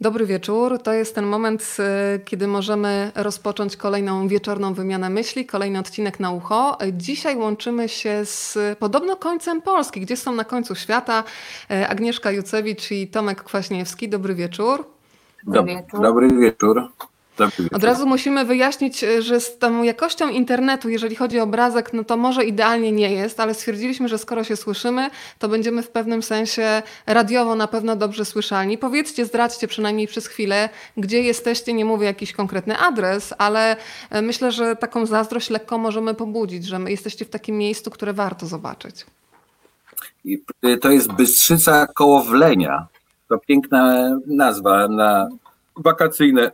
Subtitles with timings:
[0.00, 0.78] Dobry wieczór.
[0.82, 6.30] To jest ten moment, e, kiedy możemy rozpocząć kolejną wieczorną wymianę myśli, kolejny odcinek na
[6.30, 6.78] ucho.
[6.92, 11.24] Dzisiaj łączymy się z podobno końcem Polski, gdzie są na końcu świata
[11.70, 14.08] e, Agnieszka Jucewicz i Tomek Kwaśniewski.
[14.08, 14.86] Dobry wieczór.
[15.46, 16.02] Dobry wieczór.
[16.02, 16.88] Dobry wieczór.
[17.72, 22.04] Od razu musimy wyjaśnić, e, że z tą jakością internetu, jeżeli chodzi o obrazek, no
[22.04, 26.22] to może idealnie nie jest, ale stwierdziliśmy, że skoro się słyszymy, to będziemy w pewnym
[26.22, 28.78] sensie radiowo na pewno dobrze słyszalni.
[28.78, 33.76] Powiedzcie, zdradźcie przynajmniej przez chwilę, gdzie jesteście, nie mówię jakiś konkretny adres, ale
[34.10, 38.46] e, myślę, że taką zazdrość lekko możemy pobudzić, że jesteście w takim miejscu, które warto
[38.46, 39.06] zobaczyć.
[40.64, 42.86] Y, to jest Bystrzyca koło Wlenia.
[43.28, 45.28] To piękna nazwa na
[45.76, 46.50] wakacyjne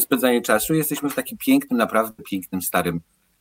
[0.00, 0.74] spędzanie czasu.
[0.74, 3.00] Jesteśmy w takim pięknym, naprawdę pięknym, starym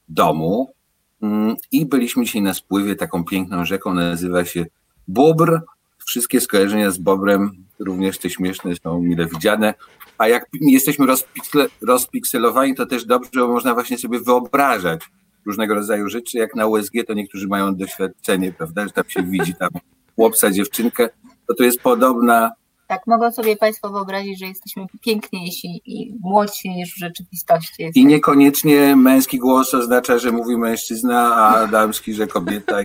[0.10, 0.74] domu
[1.22, 4.66] mm, i byliśmy dzisiaj na spływie taką piękną rzeką, nazywa się
[5.08, 5.62] Bobr.
[6.06, 9.74] Wszystkie skojarzenia z Bobrem, również te śmieszne, są mile widziane.
[10.18, 11.08] A jak jesteśmy
[11.82, 15.02] rozpikselowani, to też dobrze, bo można właśnie sobie wyobrażać
[15.46, 16.38] różnego rodzaju rzeczy.
[16.38, 19.70] Jak na USG, to niektórzy mają doświadczenie, prawda, że tam się widzi tam
[20.16, 21.10] chłopca, dziewczynkę.
[21.48, 22.52] To to jest podobna
[22.88, 27.92] tak, mogą sobie Państwo wyobrazić, że jesteśmy piękniejsi i młodsi niż w rzeczywistości.
[27.96, 32.78] I niekoniecznie męski głos oznacza, że mówi mężczyzna, a damski, że kobieta.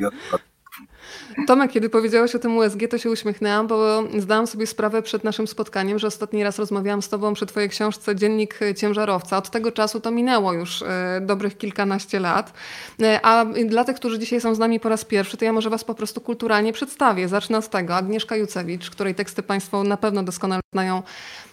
[1.46, 5.46] Tomek, kiedy powiedziałeś o tym USG, to się uśmiechnęłam, bo zdałam sobie sprawę przed naszym
[5.46, 9.38] spotkaniem, że ostatni raz rozmawiałam z Tobą przy Twojej książce Dziennik Ciężarowca.
[9.38, 12.52] Od tego czasu to minęło już e, dobrych kilkanaście lat.
[13.02, 15.70] E, a dla tych, którzy dzisiaj są z nami po raz pierwszy, to ja może
[15.70, 17.28] Was po prostu kulturalnie przedstawię.
[17.28, 17.96] Zacznę od tego.
[17.96, 21.02] Agnieszka Jucewicz, której teksty Państwo na pewno doskonale znają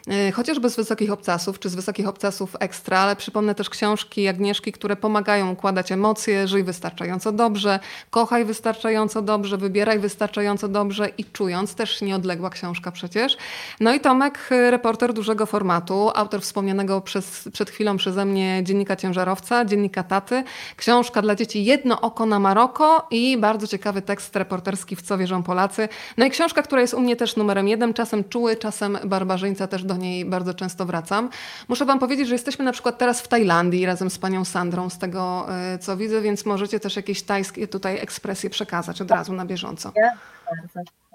[0.09, 4.71] E, chociażby z wysokich obcasów, czy z wysokich obcasów ekstra, ale przypomnę też książki Agnieszki,
[4.71, 11.75] które pomagają układać emocje, żyj wystarczająco dobrze, kochaj wystarczająco dobrze, wybieraj wystarczająco dobrze i czując,
[11.75, 13.37] też nieodległa książka przecież.
[13.79, 19.65] No i Tomek, reporter dużego formatu, autor wspomnianego przez, przed chwilą przeze mnie dziennika ciężarowca,
[19.65, 20.43] dziennika taty,
[20.77, 25.43] książka dla dzieci Jedno oko na Maroko i bardzo ciekawy tekst reporterski w co wierzą
[25.43, 25.89] Polacy.
[26.17, 29.83] No i książka, która jest u mnie też numerem jeden, czasem czuły, czasem barbarzyńca też
[29.83, 31.29] do niej bardzo często wracam.
[31.67, 34.97] Muszę Wam powiedzieć, że jesteśmy na przykład teraz w Tajlandii razem z panią Sandrą, z
[34.97, 39.45] tego e, co widzę, więc możecie też jakieś tajskie tutaj ekspresje przekazać od razu na
[39.45, 39.58] bieżąco.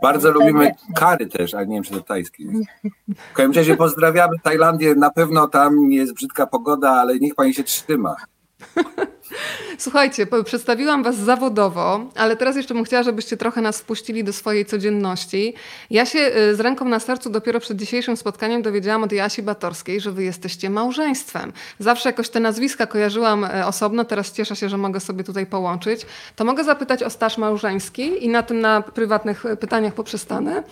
[0.03, 2.45] Bardzo lubimy kary też, ale nie wiem, czy to tajskie
[3.17, 4.95] W każdym razie pozdrawiamy Tajlandię.
[4.95, 8.17] Na pewno tam jest brzydka pogoda, ale niech pani się trzyma.
[9.79, 14.67] Słuchajcie, przedstawiłam Was zawodowo, ale teraz jeszcze bym chciała, żebyście trochę nas wpuścili do swojej
[14.67, 15.55] codzienności.
[15.91, 20.01] Ja się y, z ręką na sercu dopiero przed dzisiejszym spotkaniem dowiedziałam od Jasi Batorskiej,
[20.01, 21.53] że Wy jesteście małżeństwem.
[21.79, 26.07] Zawsze jakoś te nazwiska kojarzyłam y, osobno, teraz cieszę się, że mogę sobie tutaj połączyć.
[26.37, 30.63] To mogę zapytać o staż małżeński i na tym na prywatnych y, pytaniach poprzestanę.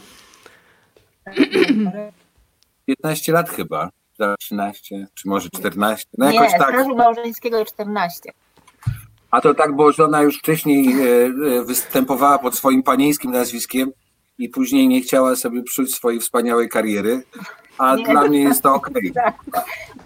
[2.87, 4.02] 15 lat chyba.
[4.39, 6.07] 13, czy może 14.
[6.19, 6.75] No jakoś nie, tak.
[6.75, 8.33] stażu małżeńskiego 14.
[9.31, 11.05] A to tak, bo żona już wcześniej e,
[11.59, 13.93] e, występowała pod swoim panieńskim nazwiskiem
[14.39, 17.23] i później nie chciała sobie psuć swojej wspaniałej kariery,
[17.79, 18.91] a nie, dla mnie jest to ok.
[19.15, 19.35] Tak,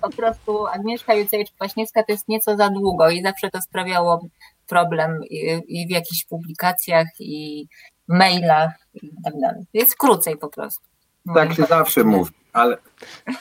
[0.03, 4.27] po prostu Agnieszka Jucewicz-Kwaśniewska to jest nieco za długo i zawsze to sprawiało
[4.69, 7.67] problem i, i w jakichś publikacjach i
[8.09, 9.65] mailach i tak dalej.
[9.75, 10.96] Jest krócej po prostu.
[11.35, 12.77] Tak się zawsze mówi, ale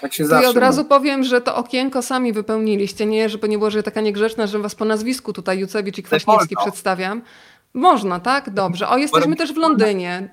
[0.02, 0.90] tak się zawsze I od razu mówi.
[0.90, 4.76] powiem, że to okienko sami wypełniliście, nie, żeby nie było, że taka niegrzeczna, że was
[4.76, 7.22] po nazwisku tutaj Jucewicz i Kwaśniewski przedstawiam.
[7.74, 8.50] Można, tak?
[8.50, 8.90] Dobrze.
[8.90, 10.30] O, jesteśmy też w Londynie.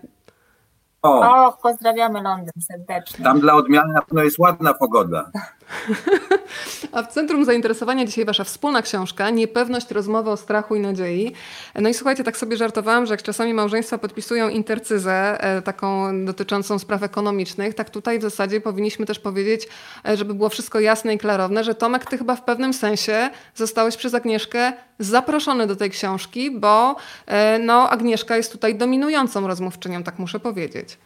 [1.02, 1.20] O.
[1.20, 3.24] o, pozdrawiamy Londyn serdecznie.
[3.24, 5.30] Tam dla odmiany na pewno jest ładna pogoda.
[6.92, 11.32] A w centrum zainteresowania dzisiaj wasza wspólna książka Niepewność rozmowy o strachu i nadziei.
[11.74, 16.78] No i słuchajcie, tak sobie żartowałam, że jak czasami małżeństwa podpisują intercyzę e, taką dotyczącą
[16.78, 19.68] spraw ekonomicznych, tak tutaj w zasadzie powinniśmy też powiedzieć,
[20.08, 23.96] e, żeby było wszystko jasne i klarowne, że Tomek, ty chyba w pewnym sensie zostałeś
[23.96, 26.96] przez Agnieszkę zaproszony do tej książki, bo
[27.26, 30.98] e, no, Agnieszka jest tutaj dominującą rozmówczynią, tak muszę powiedzieć.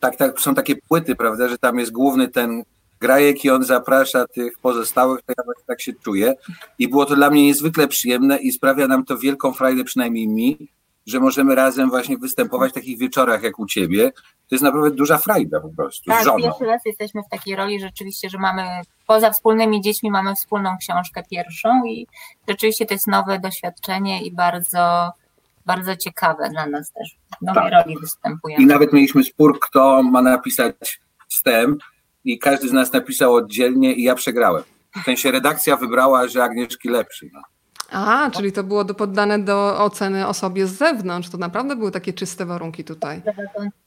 [0.00, 2.62] Tak, tak, są takie płyty, prawda, że tam jest główny ten
[3.02, 6.34] grajek i on zaprasza tych pozostałych, to ja tak się czuję.
[6.78, 10.68] I było to dla mnie niezwykle przyjemne i sprawia nam to wielką frajdę, przynajmniej mi,
[11.06, 14.12] że możemy razem właśnie występować w takich wieczorach jak u ciebie.
[14.48, 16.10] To jest naprawdę duża frajda po prostu.
[16.10, 18.62] Tak, pierwszy raz jesteśmy w takiej roli rzeczywiście, że mamy
[19.06, 22.06] poza wspólnymi dziećmi mamy wspólną książkę pierwszą i
[22.48, 25.12] rzeczywiście to jest nowe doświadczenie i bardzo
[25.66, 27.16] bardzo ciekawe dla nas też.
[27.40, 27.72] W nowej tak.
[27.72, 28.62] roli występujemy.
[28.62, 31.82] I nawet mieliśmy spór, kto ma napisać wstęp
[32.24, 34.62] i każdy z nas napisał oddzielnie i ja przegrałem.
[35.02, 37.30] W sensie redakcja wybrała, że Agnieszki lepszy.
[37.32, 37.42] No.
[37.92, 41.28] A, czyli to było do, poddane do oceny osobie z zewnątrz.
[41.28, 43.22] To naprawdę były takie czyste warunki tutaj.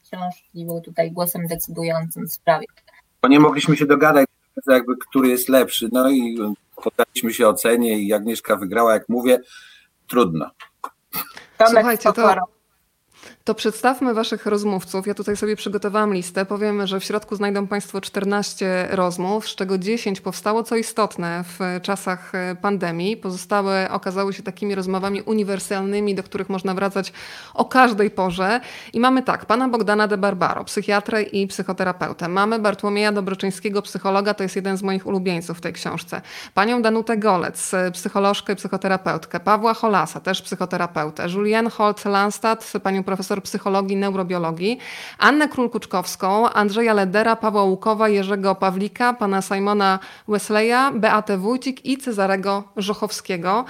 [0.04, 2.66] Książki był tutaj głosem decydującym w sprawie.
[3.22, 4.26] bo nie mogliśmy się dogadać,
[4.68, 5.90] jakby, który jest lepszy.
[5.92, 6.38] No i
[6.84, 9.40] poddaliśmy się ocenie i Agnieszka wygrała, jak mówię,
[10.08, 10.50] trudno.
[11.68, 12.36] Słuchajcie, to,
[13.46, 15.08] to przedstawmy Waszych rozmówców.
[15.08, 16.46] Ja tutaj sobie przygotowałam listę.
[16.46, 21.82] Powiem, że w środku znajdą Państwo 14 rozmów, z czego 10 powstało, co istotne, w
[21.82, 23.18] czasach e, pandemii.
[23.18, 27.14] Pozostałe okazały się takimi rozmowami uniwersalnymi, do których można wracać
[27.54, 28.60] o każdej porze.
[28.94, 32.28] I mamy tak, pana Bogdana de Barbaro, psychiatrę i psychoterapeutę.
[32.28, 36.22] Mamy Bartłomieja Dobroczyńskiego, psychologa, to jest jeden z moich ulubieńców w tej książce.
[36.54, 39.40] Panią Danutę Golec, psycholożkę i psychoterapeutkę.
[39.40, 41.30] Pawła Holasa, też psychoterapeutę.
[41.30, 44.80] Julienne Holt-Landstad, panią profesor profesor psychologii, neurobiologii,
[45.18, 52.64] Annę Królkuczkowską, Andrzeja Ledera, Pawła Łukowa, Jerzego Pawlika, pana Simona Wesleya, Beatę Wójcik i Cezarego
[52.78, 53.66] Żochowskiego.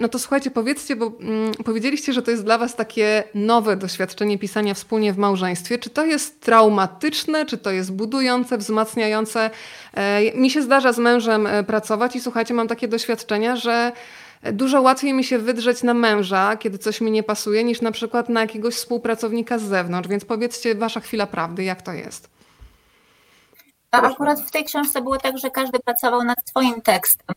[0.00, 4.38] No to słuchajcie, powiedzcie, bo mm, powiedzieliście, że to jest dla was takie nowe doświadczenie
[4.38, 5.78] pisania wspólnie w małżeństwie.
[5.78, 9.50] Czy to jest traumatyczne, czy to jest budujące, wzmacniające?
[9.94, 13.92] E, mi się zdarza z mężem e, pracować i słuchajcie, mam takie doświadczenia, że
[14.42, 18.28] dużo łatwiej mi się wydrzeć na męża, kiedy coś mi nie pasuje, niż na przykład
[18.28, 20.08] na jakiegoś współpracownika z zewnątrz.
[20.08, 22.30] Więc powiedzcie, wasza chwila prawdy, jak to jest?
[23.90, 27.36] A akurat w tej książce było tak, że każdy pracował nad swoim tekstem.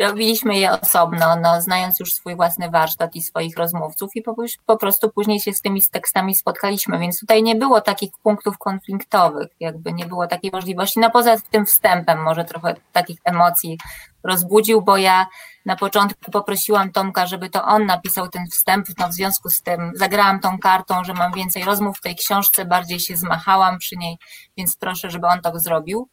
[0.00, 4.34] Robiliśmy je osobno, no, znając już swój własny warsztat i swoich rozmówców i po,
[4.66, 9.48] po, prostu później się z tymi tekstami spotkaliśmy, więc tutaj nie było takich punktów konfliktowych,
[9.60, 11.00] jakby nie było takiej możliwości.
[11.00, 13.78] No poza tym wstępem może trochę takich emocji
[14.24, 15.26] rozbudził, bo ja
[15.66, 19.92] na początku poprosiłam Tomka, żeby to on napisał ten wstęp, no w związku z tym
[19.94, 24.18] zagrałam tą kartą, że mam więcej rozmów w tej książce, bardziej się zmachałam przy niej,
[24.56, 26.08] więc proszę, żeby on to zrobił.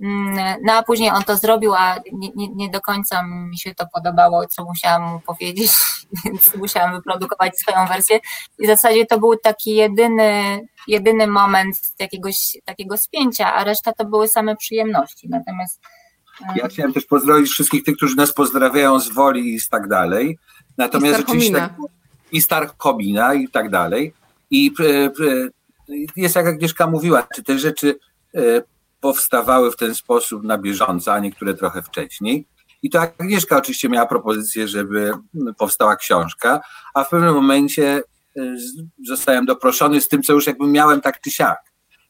[0.00, 3.74] Mm, no a później on to zrobił, a nie, nie, nie, do końca mi się
[3.74, 5.72] to podobało, co musiałam mu powiedzieć,
[6.24, 8.20] więc musiałam wyprodukować swoją wersję.
[8.58, 14.04] I w zasadzie to był taki jedyny, jedyny moment jakiegoś takiego spięcia, a reszta to
[14.04, 15.28] były same przyjemności.
[15.28, 15.80] Natomiast
[16.56, 20.38] ja e, chciałem też pozdrowić wszystkich tych, którzy nas pozdrawiają z woli i tak dalej.
[20.78, 21.72] Natomiast I rzeczywiście tak,
[22.32, 24.12] i i tak dalej.
[24.50, 24.72] I
[26.16, 27.98] jest jak Agnieszka mówiła, czy te rzeczy
[28.34, 28.40] e,
[29.00, 32.46] powstawały w ten sposób na bieżąco, a niektóre trochę wcześniej.
[32.82, 35.12] I to Agnieszka oczywiście miała propozycję, żeby
[35.58, 36.60] powstała książka,
[36.94, 38.02] a w pewnym momencie
[38.36, 38.56] e,
[39.06, 41.58] zostałem doproszony z tym, co już jakby miałem tak czy siak.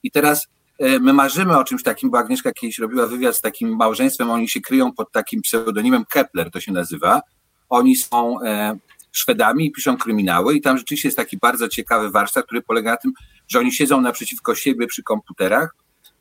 [0.02, 0.46] I teraz
[0.78, 4.48] e, my marzymy o czymś takim, bo Agnieszka kiedyś robiła wywiad z takim małżeństwem, oni
[4.48, 7.20] się kryją pod takim pseudonimem Kepler, to się nazywa.
[7.68, 8.78] Oni są e,
[9.12, 12.96] Szwedami i piszą kryminały i tam rzeczywiście jest taki bardzo ciekawy warsztat, który polega na
[12.96, 13.12] tym,
[13.48, 15.74] że oni siedzą naprzeciwko siebie przy komputerach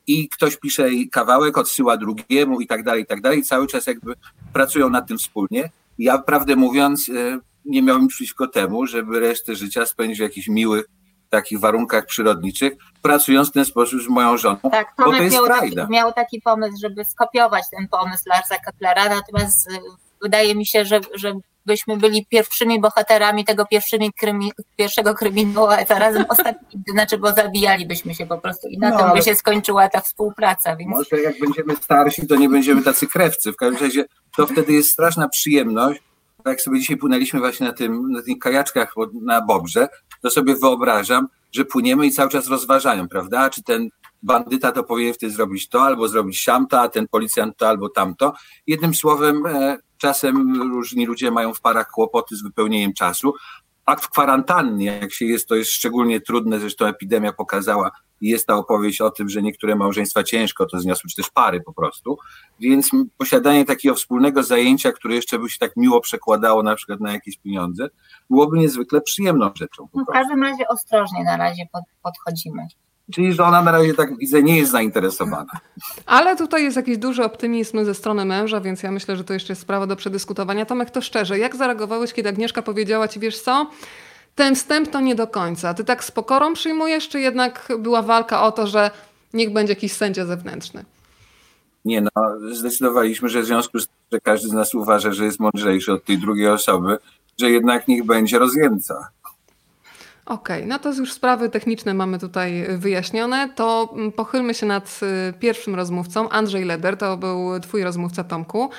[0.08, 3.44] i ktoś pisze kawałek, odsyła drugiemu i tak dalej, i tak dalej.
[3.44, 4.14] Cały czas jakby
[4.54, 5.70] pracują nad tym wspólnie.
[5.98, 10.86] Ja prawdę mówiąc e, nie miałem przeciwko temu, żeby resztę życia spędzić w jakichś miłych
[11.30, 15.48] takich warunkach przyrodniczych, pracując w ten sposób z moją żoną, tak, bo to jest miał
[15.48, 19.80] taki, miał taki pomysł, żeby skopiować ten pomysł Larsa Keplera, natomiast e,
[20.22, 21.34] wydaje mi się, że, że
[21.68, 28.16] byśmy byli pierwszymi bohaterami tego pierwszymi krymi, pierwszego kryminału, a zarazem ostatni, znaczy, bo zabijalibyśmy
[28.16, 30.76] się po prostu i na no, tym by się skończyła ta współpraca.
[30.76, 30.92] Więc...
[30.92, 33.54] Może jak będziemy starsi, to nie będziemy tacy krewcy.
[33.54, 34.06] W każdym razie
[34.38, 36.02] to wtedy jest straszna przyjemność.
[36.46, 39.88] Jak sobie dzisiaj płynęliśmy właśnie na, tym, na tych kajaczkach na Bobrze,
[40.22, 43.50] to sobie wyobrażam, że płyniemy i cały czas rozważają, prawda?
[43.50, 43.90] Czy ten
[44.24, 48.34] bandyta to powinien wtedy zrobić to, albo zrobić siamto, a ten policjant to, albo tamto.
[48.68, 53.34] Jednym słowem, e, czasem różni ludzie mają w parach kłopoty z wypełnieniem czasu.
[53.86, 58.48] Akt w kwarantannie, jak się jest, to jest szczególnie trudne, zresztą epidemia pokazała i jest
[58.48, 62.18] ta opowieść o tym, że niektóre małżeństwa ciężko to zniosły, czy też pary po prostu.
[62.60, 67.12] Więc posiadanie takiego wspólnego zajęcia, które jeszcze by się tak miło przekładało na przykład na
[67.12, 67.90] jakieś pieniądze,
[68.30, 69.88] byłoby niezwykle przyjemną rzeczą.
[69.94, 71.64] No, w każdym razie ostrożnie na razie
[72.04, 72.68] podchodzimy.
[73.14, 75.60] Czyli, że ona na razie, tak widzę, nie jest zainteresowana.
[76.06, 79.54] Ale tutaj jest jakiś duży optymizm ze strony męża, więc ja myślę, że to jeszcze
[79.54, 80.66] jest sprawa do przedyskutowania.
[80.66, 83.70] Tomek, to szczerze, jak zareagowałeś, kiedy Agnieszka powiedziała ci, wiesz co,
[84.36, 85.74] ten wstęp to nie do końca.
[85.74, 88.92] Ty tak z pokorą przyjmujesz, czy jednak była walka o to, że
[89.34, 90.86] niech będzie jakiś sędzia zewnętrzny?
[91.86, 92.10] Nie no,
[92.52, 96.06] zdecydowaliśmy, że w związku z tym, że każdy z nas uważa, że jest mądrzejszy od
[96.06, 96.98] tej drugiej osoby,
[97.40, 99.10] że jednak niech będzie rozjemca.
[100.28, 103.50] Okej, okay, no to już sprawy techniczne mamy tutaj wyjaśnione.
[103.56, 106.30] To mm, pochylmy się nad y, pierwszym rozmówcą.
[106.30, 108.70] Andrzej Leder, to był twój rozmówca Tomku.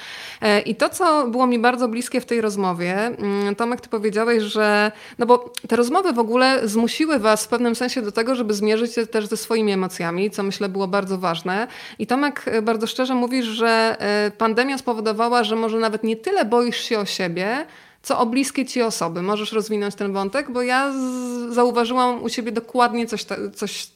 [0.40, 4.42] E, I to, co było mi bardzo bliskie w tej rozmowie, mm, Tomek, ty powiedziałeś,
[4.42, 8.54] że no bo te rozmowy w ogóle zmusiły was w pewnym sensie do tego, żeby
[8.54, 11.66] zmierzyć się też ze swoimi emocjami, co myślę było bardzo ważne.
[11.98, 16.44] I Tomek e, bardzo szczerze mówisz, że e, pandemia spowodowała, że może nawet nie tyle
[16.44, 17.66] boisz się o siebie,
[18.02, 19.22] co o bliskie ci osoby.
[19.22, 23.90] Możesz rozwinąć ten wątek, bo ja z- zauważyłam u siebie dokładnie coś, coś,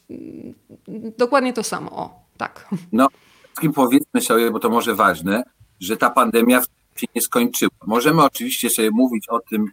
[1.17, 1.91] dokładnie to samo.
[1.91, 2.69] O, tak.
[2.91, 3.07] No,
[3.43, 5.43] wszystkim powiedzmy sobie, bo to może ważne,
[5.79, 6.61] że ta pandemia
[6.95, 7.71] się nie skończyła.
[7.85, 9.71] Możemy oczywiście sobie mówić o tym,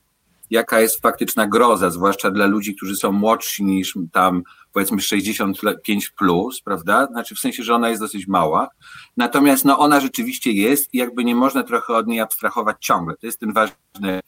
[0.50, 6.60] jaka jest faktyczna groza, zwłaszcza dla ludzi, którzy są młodsi niż tam powiedzmy 65 plus,
[6.60, 7.06] prawda?
[7.06, 8.68] Znaczy w sensie, że ona jest dosyć mała.
[9.16, 13.16] Natomiast no ona rzeczywiście jest i jakby nie można trochę od niej abstrahować ciągle.
[13.16, 14.20] To jest ten ważny.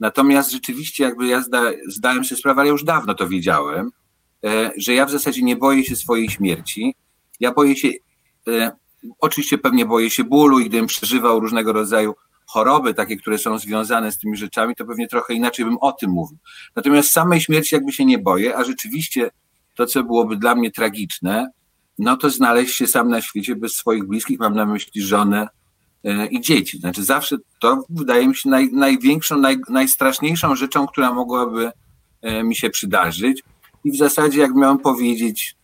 [0.00, 3.90] Natomiast rzeczywiście jakby ja zda, zdałem sobie sprawę, ale już dawno to wiedziałem,
[4.44, 6.94] e, że ja w zasadzie nie boję się swojej śmierci.
[7.40, 7.88] Ja boję się,
[8.48, 8.72] e,
[9.18, 12.14] oczywiście pewnie boję się bólu i gdybym przeżywał różnego rodzaju
[12.46, 16.10] choroby, takie, które są związane z tymi rzeczami, to pewnie trochę inaczej bym o tym
[16.10, 16.38] mówił.
[16.76, 19.30] Natomiast samej śmierci jakby się nie boję, a rzeczywiście
[19.82, 21.50] to, co byłoby dla mnie tragiczne,
[21.98, 25.48] no to znaleźć się sam na świecie bez swoich bliskich, mam na myśli żonę
[26.04, 26.78] e, i dzieci.
[26.78, 31.72] Znaczy zawsze to wydaje mi się naj, największą, naj, najstraszniejszą rzeczą, która mogłaby
[32.22, 33.42] e, mi się przydarzyć.
[33.84, 35.56] I w zasadzie, jak miałem powiedzieć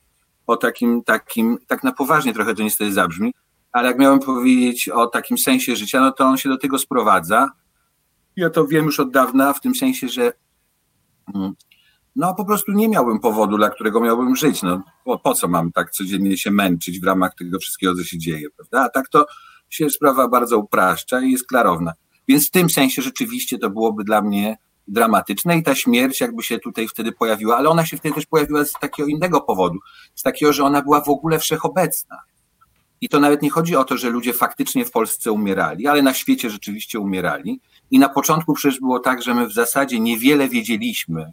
[0.46, 3.34] o takim, takim, tak na poważnie trochę to niestety zabrzmi,
[3.72, 7.50] ale jak miałem powiedzieć o takim sensie życia, no to on się do tego sprowadza.
[8.36, 10.32] Ja to wiem już od dawna, w tym sensie, że
[11.34, 11.52] mm,
[12.18, 14.62] no po prostu nie miałbym powodu, dla którego miałbym żyć.
[14.62, 18.18] No, po, po co mam tak codziennie się męczyć w ramach tego wszystkiego, co się
[18.18, 18.82] dzieje, prawda?
[18.82, 19.26] A tak to
[19.68, 21.92] się sprawa bardzo upraszcza i jest klarowna.
[22.28, 24.56] Więc w tym sensie rzeczywiście to byłoby dla mnie
[24.88, 28.64] dramatyczne i ta śmierć jakby się tutaj wtedy pojawiła, ale ona się wtedy też pojawiła
[28.64, 29.78] z takiego innego powodu,
[30.14, 32.16] z takiego, że ona była w ogóle wszechobecna.
[33.00, 36.14] I to nawet nie chodzi o to, że ludzie faktycznie w Polsce umierali, ale na
[36.14, 37.60] świecie rzeczywiście umierali.
[37.90, 41.32] I na początku przecież było tak, że my w zasadzie niewiele wiedzieliśmy,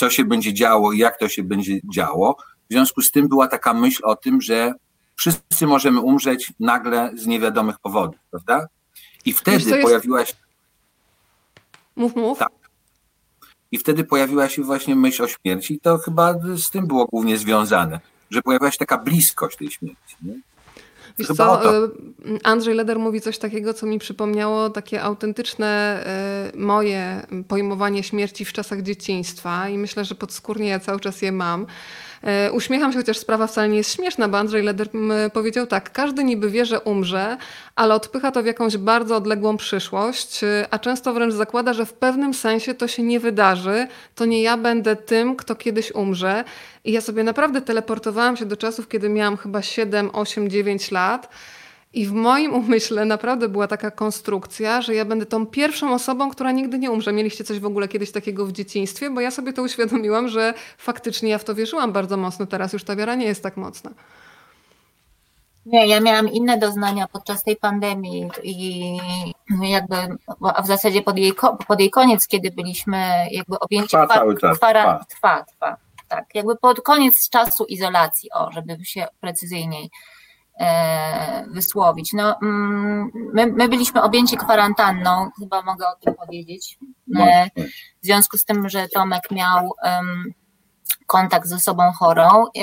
[0.00, 2.36] co się będzie działo i jak to się będzie działo.
[2.70, 4.72] W związku z tym była taka myśl o tym, że
[5.16, 8.66] wszyscy możemy umrzeć nagle z niewiadomych powodów, prawda?
[9.24, 9.82] I wtedy jest...
[9.82, 10.34] pojawiła się.
[11.96, 12.38] Mów, mów.
[12.38, 12.52] Tak.
[13.72, 17.38] I wtedy pojawiła się właśnie myśl o śmierci, i to chyba z tym było głównie
[17.38, 20.16] związane, że pojawiła się taka bliskość tej śmierci.
[20.22, 20.34] Nie?
[21.28, 21.90] Wiesz co, y,
[22.44, 26.04] Andrzej Leder mówi coś takiego, co mi przypomniało takie autentyczne
[26.54, 31.32] y, moje pojmowanie śmierci w czasach dzieciństwa i myślę, że podskórnie ja cały czas je
[31.32, 31.66] mam.
[32.48, 34.88] Y, uśmiecham się, chociaż sprawa wcale nie jest śmieszna, bo Andrzej Leder
[35.32, 37.36] powiedział tak, każdy niby wie, że umrze,
[37.76, 42.34] ale odpycha to w jakąś bardzo odległą przyszłość, a często wręcz zakłada, że w pewnym
[42.34, 46.44] sensie to się nie wydarzy, to nie ja będę tym, kto kiedyś umrze.
[46.84, 51.28] I ja sobie naprawdę teleportowałam się do czasów, kiedy miałam chyba 7, 8, 9 lat.
[51.92, 56.52] I w moim umyśle naprawdę była taka konstrukcja, że ja będę tą pierwszą osobą, która
[56.52, 57.12] nigdy nie umrze.
[57.12, 59.10] Mieliście coś w ogóle kiedyś takiego w dzieciństwie?
[59.10, 62.46] Bo ja sobie to uświadomiłam, że faktycznie ja w to wierzyłam bardzo mocno.
[62.46, 63.90] Teraz już ta wiara nie jest tak mocna.
[65.66, 68.96] Nie, ja miałam inne doznania podczas tej pandemii i
[69.62, 69.96] jakby
[70.42, 71.32] a w zasadzie pod jej,
[71.68, 75.76] pod jej koniec, kiedy byliśmy jakby objęci trwa, cały czas, trwa, trwa, trwa
[76.10, 79.90] tak, jakby pod koniec czasu izolacji, o, żeby się precyzyjniej
[81.50, 82.12] wysłowić.
[82.12, 86.78] No, mm, my, my, byliśmy objęci kwarantanną, chyba mogę o tym powiedzieć,
[87.20, 87.50] e,
[88.02, 89.72] w związku z tym, że Tomek miał
[91.10, 92.44] kontakt ze sobą chorą.
[92.58, 92.62] E,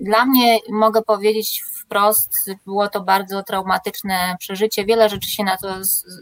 [0.00, 4.84] dla mnie mogę powiedzieć wprost, było to bardzo traumatyczne przeżycie.
[4.84, 5.68] Wiele rzeczy się na to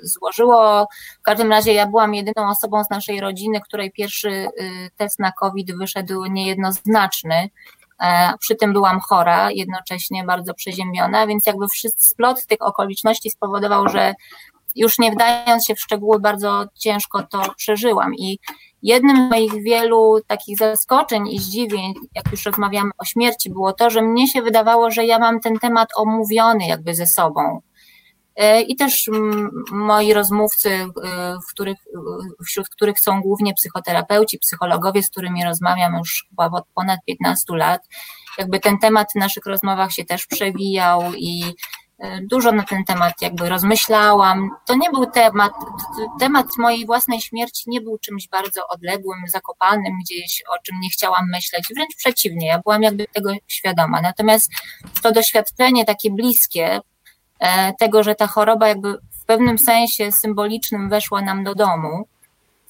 [0.03, 0.89] złożyło.
[1.19, 4.49] W każdym razie ja byłam jedyną osobą z naszej rodziny, której pierwszy y,
[4.97, 7.51] test na COVID wyszedł niejednoznaczny.
[8.03, 13.88] E, przy tym byłam chora, jednocześnie bardzo przeziębiona, więc jakby wszyscy splot tych okoliczności spowodował,
[13.88, 14.15] że
[14.76, 18.15] już nie wdając się w szczegóły, bardzo ciężko to przeżyłam.
[18.15, 18.38] I
[18.83, 23.91] jednym z moich wielu takich zaskoczeń i zdziwień, jak już rozmawiamy o śmierci, było to,
[23.91, 27.61] że mnie się wydawało, że ja mam ten temat omówiony jakby ze sobą.
[28.37, 29.11] E, I też
[29.73, 30.88] moi rozmówcy, e,
[31.50, 31.78] których,
[32.47, 37.83] wśród których są głównie psychoterapeuci, psychologowie, z którymi rozmawiam już chyba od ponad 15 lat,
[38.38, 41.55] jakby ten temat w naszych rozmowach się też przewijał i
[41.99, 44.50] E, dużo na ten temat jakby rozmyślałam.
[44.66, 45.52] To nie był temat,
[46.21, 51.31] temat mojej własnej śmierci nie był czymś bardzo odległym, zakopanym gdzieś, o czym nie chciałam
[51.33, 51.64] myśleć.
[51.75, 54.00] Wręcz przeciwnie, ja byłam jakby tego świadoma.
[54.00, 54.50] Natomiast
[55.02, 56.81] to doświadczenie takie bliskie e,
[57.78, 62.09] tego, że ta choroba jakby w pewnym sensie symbolicznym weszła nam do domu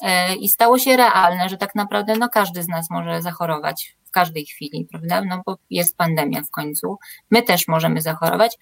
[0.00, 4.10] e, i stało się realne, że tak naprawdę no każdy z nas może zachorować w
[4.10, 5.22] każdej chwili, prawda?
[5.22, 6.98] No bo jest pandemia w końcu.
[7.30, 8.58] My też możemy zachorować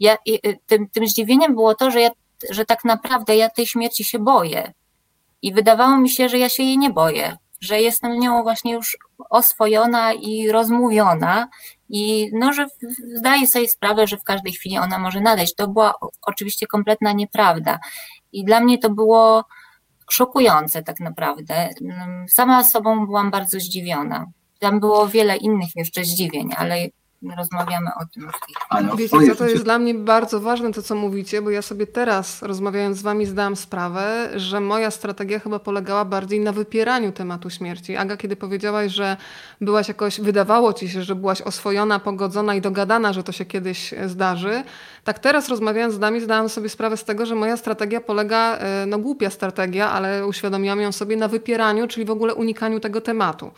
[0.00, 2.10] ja, y, tym, tym zdziwieniem było to, że, ja,
[2.50, 4.72] że tak naprawdę ja tej śmierci się boję.
[5.42, 7.36] I wydawało mi się, że ja się jej nie boję,
[7.66, 8.96] że jestem nią właśnie już
[9.30, 11.48] oswojona i rozmówiona
[11.88, 12.66] i no, że
[13.14, 15.54] zdaję sobie sprawę, że w każdej chwili ona może nadejść.
[15.54, 17.78] To była oczywiście kompletna nieprawda.
[18.32, 19.44] I dla mnie to było
[20.10, 21.70] szokujące tak naprawdę.
[22.28, 24.26] Sama sobą byłam bardzo zdziwiona.
[24.58, 26.76] Tam było wiele innych jeszcze zdziwień, ale
[27.36, 28.96] rozmawiamy o tym w tej chwili.
[28.96, 32.42] Wiecie co, to jest dla mnie bardzo ważne to, co mówicie, bo ja sobie teraz,
[32.42, 37.96] rozmawiając z wami, zdałam sprawę, że moja strategia chyba polegała bardziej na wypieraniu tematu śmierci.
[37.96, 39.16] Aga, kiedy powiedziałaś, że
[39.60, 43.94] byłaś jakoś, wydawało ci się, że byłaś oswojona, pogodzona i dogadana, że to się kiedyś
[44.06, 44.62] zdarzy,
[45.04, 48.86] tak teraz rozmawiając z nami, zdałam sobie sprawę z tego, że moja strategia polega, e,
[48.86, 53.50] no głupia strategia, ale uświadomiłam ją sobie na wypieraniu, czyli w ogóle unikaniu tego tematu.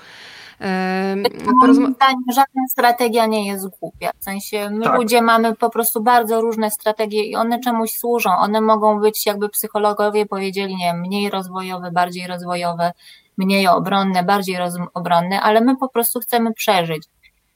[0.61, 4.11] Moim zdaniem żadna strategia nie jest głupia.
[4.21, 4.97] W sensie my tak.
[4.97, 8.31] ludzie mamy po prostu bardzo różne strategie i one czemuś służą.
[8.31, 12.93] One mogą być, jakby psychologowie powiedzieli, nie mniej rozwojowe, bardziej rozwojowe,
[13.37, 14.59] mniej obronne, bardziej
[14.95, 17.03] obronne, ale my po prostu chcemy przeżyć.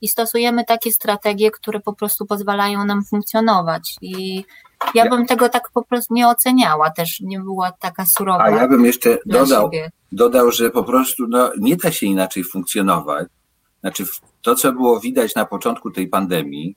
[0.01, 3.97] I stosujemy takie strategie, które po prostu pozwalają nam funkcjonować.
[4.01, 4.45] I
[4.95, 8.45] ja bym tego tak po prostu nie oceniała, też nie była taka surowa.
[8.45, 9.71] A ja bym jeszcze dodał,
[10.13, 13.29] dodał, że po prostu no, nie da się inaczej funkcjonować.
[13.81, 14.05] Znaczy,
[14.43, 16.77] to, co było widać na początku tej pandemii,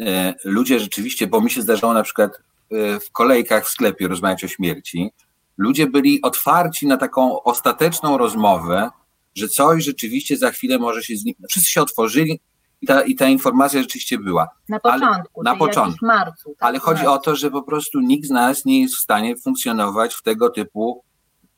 [0.00, 2.32] e, ludzie rzeczywiście, bo mi się zdarzało na przykład
[2.70, 5.10] e, w kolejkach w sklepie rozmawiać o śmierci,
[5.58, 8.90] ludzie byli otwarci na taką ostateczną rozmowę,
[9.34, 11.34] że coś rzeczywiście za chwilę może się z nim.
[11.48, 12.40] Wszyscy się otworzyli,
[12.80, 14.48] i ta, I ta informacja rzeczywiście była.
[14.68, 16.06] Na początku, ale, na początku.
[16.06, 16.50] marcu.
[16.50, 19.36] Tak, ale chodzi o to, że po prostu nikt z nas nie jest w stanie
[19.36, 21.04] funkcjonować w tego typu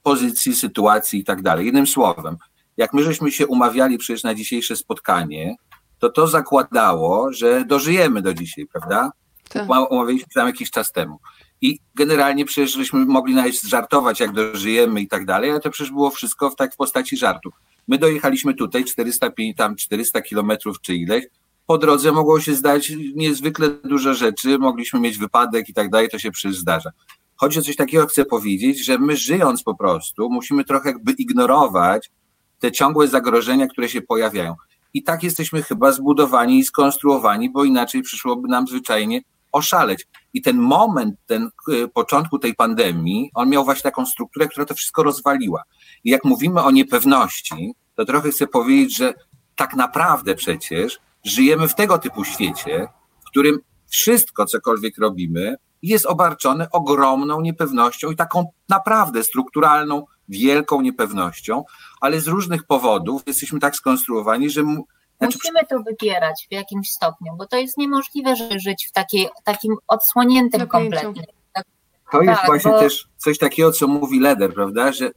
[0.03, 1.67] pozycji, sytuacji i tak dalej.
[1.67, 2.37] Jednym słowem,
[2.77, 5.57] jak my żeśmy się umawiali przecież na dzisiejsze spotkanie,
[5.99, 9.11] to to zakładało, że dożyjemy do dzisiaj, prawda?
[9.49, 9.91] Tak.
[9.91, 11.19] Umawialiśmy tam jakiś czas temu.
[11.61, 15.93] I generalnie przecież żeśmy mogli nawet żartować, jak dożyjemy i tak dalej, ale to przecież
[15.93, 17.51] było wszystko w tak w postaci żartu.
[17.89, 21.25] My dojechaliśmy tutaj 400, tam 400 kilometrów czy ileś.
[21.67, 26.19] Po drodze mogło się zdać niezwykle dużo rzeczy, mogliśmy mieć wypadek i tak dalej, to
[26.19, 26.91] się przecież zdarza.
[27.37, 32.11] Chodzi o coś takiego, chcę powiedzieć, że my żyjąc po prostu musimy trochę jakby ignorować
[32.59, 34.55] te ciągłe zagrożenia, które się pojawiają.
[34.95, 39.21] I tak jesteśmy chyba zbudowani i skonstruowani, bo inaczej przyszłoby nam zwyczajnie
[39.53, 40.07] oszaleć.
[40.33, 44.75] I ten moment, ten y, początku tej pandemii, on miał właśnie taką strukturę, która to
[44.75, 45.63] wszystko rozwaliła.
[46.05, 49.15] I jak mówimy o niepewności, to trochę chcę powiedzieć, że
[49.57, 52.89] tak naprawdę przecież żyjemy w tego typu świecie,
[53.21, 61.65] w którym wszystko, cokolwiek robimy, jest obarczone ogromną niepewnością i taką naprawdę strukturalną, wielką niepewnością,
[62.01, 64.63] ale z różnych powodów jesteśmy tak skonstruowani, że
[65.19, 69.29] znaczy, Musimy to wybierać w jakimś stopniu, bo to jest niemożliwe, żeby żyć w takiej,
[69.45, 71.25] takim odsłoniętym kompletnie.
[71.53, 71.67] Tak,
[72.13, 72.79] to jest tak, właśnie bo...
[72.79, 75.11] też coś takiego, co mówi Leder, prawda, że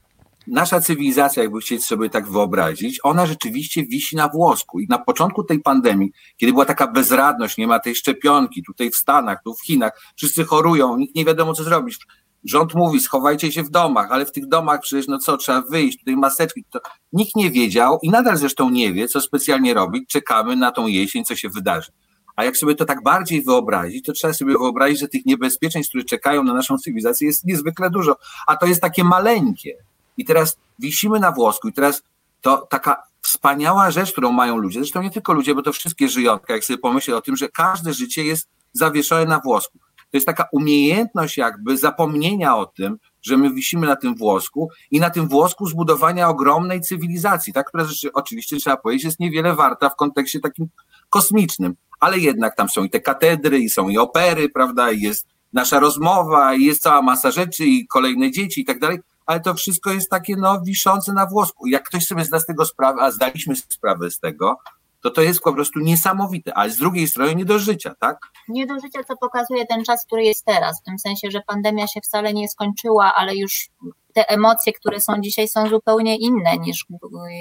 [0.48, 4.80] nasza cywilizacja, jakby chcieć sobie tak wyobrazić, ona rzeczywiście wisi na włosku.
[4.80, 8.96] I na początku tej pandemii, kiedy była taka bezradność, nie ma tej szczepionki, tutaj w
[8.96, 12.00] Stanach, tu w Chinach, wszyscy chorują, nikt nie wiadomo co zrobić.
[12.46, 16.00] Rząd mówi, schowajcie się w domach, ale w tych domach przecież, no co, trzeba wyjść,
[16.00, 16.66] tutaj maseczki.
[16.70, 16.80] To
[17.14, 20.10] nikt nie wiedział i nadal zresztą nie wie, co specjalnie robić.
[20.10, 21.92] Czekamy na tą jesień, co się wydarzy.
[22.36, 26.04] A jak sobie to tak bardziej wyobrazić, to trzeba sobie wyobrazić, że tych niebezpieczeństw, które
[26.04, 28.16] czekają na naszą cywilizację, jest niezwykle dużo.
[28.48, 29.78] A to jest takie maleńkie.
[30.18, 32.04] I teraz wisimy na włosku i teraz
[32.42, 36.54] to taka wspaniała rzecz, którą mają ludzie, zresztą nie tylko ludzie, bo to wszystkie żyjątka,
[36.54, 39.80] jak sobie pomyśleć o tym, że każde życie jest zawieszone na włosku.
[40.12, 45.00] To jest taka umiejętność jakby zapomnienia o tym, że my wisimy na tym włosku i
[45.00, 49.96] na tym włosku zbudowania ogromnej cywilizacji, tak, która oczywiście trzeba powiedzieć jest niewiele warta w
[49.96, 50.68] kontekście takim
[51.10, 55.28] kosmicznym, ale jednak tam są i te katedry, i są i opery, prawda, i jest
[55.54, 59.54] nasza rozmowa, i jest cała masa rzeczy, i kolejne dzieci i tak dalej, ale to
[59.54, 61.68] wszystko jest takie no wiszące na włosku.
[61.68, 64.58] Jak ktoś sobie zda z tego sprawę, a zdaliśmy sprawę z tego,
[65.04, 68.18] to to jest po prostu niesamowite, ale z drugiej strony nie do życia, tak?
[68.48, 71.88] Nie do życia, co pokazuje ten czas, który jest teraz, w tym sensie, że pandemia
[71.88, 73.70] się wcale nie skończyła, ale już
[74.14, 76.86] te emocje, które są dzisiaj, są zupełnie inne niż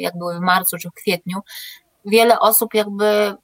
[0.01, 1.39] jak były w marcu czy w kwietniu.
[2.05, 3.35] Wiele osób jakby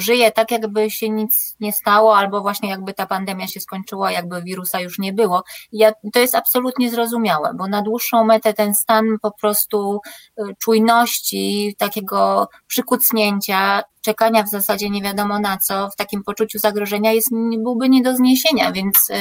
[0.00, 4.42] żyje tak, jakby się nic nie stało, albo właśnie jakby ta pandemia się skończyła, jakby
[4.42, 5.42] wirusa już nie było.
[5.72, 10.00] Ja, to jest absolutnie zrozumiałe, bo na dłuższą metę ten stan po prostu
[10.38, 17.12] y, czujności, takiego przykucnięcia, czekania w zasadzie nie wiadomo na co, w takim poczuciu zagrożenia
[17.12, 19.14] jest, byłby nie do zniesienia, więc y,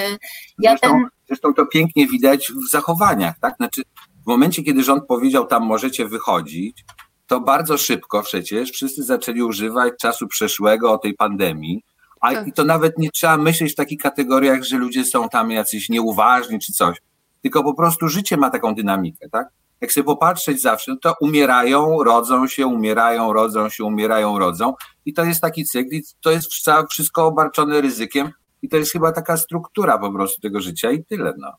[0.60, 1.08] ja zresztą, ten...
[1.28, 3.56] Zresztą to pięknie widać w zachowaniach, tak?
[3.58, 3.82] Znaczy
[4.24, 6.86] w momencie, kiedy rząd powiedział, tam możecie wychodzić,
[7.28, 11.84] to bardzo szybko przecież wszyscy zaczęli używać czasu przeszłego o tej pandemii,
[12.22, 12.48] a tak.
[12.48, 16.60] i to nawet nie trzeba myśleć w takich kategoriach, że ludzie są tam jacyś nieuważni
[16.60, 16.98] czy coś,
[17.42, 19.48] tylko po prostu życie ma taką dynamikę, tak?
[19.82, 24.74] Jak sobie popatrzeć zawsze, to umierają, rodzą się, umierają, rodzą się, umierają, rodzą
[25.06, 26.48] i to jest taki cykl i to jest
[26.90, 31.34] wszystko obarczone ryzykiem i to jest chyba taka struktura po prostu tego życia i tyle,
[31.38, 31.52] no.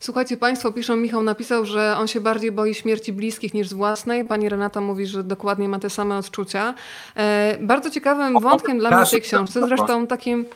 [0.00, 4.24] Słuchajcie, Państwo piszą, Michał napisał, że on się bardziej boi śmierci bliskich niż z własnej.
[4.24, 6.74] Pani Renata mówi, że dokładnie ma te same odczucia.
[7.16, 10.46] E, bardzo ciekawym wątkiem dla mnie w tej książce, zresztą takim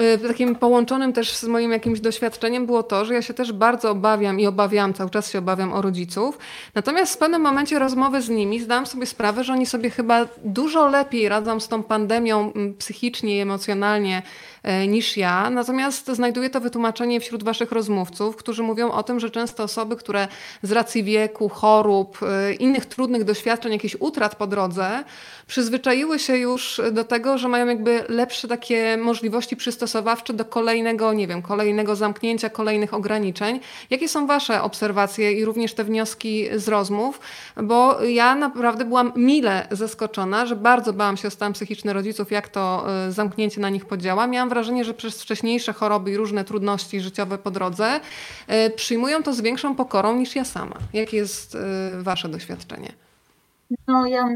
[0.00, 3.90] Y, takim połączonym też z moim jakimś doświadczeniem było to, że ja się też bardzo
[3.90, 6.38] obawiam i obawiam, cały czas się obawiam o rodziców.
[6.74, 10.88] Natomiast w pewnym momencie rozmowy z nimi zdałam sobie sprawę, że oni sobie chyba dużo
[10.88, 14.22] lepiej radzą z tą pandemią psychicznie i emocjonalnie
[14.59, 15.50] E, niż ja.
[15.50, 20.28] Natomiast znajduję to wytłumaczenie wśród Waszych rozmówców, którzy mówią o tym, że często osoby, które
[20.62, 25.04] z racji wieku, chorób, e, innych trudnych doświadczeń, jakichś utrat po drodze,
[25.46, 31.26] przyzwyczaiły się już do tego, że mają jakby lepsze takie możliwości przystosowawcze do kolejnego, nie
[31.26, 33.60] wiem, kolejnego zamknięcia, kolejnych ograniczeń.
[33.90, 37.20] Jakie są Wasze obserwacje i również te wnioski z rozmów?
[37.62, 42.48] Bo ja naprawdę byłam mile zaskoczona, że bardzo bałam się o stan psychiczny rodziców, jak
[42.48, 44.26] to e, zamknięcie na nich podziała.
[44.26, 48.00] Miałam wrażenie, że przez wcześniejsze choroby i różne trudności życiowe po drodze
[48.46, 50.76] e, przyjmują to z większą pokorą niż ja sama.
[50.92, 51.58] Jakie jest e,
[52.02, 52.92] Wasze doświadczenie?
[53.88, 54.28] No ja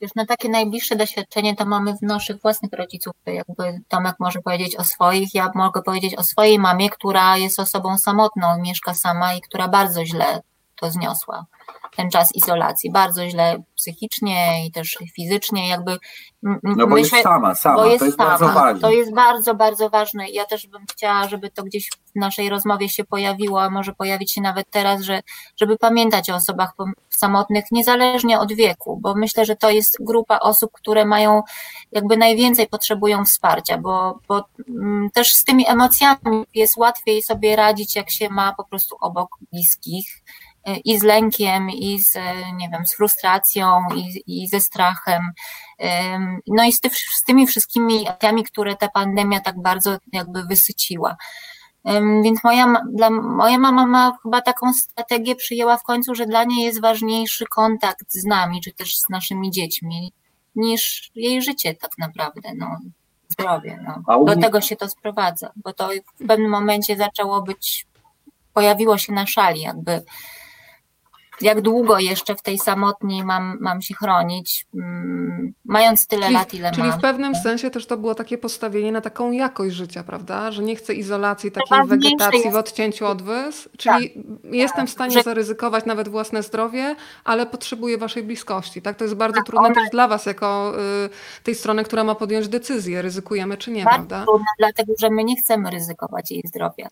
[0.00, 3.12] już na takie najbliższe doświadczenie to mamy w naszych własnych rodziców.
[3.26, 7.98] Jakby Tomek może powiedzieć o swoich, ja mogę powiedzieć o swojej mamie, która jest osobą
[7.98, 10.42] samotną, mieszka sama i która bardzo źle
[10.76, 11.46] to zniosła
[11.96, 12.92] ten czas izolacji.
[12.92, 15.98] Bardzo źle psychicznie i też fizycznie, jakby.
[16.62, 17.76] No bo myślę, jest sama, sama.
[17.76, 18.30] Bo jest to jest sama.
[18.30, 18.80] bardzo ważne.
[18.80, 20.28] To jest bardzo, bardzo ważne.
[20.28, 24.32] Ja też bym chciała, żeby to gdzieś w naszej rozmowie się pojawiło, a może pojawić
[24.32, 25.20] się nawet teraz, że,
[25.60, 26.72] żeby pamiętać o osobach
[27.10, 31.42] samotnych, niezależnie od wieku, bo myślę, że to jest grupa osób, które mają
[31.92, 37.96] jakby najwięcej potrzebują wsparcia, bo, bo mm, też z tymi emocjami jest łatwiej sobie radzić,
[37.96, 40.23] jak się ma po prostu obok bliskich
[40.84, 42.14] i z lękiem, i z,
[42.56, 45.22] nie wiem, z frustracją, i, i ze strachem.
[46.46, 51.16] No i z, ty, z tymi wszystkimi akcjami, które ta pandemia tak bardzo jakby wysyciła.
[52.24, 56.64] Więc moja, dla, moja mama ma chyba taką strategię, przyjęła w końcu, że dla niej
[56.64, 60.12] jest ważniejszy kontakt z nami, czy też z naszymi dziećmi,
[60.56, 62.78] niż jej życie tak naprawdę, no,
[63.28, 63.84] zdrowie.
[64.06, 64.24] No.
[64.24, 67.86] Do tego się to sprowadza, bo to w pewnym momencie zaczęło być,
[68.54, 70.02] pojawiło się na szali, jakby
[71.40, 76.54] jak długo jeszcze w tej samotni mam, mam się chronić, mm, mając tyle czyli, lat,
[76.54, 76.90] ile czyli mam.
[76.90, 80.52] Czyli w pewnym sensie też to było takie postawienie na taką jakość życia, prawda?
[80.52, 82.52] Że nie chcę izolacji, takiej wegetacji jest...
[82.52, 85.22] w odcięciu od wys, czyli tak, jestem w stanie że...
[85.22, 88.96] zaryzykować nawet własne zdrowie, ale potrzebuję waszej bliskości, tak?
[88.96, 89.74] To jest bardzo tak, trudne one...
[89.74, 90.72] też dla was, jako
[91.06, 94.24] y, tej strony, która ma podjąć decyzję, ryzykujemy czy nie, bardzo prawda?
[94.24, 96.88] trudne, dlatego że my nie chcemy ryzykować jej zdrowia.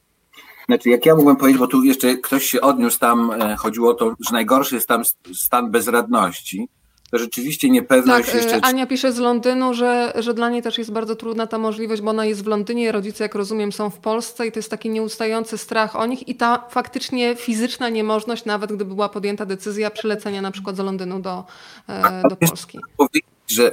[0.67, 3.95] Znaczy, jak ja mógłbym powiedzieć, bo tu jeszcze ktoś się odniósł tam, e, chodziło o
[3.95, 5.03] to, że najgorszy jest tam
[5.35, 6.69] stan bezradności,
[7.13, 8.61] to rzeczywiście niepewność tak, jeszcze...
[8.65, 12.11] Ania pisze z Londynu, że, że dla niej też jest bardzo trudna ta możliwość, bo
[12.11, 15.59] ona jest w Londynie, rodzice, jak rozumiem, są w Polsce i to jest taki nieustający
[15.59, 20.51] strach o nich i ta faktycznie fizyczna niemożność, nawet gdyby była podjęta decyzja przylecenia na
[20.51, 21.45] przykład z Londynu do,
[21.89, 22.79] e, do Polski.
[22.97, 23.73] Powiedzieć, że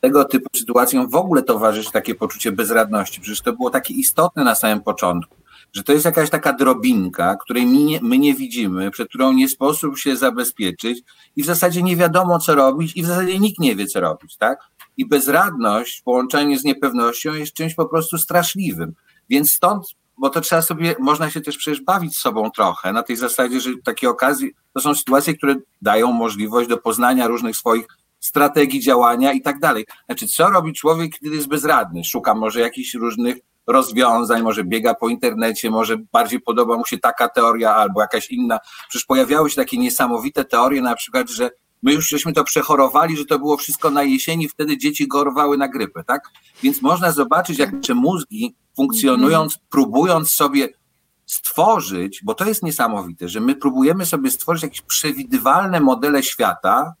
[0.00, 3.20] tego typu sytuacjom w ogóle towarzyszy takie poczucie bezradności.
[3.20, 5.36] Przecież to było takie istotne na samym początku
[5.72, 9.48] że to jest jakaś taka drobinka, której my nie, my nie widzimy, przed którą nie
[9.48, 11.02] sposób się zabezpieczyć
[11.36, 14.36] i w zasadzie nie wiadomo, co robić i w zasadzie nikt nie wie, co robić,
[14.36, 14.60] tak?
[14.96, 18.94] I bezradność w połączeniu z niepewnością jest czymś po prostu straszliwym.
[19.28, 19.86] Więc stąd,
[20.18, 23.70] bo to trzeba sobie, można się też przecież bawić sobą trochę, na tej zasadzie, że
[23.84, 27.86] takie okazje, to są sytuacje, które dają możliwość do poznania różnych swoich
[28.20, 29.86] strategii działania i tak dalej.
[30.06, 32.04] Znaczy, co robi człowiek, kiedy jest bezradny?
[32.04, 33.36] Szuka może jakichś różnych
[33.72, 38.58] rozwiązań, może biega po internecie, może bardziej podoba mu się taka teoria albo jakaś inna.
[38.88, 41.50] Przecież pojawiały się takie niesamowite teorie, na przykład, że
[41.82, 45.68] my już żeśmy to przechorowali, że to było wszystko na jesieni, wtedy dzieci gorwały na
[45.68, 46.22] grypę, tak?
[46.62, 50.68] Więc można zobaczyć, jak nasze mózgi funkcjonując, próbując sobie
[51.26, 56.94] stworzyć, bo to jest niesamowite, że my próbujemy sobie stworzyć jakieś przewidywalne modele świata,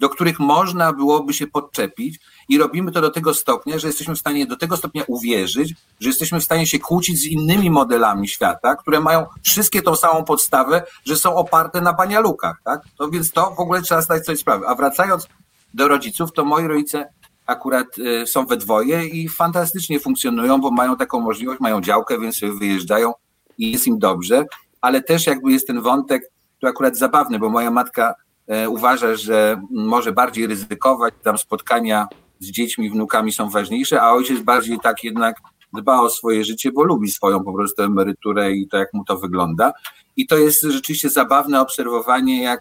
[0.00, 2.18] do których można byłoby się podczepić
[2.52, 6.08] i robimy to do tego stopnia, że jesteśmy w stanie do tego stopnia uwierzyć, że
[6.08, 10.82] jesteśmy w stanie się kłócić z innymi modelami świata, które mają wszystkie tą samą podstawę,
[11.04, 12.82] że są oparte na banialukach, tak?
[12.98, 14.66] To więc to w ogóle trzeba zdać sobie sprawę.
[14.68, 15.28] A wracając
[15.74, 17.08] do rodziców, to moi rodzice
[17.46, 22.40] akurat y, są we dwoje i fantastycznie funkcjonują, bo mają taką możliwość, mają działkę, więc
[22.58, 23.12] wyjeżdżają
[23.58, 24.44] i jest im dobrze,
[24.80, 26.22] ale też jakby jest ten wątek,
[26.60, 28.14] to akurat zabawny, bo moja matka
[28.48, 32.08] E, uważa, że może bardziej ryzykować, tam spotkania
[32.42, 35.36] z dziećmi, wnukami są ważniejsze, a ojciec bardziej tak jednak
[35.72, 39.18] dba o swoje życie, bo lubi swoją po prostu emeryturę i to, jak mu to
[39.18, 39.72] wygląda.
[40.16, 42.60] I to jest rzeczywiście zabawne obserwowanie, jak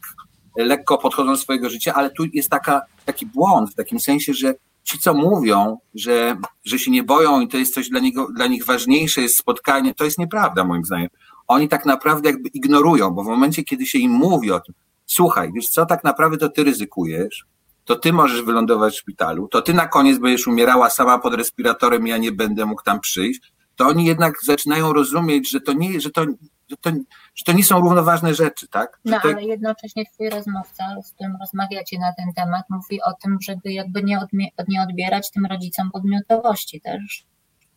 [0.58, 4.54] lekko podchodzą do swojego życia, ale tu jest taka, taki błąd w takim sensie, że
[4.84, 8.48] ci, co mówią, że, że się nie boją i to jest coś dla, niego, dla
[8.48, 11.10] nich ważniejsze, jest spotkanie, to jest nieprawda moim zdaniem
[11.52, 15.52] oni tak naprawdę jakby ignorują, bo w momencie, kiedy się im mówi o tym, słuchaj,
[15.56, 17.46] wiesz co, tak naprawdę to ty ryzykujesz,
[17.86, 22.08] to ty możesz wylądować w szpitalu, to ty na koniec będziesz umierała sama pod respiratorem,
[22.08, 23.42] ja nie będę mógł tam przyjść,
[23.76, 26.26] to oni jednak zaczynają rozumieć, że to nie, że to,
[26.70, 26.90] że to,
[27.36, 29.00] że to nie są równoważne rzeczy, tak?
[29.06, 29.30] No to...
[29.30, 34.04] ale jednocześnie twój rozmówca, z którym rozmawiacie na ten temat, mówi o tym, żeby jakby
[34.04, 37.26] nie, odmi- nie odbierać tym rodzicom podmiotowości też.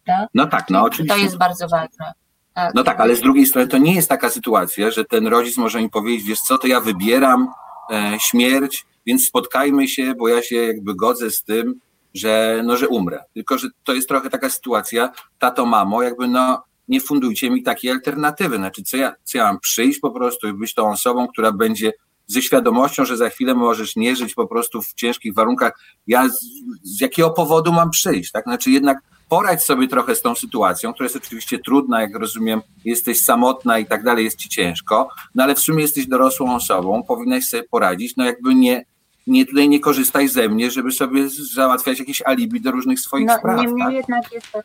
[0.06, 0.28] Tak?
[0.34, 1.16] No tak, no oczywiście.
[1.16, 2.12] To jest bardzo ważne.
[2.54, 2.74] Tak.
[2.74, 5.82] No tak, ale z drugiej strony to nie jest taka sytuacja, że ten rodzic może
[5.82, 7.48] mi powiedzieć, wiesz co, to ja wybieram
[7.90, 11.74] e, śmierć, więc spotkajmy się, bo ja się jakby godzę z tym,
[12.14, 13.24] że, no, że umrę.
[13.34, 17.90] Tylko, że to jest trochę taka sytuacja, tato, mamo, jakby no, nie fundujcie mi takiej
[17.90, 18.56] alternatywy.
[18.56, 21.92] Znaczy, co ja, co ja mam przyjść po prostu i być tą osobą, która będzie
[22.26, 25.78] ze świadomością, że za chwilę możesz nie żyć po prostu w ciężkich warunkach.
[26.06, 26.38] Ja z,
[26.82, 28.44] z jakiego powodu mam przyjść, tak?
[28.44, 33.20] Znaczy, jednak poradź sobie trochę z tą sytuacją, która jest oczywiście trudna, jak rozumiem, jesteś
[33.20, 37.44] samotna i tak dalej, jest ci ciężko, no ale w sumie jesteś dorosłą osobą, powinnaś
[37.44, 38.84] sobie poradzić, no jakby nie,
[39.26, 43.38] nie tutaj nie korzystaj ze mnie, żeby sobie załatwiać jakieś alibi do różnych swoich no,
[43.38, 43.60] spraw.
[43.60, 43.94] Niemniej tak?
[43.94, 44.60] jednak jest to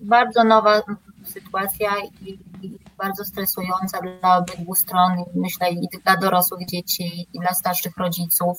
[0.00, 0.82] bardzo nowa
[1.24, 1.90] sytuacja
[2.22, 7.96] i, i, bardzo stresująca dla obydwu stron, myślę i dla dorosłych dzieci, i dla starszych
[7.96, 8.58] rodziców.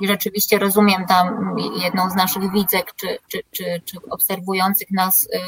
[0.00, 5.38] I rzeczywiście rozumiem tam jedną z naszych widzek, czy, czy, czy, czy obserwujących nas, y,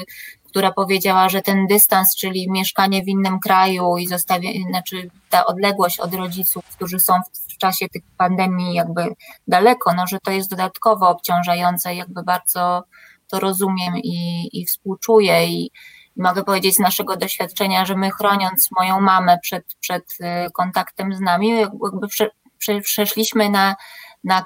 [0.45, 6.01] która powiedziała, że ten dystans, czyli mieszkanie w innym kraju i zostawienie, znaczy ta odległość
[6.01, 9.15] od rodziców, którzy są w czasie tych pandemii jakby
[9.49, 12.83] daleko, no że to jest dodatkowo obciążające, jakby bardzo
[13.29, 15.71] to rozumiem i, i współczuję i,
[16.17, 21.21] mogę powiedzieć z naszego doświadczenia, że my chroniąc moją mamę przed, przed y, kontaktem z
[21.21, 23.77] nami, jakby prze, prze, przeszliśmy na,
[24.25, 24.45] na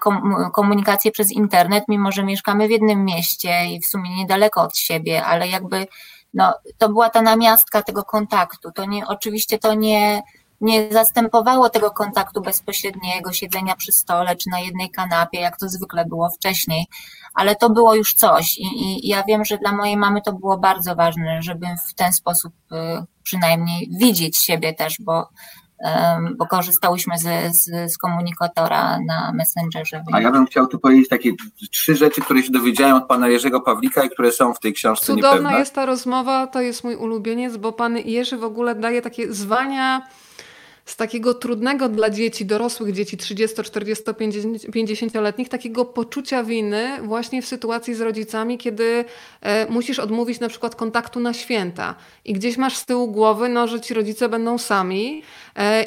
[0.55, 5.25] komunikację przez internet, mimo że mieszkamy w jednym mieście i w sumie niedaleko od siebie,
[5.25, 5.87] ale jakby
[6.35, 8.73] no, to była ta namiastka tego kontaktu.
[8.73, 10.23] To nie, oczywiście to nie,
[10.61, 16.05] nie zastępowało tego kontaktu bezpośredniego, siedzenia przy stole czy na jednej kanapie, jak to zwykle
[16.05, 16.87] było wcześniej,
[17.35, 18.59] ale to było już coś.
[18.59, 18.67] I,
[19.07, 22.53] i ja wiem, że dla mojej mamy to było bardzo ważne, żeby w ten sposób
[22.73, 22.77] y,
[23.23, 25.29] przynajmniej widzieć siebie też, bo
[26.39, 30.05] bo korzystałyśmy z, z, z, komunikatora na Messengerze.
[30.13, 31.33] A ja bym chciał tu powiedzieć takie
[31.71, 35.07] trzy rzeczy, które się dowiedziałem od pana Jerzego Pawlika i które są w tej książce
[35.07, 35.59] Cudowna niepewne.
[35.59, 40.07] jest ta rozmowa, to jest mój ulubieniec, bo pan Jerzy w ogóle daje takie zwania
[40.87, 47.47] z takiego trudnego dla dzieci, dorosłych dzieci 30, 40, 50-letnich, takiego poczucia winy właśnie w
[47.47, 49.05] sytuacji z rodzicami, kiedy
[49.41, 51.95] e, musisz odmówić na przykład kontaktu na święta.
[52.25, 55.23] I gdzieś masz z tyłu głowy, no, że ci rodzice będą sami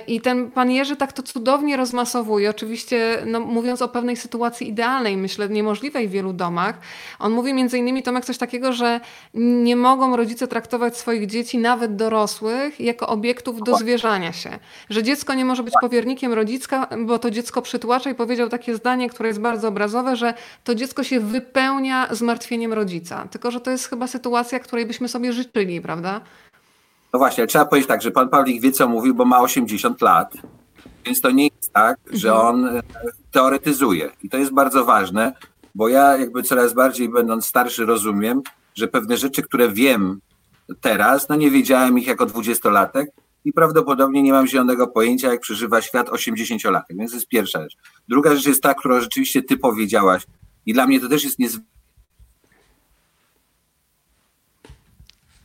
[0.08, 5.18] i ten pan Jerzy tak to cudownie rozmasowuje, oczywiście no, mówiąc o pewnej sytuacji idealnej,
[5.18, 6.80] myślę niemożliwej w wielu domach.
[7.20, 9.00] On mówi między innymi Tomek coś takiego, że
[9.34, 15.34] nie mogą rodzice traktować swoich dzieci, nawet dorosłych, jako obiektów do zwierzania się że dziecko
[15.34, 19.42] nie może być powiernikiem rodzica, bo to dziecko przytłacza i powiedział takie zdanie, które jest
[19.42, 23.28] bardzo obrazowe, że to dziecko się wypełnia zmartwieniem rodzica.
[23.32, 26.22] Tylko, że to jest chyba sytuacja, której byśmy sobie życzyli, prawda?
[27.14, 30.34] No właśnie, trzeba powiedzieć tak, że pan Pawlik wie, co mówił, bo ma 80 lat,
[31.06, 32.48] więc to nie jest tak, że mhm.
[32.48, 32.82] on e,
[33.32, 34.10] teoretyzuje.
[34.24, 35.34] I to jest bardzo ważne,
[35.76, 38.42] bo ja jakby coraz bardziej będąc starszy rozumiem,
[38.76, 40.20] że pewne rzeczy, które wiem
[40.82, 43.12] teraz, no nie wiedziałem ich jako dwudziestolatek,
[43.46, 46.84] i prawdopodobnie nie mam zielonego pojęcia, jak przeżywa świat 80-latek.
[46.90, 47.78] Więc to jest pierwsza rzecz.
[48.08, 50.24] Druga rzecz jest ta, którą rzeczywiście ty powiedziałaś
[50.66, 51.79] i dla mnie to też jest niezwykle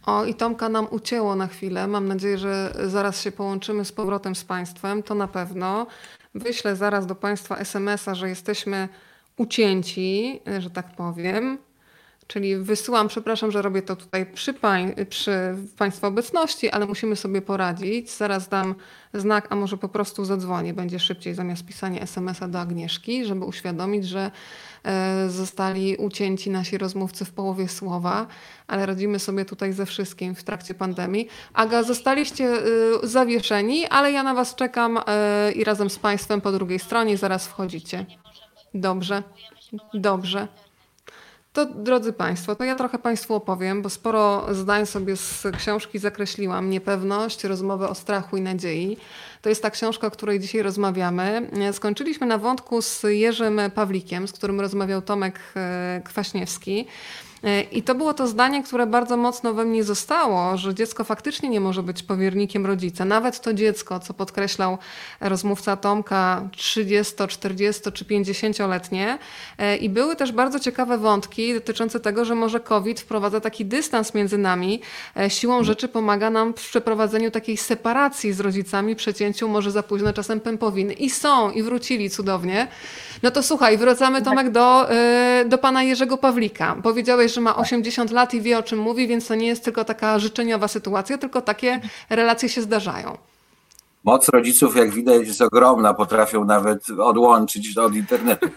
[0.07, 1.87] O, i Tomka nam ucięło na chwilę.
[1.87, 5.03] Mam nadzieję, że zaraz się połączymy z powrotem z Państwem.
[5.03, 5.87] To na pewno.
[6.35, 8.89] Wyślę zaraz do Państwa SMS-a, że jesteśmy
[9.37, 11.59] ucięci, że tak powiem.
[12.27, 17.43] Czyli wysyłam, przepraszam, że robię to tutaj przy, pań, przy Państwa obecności, ale musimy sobie
[17.43, 18.11] poradzić.
[18.11, 18.75] Zaraz dam
[19.15, 20.75] znak, a może po prostu zadzwonię.
[20.75, 24.31] Będzie szybciej zamiast pisania SMS-a do Agnieszki, żeby uświadomić, że
[24.85, 28.27] e, zostali ucięci nasi rozmówcy w połowie słowa,
[28.67, 31.29] ale radzimy sobie tutaj ze wszystkim w trakcie pandemii.
[31.55, 32.61] Aga, zostaliście e,
[33.03, 37.47] zawieszeni, ale ja na Was czekam e, i razem z Państwem po drugiej stronie zaraz
[37.47, 38.07] wchodzicie.
[38.75, 39.23] Dobrze,
[39.95, 40.49] dobrze.
[41.55, 46.71] To drodzy Państwo, to ja trochę Państwu opowiem, bo sporo zdań sobie z książki zakreśliłam.
[46.71, 48.97] Niepewność, rozmowy o strachu i nadziei.
[49.43, 51.51] To jest ta książka, o której dzisiaj rozmawiamy.
[51.73, 56.87] Skończyliśmy na wątku z Jerzym Pawlikiem, z którym rozmawiał Tomek e, Kwaśniewski.
[57.45, 61.49] E, I to było to zdanie, które bardzo mocno we mnie zostało, że dziecko faktycznie
[61.49, 63.05] nie może być powiernikiem rodzica.
[63.05, 64.79] Nawet to dziecko, co podkreślał
[65.21, 69.19] rozmówca Tomka, 30, 40 czy 50-letnie.
[69.59, 74.15] E, I były też bardzo ciekawe wątki dotyczące tego, że może COVID wprowadza taki dystans
[74.15, 74.81] między nami.
[75.17, 80.13] E, siłą rzeczy pomaga nam w przeprowadzeniu takiej separacji z rodzicami, przecięciu może za późno
[80.13, 80.93] czasem pępowiny.
[80.93, 82.69] I są, i wrócili cudownie.
[83.23, 84.89] No to słuchaj, wracamy Tomek do,
[85.47, 86.77] do pana Jerzego Pawlika.
[86.83, 89.85] Powiedziałeś, że ma 80 lat i wie o czym mówi, więc to nie jest tylko
[89.85, 93.19] taka życzeniowa sytuacja, tylko takie relacje się zdarzają.
[94.05, 98.49] Moc rodziców, jak widać, jest ogromna, potrafią nawet odłączyć od internetu.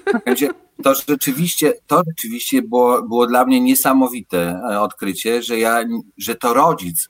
[0.84, 5.84] To rzeczywiście, to rzeczywiście było, było dla mnie niesamowite e, odkrycie, że, ja,
[6.18, 7.10] że to rodzic,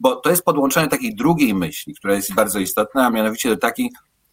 [0.00, 3.90] bo to jest podłączenie takiej drugiej myśli, która jest bardzo istotna, a mianowicie do takiej,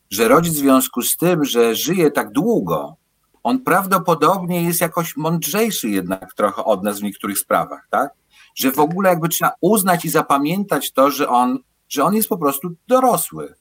[0.09, 2.95] że rodzic w związku z tym, że żyje tak długo,
[3.43, 8.11] on prawdopodobnie jest jakoś mądrzejszy jednak trochę od nas w niektórych sprawach, tak?
[8.55, 12.37] Że w ogóle jakby trzeba uznać i zapamiętać to, że on, że on jest po
[12.37, 13.55] prostu dorosły.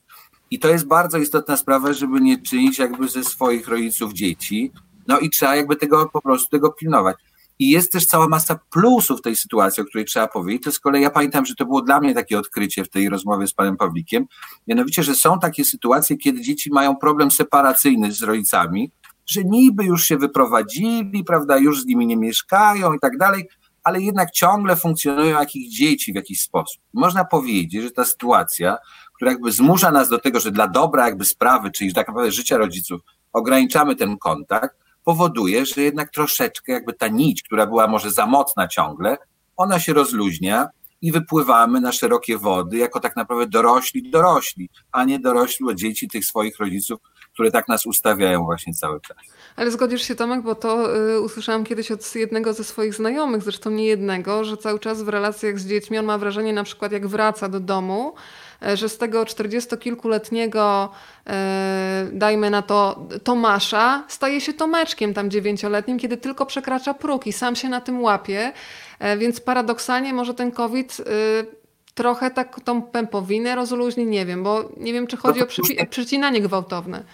[0.51, 4.73] I to jest bardzo istotna sprawa, żeby nie czynić jakby ze swoich rodziców dzieci.
[5.09, 7.17] No i trzeba jakby tego po prostu tego pilnować.
[7.59, 10.65] I jest też cała masa plusów tej sytuacji, o której trzeba powiedzieć.
[10.65, 13.47] To z kolei ja pamiętam, że to było dla mnie takie odkrycie w tej rozmowie
[13.47, 14.27] z panem Pawlikiem.
[14.67, 18.91] Mianowicie, że są takie sytuacje, kiedy dzieci mają problem separacyjny z rodzicami,
[19.27, 23.49] że niby już się wyprowadzili, prawda, już z nimi nie mieszkają i tak dalej,
[23.83, 26.83] ale jednak ciągle funkcjonują jak ich dzieci w jakiś sposób.
[26.95, 28.77] Można powiedzieć, że ta sytuacja,
[29.15, 32.57] która jakby zmusza nas do tego, że dla dobra jakby sprawy, czyli tak naprawdę życia
[32.57, 33.01] rodziców,
[33.33, 38.69] ograniczamy ten kontakt, powoduje, że jednak troszeczkę jakby ta nić, która była może za mocna
[38.69, 39.17] ciągle,
[39.57, 40.69] ona się rozluźnia
[41.03, 46.25] i wypływamy na szerokie wody jako tak naprawdę dorośli dorośli, a nie dorośli dzieci tych
[46.25, 47.01] swoich rodziców,
[47.33, 49.17] które tak nas ustawiają właśnie cały czas.
[49.57, 53.71] Ale zgodzisz się Tomek, bo to y, usłyszałam kiedyś od jednego ze swoich znajomych, zresztą
[53.71, 57.07] nie jednego, że cały czas w relacjach z dziećmi on ma wrażenie na przykład jak
[57.07, 58.15] wraca do domu,
[58.63, 60.91] e, że z tego czterdziestokilkuletniego,
[61.27, 67.33] e, dajmy na to Tomasza, staje się Tomeczkiem tam dziewięcioletnim, kiedy tylko przekracza próg i
[67.33, 68.53] sam się na tym łapie.
[68.99, 71.62] E, więc paradoksalnie może ten COVID y,
[71.95, 75.77] trochę tak tą pępowinę rozluźni, nie wiem, bo nie wiem, czy chodzi no o przyci
[75.91, 77.05] przycinanie gwałtowne.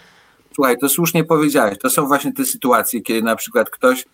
[0.55, 1.77] Słuchaj, to słusznie powiedziałeś.
[1.77, 4.05] To są właśnie te sytuacje, kiedy na przykład ktoś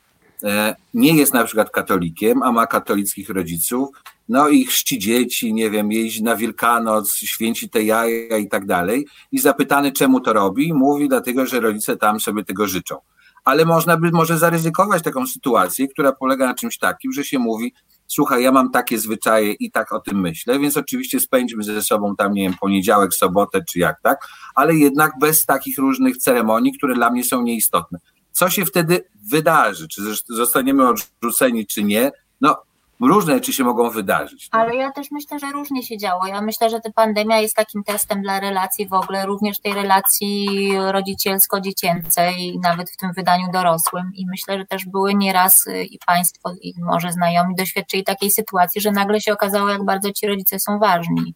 [0.43, 3.89] e, nie jest na przykład katolikiem, a ma katolickich rodziców,
[4.29, 9.05] no i chrzci dzieci, nie wiem, jeździ na Wielkanoc, święci te jaja i tak dalej.
[9.31, 12.95] I zapytany, czemu to robi, mówi dlatego, że rodzice tam sobie tego życzą.
[13.43, 17.73] Ale można by może zaryzykować taką sytuację, która polega na czymś takim, że się mówi,
[18.07, 22.15] słuchaj, ja mam takie zwyczaje i tak o tym myślę, więc oczywiście spędźmy ze sobą
[22.15, 26.95] tam, nie wiem, poniedziałek, sobotę czy jak tak, ale jednak bez takich różnych ceremonii, które
[26.95, 27.99] dla mnie są nieistotne.
[28.31, 29.87] Co się wtedy wydarzy?
[29.87, 32.11] Czy zostaniemy odrzuceni, czy nie?
[32.41, 32.55] No,
[32.99, 34.49] różne rzeczy się mogą wydarzyć.
[34.49, 34.61] Tak?
[34.61, 36.27] Ale ja też myślę, że różnie się działo.
[36.27, 40.69] Ja myślę, że ta pandemia jest takim testem dla relacji w ogóle, również tej relacji
[40.91, 44.11] rodzicielsko-dziecięcej, nawet w tym wydaniu dorosłym.
[44.13, 48.81] I myślę, że też były nieraz y, i Państwo, i może znajomi doświadczyli takiej sytuacji,
[48.81, 51.33] że nagle się okazało, jak bardzo ci rodzice są ważni.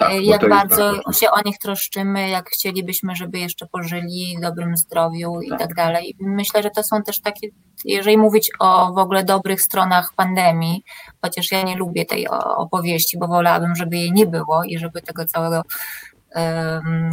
[0.00, 4.76] Tak, e, jak bardzo się o nich troszczymy, jak chcielibyśmy, żeby jeszcze pożyli w dobrym
[4.76, 5.44] zdrowiu tak.
[5.44, 6.16] i tak dalej.
[6.20, 7.48] Myślę, że to są też takie,
[7.84, 10.84] jeżeli mówić o w ogóle dobrych stronach pandemii,
[11.22, 15.24] chociaż ja nie lubię tej opowieści, bo wolałabym, żeby jej nie było i żeby tego
[15.24, 15.62] całego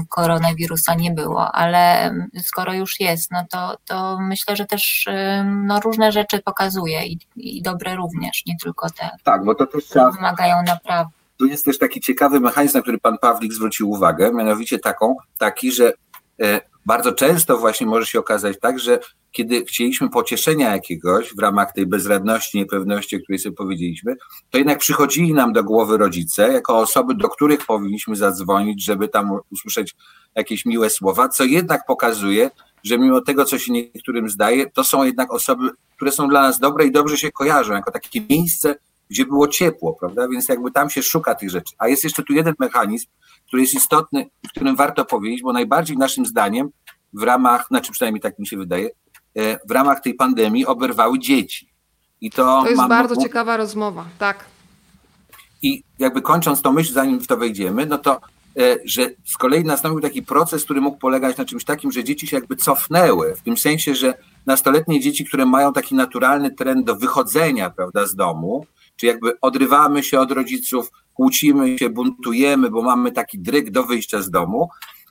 [0.10, 2.12] koronawirusa nie było, ale
[2.44, 5.08] skoro już jest, no to, to myślę, że też
[5.46, 9.86] no, różne rzeczy pokazuje i, i dobre również, nie tylko te, tak, bo to też
[9.86, 14.32] które wymagają naprawy tu jest też taki ciekawy mechanizm, na który pan Pawlik zwrócił uwagę,
[14.34, 15.94] mianowicie taką, taki, że
[16.42, 19.00] e, bardzo często właśnie może się okazać tak, że
[19.32, 24.16] kiedy chcieliśmy pocieszenia jakiegoś w ramach tej bezradności, niepewności, o której sobie powiedzieliśmy,
[24.50, 29.32] to jednak przychodzili nam do głowy rodzice, jako osoby, do których powinniśmy zadzwonić, żeby tam
[29.52, 29.96] usłyszeć
[30.36, 32.50] jakieś miłe słowa, co jednak pokazuje,
[32.84, 36.60] że mimo tego, co się niektórym zdaje, to są jednak osoby, które są dla nas
[36.60, 38.76] dobre i dobrze się kojarzą, jako takie miejsce,
[39.10, 40.28] gdzie było ciepło, prawda?
[40.28, 41.76] Więc jakby tam się szuka tych rzeczy.
[41.78, 43.08] A jest jeszcze tu jeden mechanizm,
[43.48, 46.70] który jest istotny, o którym warto powiedzieć, bo najbardziej naszym zdaniem
[47.14, 48.90] w ramach, znaczy przynajmniej tak mi się wydaje,
[49.36, 51.70] e, w ramach tej pandemii oberwały dzieci.
[52.22, 54.46] I to, to jest mam, bardzo ciekawa rozmowa, tak.
[55.62, 58.22] I jakby kończąc tą myśl, zanim w to wejdziemy, no to,
[58.60, 62.28] e, że z kolei nastąpił taki proces, który mógł polegać na czymś takim, że dzieci
[62.28, 64.14] się jakby cofnęły, w tym sensie, że
[64.46, 68.66] nastoletnie dzieci, które mają taki naturalny trend do wychodzenia, prawda, z domu,
[68.98, 74.22] czy jakby odrywamy się od rodziców, kłócimy się, buntujemy, bo mamy taki dryg do wyjścia
[74.22, 74.70] z domu,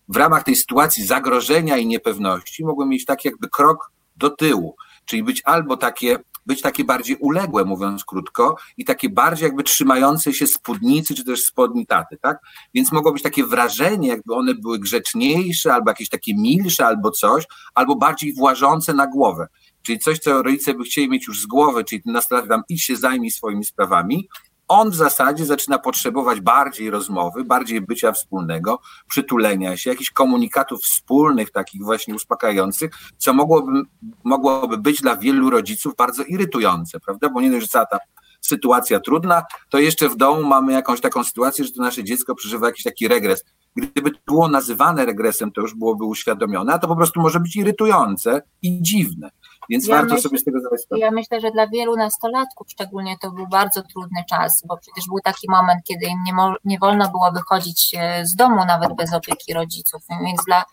[0.09, 5.23] w ramach tej sytuacji zagrożenia i niepewności mogły mieć taki jakby krok do tyłu, czyli
[5.23, 10.47] być albo takie być takie bardziej uległe, mówiąc krótko, i takie bardziej jakby trzymające się
[10.47, 12.39] spódnicy, czy też spodni taty, tak?
[12.75, 17.45] Więc mogło być takie wrażenie, jakby one były grzeczniejsze, albo jakieś takie milsze, albo coś,
[17.75, 19.47] albo bardziej włażące na głowę.
[19.87, 22.85] Czyli coś, co rodzice by chcieli mieć już z głowy, czyli ten nastolatek tam idź
[22.85, 24.29] się zajmij swoimi sprawami,
[24.69, 31.51] on w zasadzie zaczyna potrzebować bardziej rozmowy, bardziej bycia wspólnego, przytulenia się, jakichś komunikatów wspólnych,
[31.51, 33.83] takich właśnie uspokajających, co mogłoby,
[34.25, 37.29] mogłoby być dla wielu rodziców bardzo irytujące, prawda?
[37.29, 37.99] Bo nie dość, że cała ta
[38.41, 42.67] sytuacja trudna, to jeszcze w domu mamy jakąś taką sytuację, że to nasze dziecko przeżywa
[42.67, 43.45] jakiś taki regres.
[43.77, 47.57] Gdyby to było nazywane regresem, to już byłoby uświadomione, a to po prostu może być
[47.57, 49.31] irytujące i dziwne.
[49.71, 51.01] Więc ja warto myśl, sobie z tego zdawać sprawę.
[51.01, 55.21] Ja myślę, że dla wielu nastolatków szczególnie to był bardzo trudny czas, bo przecież był
[55.25, 56.33] taki moment, kiedy im nie,
[56.65, 60.03] nie wolno było wychodzić e, z domu nawet bez opieki rodziców.
[60.25, 60.65] Więc dla,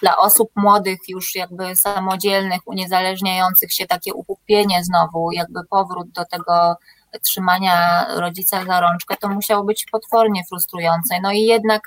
[0.00, 6.76] dla osób młodych, już jakby samodzielnych, uniezależniających się, takie upupienie znowu, jakby powrót do tego
[7.18, 11.20] trzymania rodzica za rączkę, to musiało być potwornie frustrujące.
[11.22, 11.82] No i jednak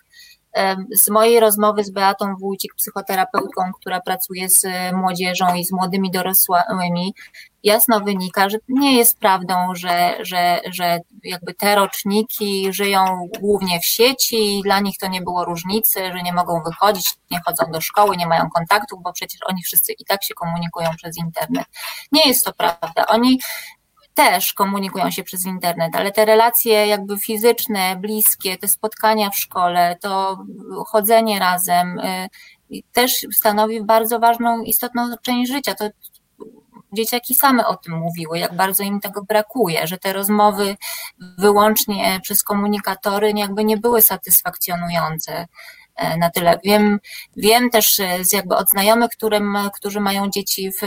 [0.95, 7.13] z mojej rozmowy z Beatą Wójcik, psychoterapeutką, która pracuje z młodzieżą i z młodymi dorosłymi,
[7.63, 13.85] jasno wynika, że nie jest prawdą, że, że, że jakby te roczniki żyją głównie w
[13.85, 17.81] sieci i dla nich to nie było różnicy, że nie mogą wychodzić, nie chodzą do
[17.81, 21.65] szkoły, nie mają kontaktów, bo przecież oni wszyscy i tak się komunikują przez internet.
[22.11, 23.05] Nie jest to prawda.
[23.07, 23.39] Oni
[24.13, 29.97] też komunikują się przez internet, ale te relacje jakby fizyczne, bliskie, te spotkania w szkole,
[30.01, 30.43] to
[30.87, 32.29] chodzenie razem y,
[32.91, 35.75] też stanowi bardzo ważną, istotną część życia.
[35.75, 35.89] To
[36.93, 40.75] dzieciaki same o tym mówiły, jak bardzo im tego brakuje, że te rozmowy
[41.37, 45.47] wyłącznie przez komunikatory jakby nie były satysfakcjonujące.
[45.95, 46.59] E, na tyle.
[46.63, 46.99] Wiem,
[47.37, 50.81] wiem też e, z jakby od znajomych, którym, którzy mają dzieci w,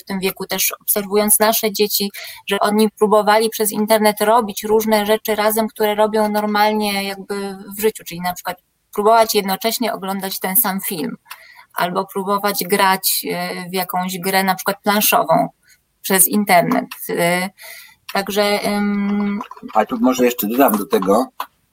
[0.00, 2.10] w tym wieku, też obserwując nasze dzieci,
[2.46, 8.04] że oni próbowali przez internet robić różne rzeczy razem, które robią normalnie jakby w życiu,
[8.04, 8.56] czyli na przykład
[8.94, 11.16] próbować jednocześnie oglądać ten sam film,
[11.74, 15.48] albo próbować grać e, w jakąś grę na przykład planszową
[16.02, 16.86] przez internet.
[18.12, 18.60] Także.
[19.74, 21.26] Ale tu może jeszcze dodam do tego,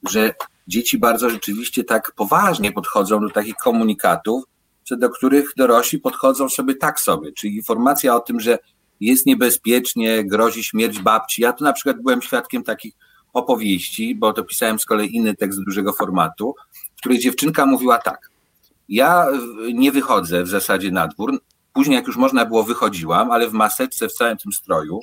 [0.08, 0.34] że
[0.68, 4.44] dzieci bardzo rzeczywiście tak poważnie podchodzą do takich komunikatów,
[4.90, 8.58] do których dorośli podchodzą sobie tak sobie, czyli informacja o tym, że
[9.00, 11.42] jest niebezpiecznie, grozi śmierć babci.
[11.42, 12.94] Ja tu na przykład byłem świadkiem takich
[13.32, 16.54] opowieści, bo to pisałem z kolei inny tekst dużego formatu,
[16.96, 18.30] w której dziewczynka mówiła tak.
[18.88, 19.26] Ja
[19.74, 21.40] nie wychodzę w zasadzie na dwór.
[21.72, 25.00] Później, jak już można było, wychodziłam, ale w maseczce, w całym tym stroju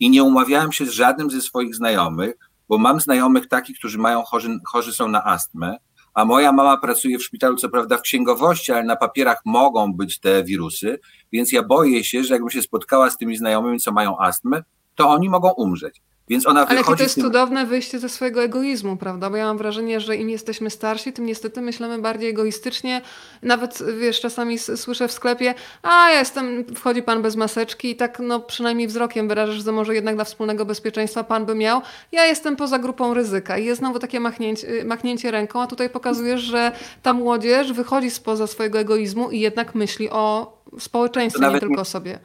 [0.00, 2.34] i nie umawiałem się z żadnym ze swoich znajomych,
[2.68, 5.76] bo mam znajomych takich, którzy mają chorzy, chorzy są na astmę,
[6.14, 10.20] a moja mama pracuje w szpitalu, co prawda w księgowości, ale na papierach mogą być
[10.20, 10.98] te wirusy,
[11.32, 14.62] więc ja boję się, że jakbym się spotkała z tymi znajomymi, co mają astmę,
[14.94, 16.02] to oni mogą umrzeć.
[16.28, 17.24] Więc ona Ale jakie to jest tym...
[17.24, 19.30] cudowne wyjście ze swojego egoizmu, prawda?
[19.30, 23.00] Bo ja mam wrażenie, że im jesteśmy starsi, tym niestety myślimy bardziej egoistycznie.
[23.42, 28.18] Nawet, wiesz, czasami słyszę w sklepie, a ja jestem, wchodzi pan bez maseczki i tak
[28.18, 31.82] no przynajmniej wzrokiem wyrażasz, że może jednak dla wspólnego bezpieczeństwa pan by miał.
[32.12, 36.40] Ja jestem poza grupą ryzyka i jest znowu takie machnięcie, machnięcie ręką, a tutaj pokazujesz,
[36.40, 36.72] że
[37.02, 42.18] ta młodzież wychodzi spoza swojego egoizmu i jednak myśli o społeczeństwie, nie tylko o sobie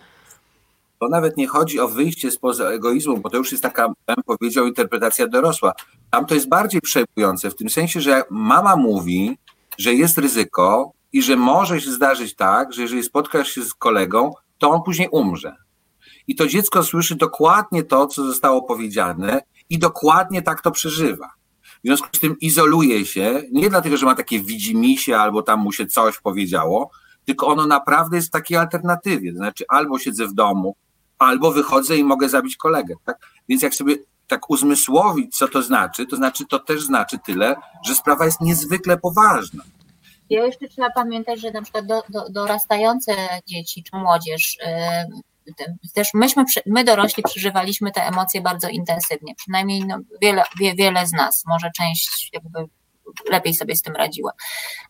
[1.00, 4.68] to nawet nie chodzi o wyjście spoza egoizmu, bo to już jest taka, bym powiedział,
[4.68, 5.74] interpretacja dorosła.
[6.12, 9.38] Tam to jest bardziej przejmujące, w tym sensie, że mama mówi,
[9.78, 14.34] że jest ryzyko i że może się zdarzyć tak, że jeżeli spotkasz się z kolegą,
[14.58, 15.56] to on później umrze.
[16.28, 21.30] I to dziecko słyszy dokładnie to, co zostało powiedziane i dokładnie tak to przeżywa.
[21.84, 25.72] W związku z tym izoluje się, nie dlatego, że ma takie widzimisię albo tam mu
[25.72, 26.91] się coś powiedziało,
[27.26, 29.32] tylko ono naprawdę jest w takiej alternatywie.
[29.32, 30.76] To znaczy albo siedzę w domu
[31.20, 32.96] albo wychodzę i mogę zabić kolegę.
[33.06, 33.18] Tak?
[33.50, 33.96] Więc jak sobie
[34.28, 37.56] tak uzmysłowić, co to znaczy, to znaczy to też znaczy tyle,
[37.86, 39.64] że sprawa jest niezwykle poważna.
[40.30, 43.12] Ja jeszcze trzeba pamiętać, że na przykład do, do, dorastające
[43.48, 49.98] dzieci czy młodzież, yy, też myśmy, my dorośli przeżywaliśmy te emocje bardzo intensywnie, przynajmniej no,
[50.22, 52.60] wiele, wie, wiele z nas, może część jakby
[53.30, 54.32] lepiej sobie z tym radziła.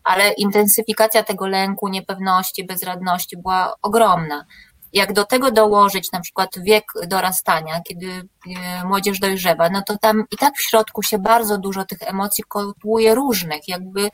[0.04, 4.44] Ale intensyfikacja tego lęku, niepewności, bezradności była ogromna.
[4.92, 10.24] Jak do tego dołożyć na przykład wiek dorastania, kiedy e, młodzież dojrzewa, no to tam
[10.30, 14.08] i tak w środku się bardzo dużo tych emocji kotłuje różnych, jakby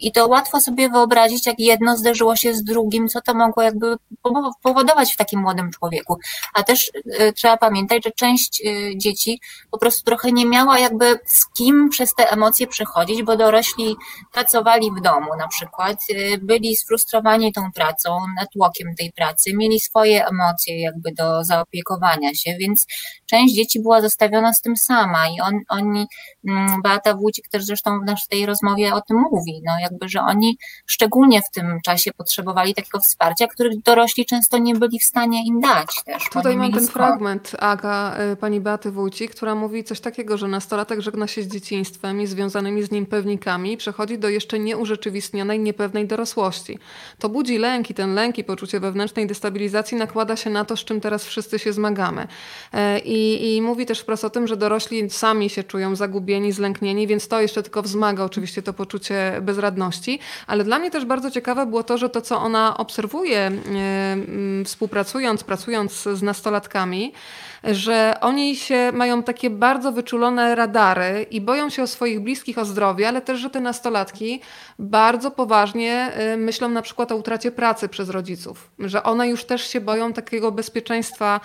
[0.00, 3.96] i to łatwo sobie wyobrazić, jak jedno zderzyło się z drugim, co to mogło jakby
[4.62, 6.18] powodować w takim młodym człowieku.
[6.54, 11.18] A też y, trzeba pamiętać, że część y, dzieci po prostu trochę nie miała jakby
[11.26, 13.96] z kim przez te emocje przechodzić, bo dorośli
[14.32, 20.26] pracowali w domu na przykład, y, byli sfrustrowani tą pracą, natłokiem tej pracy, mieli swoje
[20.26, 22.86] emocje jakby do zaopiekowania się, więc
[23.26, 26.06] część dzieci była zostawiona z tym sama i on, oni,
[26.48, 30.58] mm, Beata Wójcik też zresztą w naszej rozmowie o tym mówi, no jakby, że oni
[30.86, 35.60] szczególnie w tym czasie potrzebowali takiego wsparcia, których dorośli często nie byli w stanie im
[35.60, 36.22] dać też.
[36.32, 41.00] Tutaj mam ten fragment Aga, y, pani Beaty Wójcik, która mówi coś takiego, że nastolatek
[41.00, 46.06] żegna się z dzieciństwem i związanymi z nim pewnikami i przechodzi do jeszcze nieurzeczywistnionej, niepewnej
[46.06, 46.78] dorosłości.
[47.18, 50.84] To budzi lęk i ten lęk i poczucie wewnętrznej destabilizacji nakłada się na to, z
[50.84, 52.28] czym teraz wszyscy się zmagamy.
[52.72, 57.06] E, I, i mówi też wprost o tym, że dorośli sami się czują zagubieni, zlęknieni,
[57.06, 59.65] więc to jeszcze tylko wzmaga oczywiście to poczucie bezradności.
[60.46, 63.52] Ale dla mnie też bardzo ciekawe było to, że to, co ona obserwuje, e,
[64.64, 67.12] współpracując, pracując z nastolatkami,
[67.72, 72.64] że oni się mają takie bardzo wyczulone radary i boją się o swoich bliskich, o
[72.64, 74.40] zdrowie, ale też, że te nastolatki
[74.78, 79.68] bardzo poważnie y, myślą na przykład o utracie pracy przez rodziców, że one już też
[79.68, 81.40] się boją takiego bezpieczeństwa,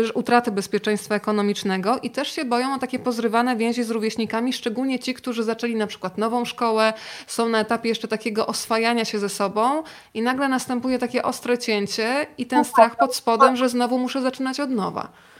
[0.00, 4.98] y, utraty bezpieczeństwa ekonomicznego i też się boją o takie pozrywane więzi z rówieśnikami, szczególnie
[4.98, 6.92] ci, którzy zaczęli na przykład nową szkołę,
[7.26, 9.82] są na etapie jeszcze takiego oswajania się ze sobą
[10.14, 14.60] i nagle następuje takie ostre cięcie i ten strach pod spodem, że znowu muszę zaczynać
[14.60, 15.31] od nowa.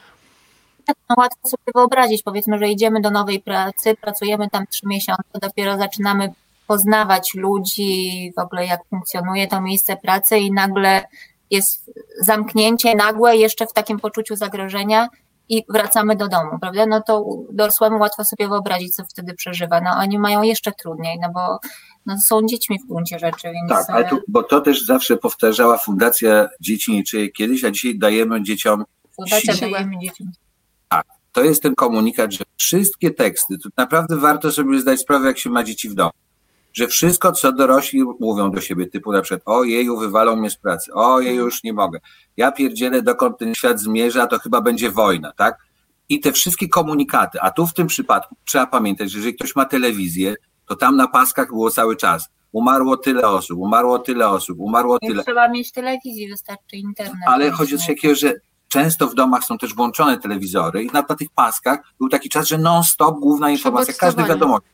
[1.09, 5.77] No, łatwo sobie wyobrazić, powiedzmy, że idziemy do nowej pracy, pracujemy tam trzy miesiące, dopiero
[5.77, 6.33] zaczynamy
[6.67, 11.03] poznawać ludzi, w ogóle jak funkcjonuje to miejsce pracy i nagle
[11.49, 15.07] jest zamknięcie nagłe jeszcze w takim poczuciu zagrożenia
[15.49, 16.85] i wracamy do domu, prawda?
[16.85, 19.81] No to dorosłemu łatwo sobie wyobrazić, co wtedy przeżywa.
[19.81, 21.59] No oni mają jeszcze trudniej, no bo
[22.05, 23.69] no, są dziećmi w gruncie rzeczy, więc...
[23.69, 28.43] Tak, ale tu, bo to też zawsze powtarzała Fundacja Dzieci Niczyje kiedyś, a dzisiaj dajemy
[28.43, 28.83] dzieciom
[29.15, 29.71] Fundacja siłę.
[29.71, 30.42] dajemy dzieciom tak,
[31.33, 35.49] to jest ten komunikat, że wszystkie teksty, tu naprawdę warto sobie zdać sprawę, jak się
[35.49, 36.11] ma dzieci w domu,
[36.73, 40.57] że wszystko, co dorośli mówią do siebie, typu na przykład, o jeju, wywalą mnie z
[40.57, 41.99] pracy, o jeju, już nie mogę,
[42.37, 45.57] ja pierdzielę, dokąd ten świat zmierza, to chyba będzie wojna, tak?
[46.09, 49.65] I te wszystkie komunikaty, a tu w tym przypadku trzeba pamiętać, że jeżeli ktoś ma
[49.65, 50.35] telewizję,
[50.67, 52.29] to tam na paskach było cały czas.
[52.51, 55.15] Umarło tyle osób, umarło tyle osób, umarło tyle.
[55.15, 57.15] Nie trzeba mieć telewizji, wystarczy internet.
[57.27, 58.33] Ale chodzi o coś takiego, że
[58.73, 62.47] często w domach są też włączone telewizory i na, na tych paskach był taki czas,
[62.47, 64.65] że non-stop główna informacja, każdy wiadomość.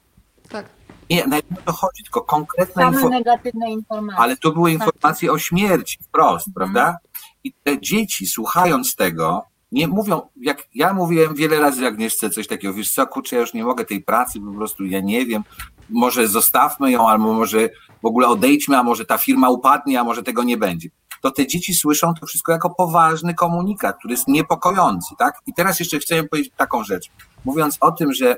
[0.49, 0.65] Tak.
[1.09, 3.09] Nie, nawet nie to chodzi, tylko konkretne informacje.
[3.09, 4.19] negatywne informacje.
[4.19, 4.87] Ale to były tak.
[4.87, 6.53] informacje o śmierci wprost, mhm.
[6.53, 6.97] prawda?
[7.43, 12.73] I te dzieci słuchając tego, nie mówią, jak ja mówiłem wiele razy Agnieszce coś takiego,
[12.73, 15.43] wiesz co, kurczę, ja już nie mogę tej pracy, po prostu ja nie wiem,
[15.89, 17.69] może zostawmy ją, albo może
[18.03, 20.89] w ogóle odejdźmy, a może ta firma upadnie, a może tego nie będzie
[21.21, 25.35] to te dzieci słyszą to wszystko jako poważny komunikat, który jest niepokojący, tak?
[25.47, 27.09] I teraz jeszcze chciałem powiedzieć taką rzecz.
[27.45, 28.35] Mówiąc o tym, że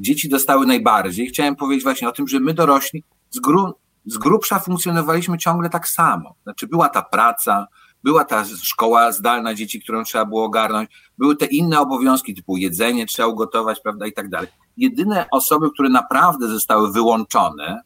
[0.00, 3.74] dzieci dostały najbardziej, chciałem powiedzieć właśnie o tym, że my dorośli z, gru,
[4.06, 6.34] z grubsza funkcjonowaliśmy ciągle tak samo.
[6.42, 7.66] Znaczy była ta praca,
[8.04, 13.06] była ta szkoła zdalna dzieci, którą trzeba było ogarnąć, były te inne obowiązki typu jedzenie
[13.06, 14.48] trzeba ugotować, prawda, i tak dalej.
[14.76, 17.82] Jedyne osoby, które naprawdę zostały wyłączone,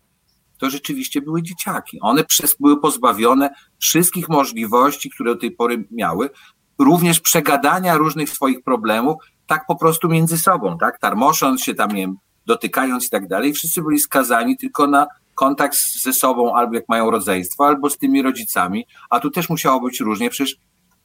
[0.59, 1.99] to rzeczywiście były dzieciaki.
[2.01, 6.31] One przez, były pozbawione wszystkich możliwości, które do tej pory miały,
[6.79, 12.03] również przegadania różnych swoich problemów, tak po prostu między sobą, tak, tarmosząc się tam, nie
[12.03, 13.53] wiem, dotykając i tak dalej.
[13.53, 18.23] Wszyscy byli skazani tylko na kontakt ze sobą, albo jak mają rodzeństwo, albo z tymi
[18.23, 20.57] rodzicami, a tu też musiało być różnie, przecież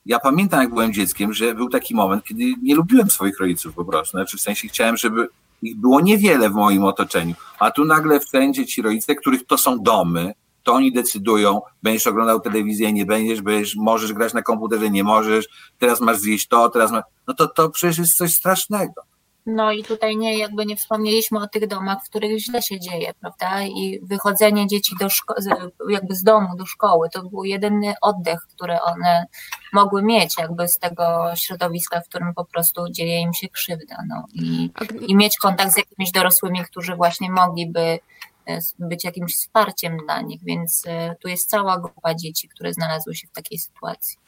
[0.06, 3.86] ja pamiętam, jak byłem dzieckiem, że był taki moment, kiedy nie lubiłem swoich rodziców po
[3.86, 5.28] prostu, znaczy w sensie chciałem, żeby
[5.76, 10.34] było niewiele w moim otoczeniu, a tu nagle wszędzie ci rodzice, których to są domy,
[10.64, 15.45] to oni decydują, będziesz oglądał telewizję, nie będziesz, będziesz, możesz grać na komputerze, nie możesz,
[15.80, 19.12] teraz masz zjeść to, teraz masz, no to to przecież jest coś strasznego.
[19.46, 23.14] No i tutaj nie, jakby nie wspomnieliśmy o tych domach, w których źle się dzieje,
[23.20, 23.64] prawda?
[23.64, 28.82] I wychodzenie dzieci do szko- jakby z domu do szkoły, to był jedyny oddech, który
[28.82, 29.26] one
[29.74, 33.98] mogły mieć jakby z tego środowiska, w którym po prostu dzieje im się krzywda.
[34.08, 34.26] No.
[34.34, 34.72] I,
[35.08, 38.00] i mieć kontakt z jakimiś dorosłymi, którzy właśnie mogliby
[38.48, 43.16] e, być jakimś wsparciem dla nich, więc e, tu jest cała grupa dzieci, które znalazły
[43.16, 44.22] się w takiej sytuacji.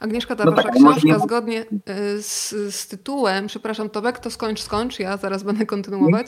[0.00, 1.18] Agnieszka, ta no wasza tak, książka nie...
[1.18, 6.26] zgodnie e, z, z, tytułem, przepraszam Tobek, to skończ, skończ, ja zaraz będę kontynuować.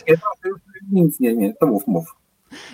[0.93, 2.16] Nic, nie, nie, to mów, mów.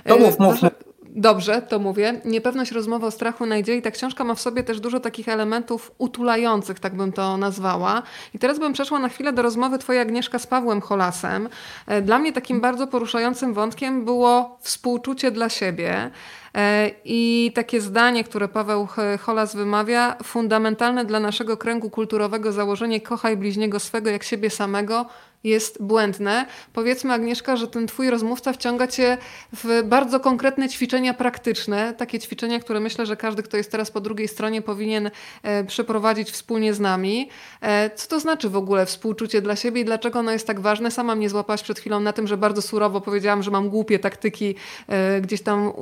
[0.04, 0.60] To mów, mów.
[0.60, 0.70] Wasza,
[1.16, 2.20] Dobrze, to mówię.
[2.24, 3.82] Niepewność rozmowy o strachu nadziei.
[3.82, 8.02] Ta książka ma w sobie też dużo takich elementów utulających, tak bym to nazwała.
[8.34, 11.48] I teraz bym przeszła na chwilę do rozmowy twojej Agnieszka z Pawłem Holasem.
[11.86, 16.10] E, dla mnie takim bardzo poruszającym wątkiem było współczucie dla siebie.
[16.54, 18.88] E, I takie zdanie, które Paweł
[19.20, 25.06] Holas wymawia, fundamentalne dla naszego kręgu kulturowego założenie kochaj bliźniego swego jak siebie samego
[25.44, 26.46] jest błędne.
[26.72, 29.18] Powiedzmy, Agnieszka, że ten twój rozmówca wciąga cię
[29.52, 34.00] w bardzo konkretne ćwiczenia praktyczne, takie ćwiczenia, które myślę, że każdy, kto jest teraz po
[34.00, 35.10] drugiej stronie, powinien
[35.42, 37.28] e, przeprowadzić wspólnie z nami.
[37.60, 40.90] E, co to znaczy w ogóle współczucie dla siebie i dlaczego ono jest tak ważne?
[40.90, 44.54] Sama mnie złapałaś przed chwilą na tym, że bardzo surowo powiedziałam, że mam głupie taktyki
[44.88, 45.72] e, gdzieś tam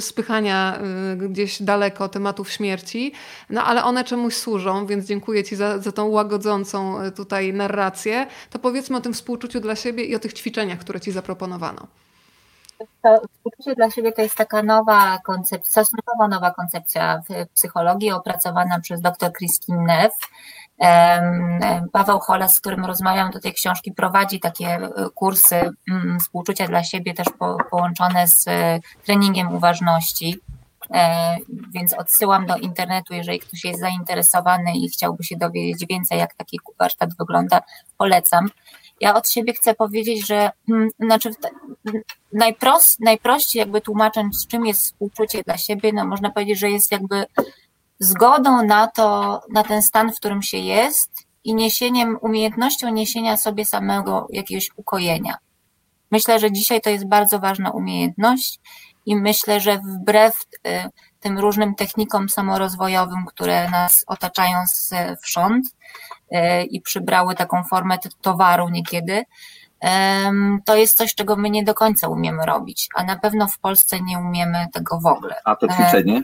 [0.00, 0.78] spychania
[1.12, 3.12] e, gdzieś daleko tematów śmierci,
[3.50, 8.26] no ale one czemuś służą, więc dziękuję Ci za, za tą łagodzącą e, tutaj narrację.
[8.50, 11.86] To powiedzmy tym współczuciu dla siebie i o tych ćwiczeniach, które Ci zaproponowano.
[13.02, 18.80] To współczucie dla siebie to jest taka nowa koncepcja, stosunkowo nowa koncepcja w psychologii opracowana
[18.80, 20.12] przez dr Christine Neff.
[21.92, 26.84] Paweł Holas, z którym rozmawiam do tej książki, prowadzi takie e, kursy mm, współczucia dla
[26.84, 27.26] siebie, też
[27.70, 30.40] połączone z e, treningiem uważności.
[30.94, 31.36] E,
[31.74, 36.60] więc odsyłam do internetu, jeżeli ktoś jest zainteresowany i chciałby się dowiedzieć więcej, jak taki
[36.78, 37.60] warsztat wygląda,
[37.98, 38.48] polecam.
[39.00, 41.30] Ja od siebie chcę powiedzieć, że hmm, znaczy
[42.32, 47.24] najprost, najprościej jakby tłumacząc, czym jest współczucie dla siebie, no można powiedzieć, że jest jakby
[47.98, 51.10] zgodą na to, na ten stan, w którym się jest
[51.44, 55.36] i niesieniem, umiejętnością niesienia sobie samego jakiegoś ukojenia.
[56.10, 58.60] Myślę, że dzisiaj to jest bardzo ważna umiejętność
[59.06, 60.90] i myślę, że wbrew y,
[61.20, 65.16] tym różnym technikom samorozwojowym, które nas otaczają z y,
[66.70, 69.24] i przybrały taką formę towaru niekiedy,
[70.64, 74.00] to jest coś, czego my nie do końca umiemy robić, a na pewno w Polsce
[74.00, 75.34] nie umiemy tego w ogóle.
[75.44, 76.22] A to ćwiczenie?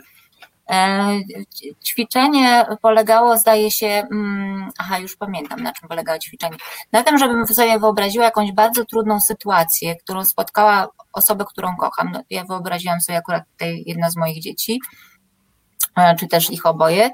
[0.70, 1.20] E,
[1.84, 6.56] ćwiczenie polegało, zdaje się, mm, aha, już pamiętam, na czym polegało ćwiczenie.
[6.92, 12.10] Na tym, żebym sobie wyobraziła jakąś bardzo trudną sytuację, którą spotkała osobę, którą kocham.
[12.12, 15.09] No, ja wyobraziłam sobie akurat tutaj jedno z moich dzieci, e,
[16.18, 17.10] czy też ich oboje,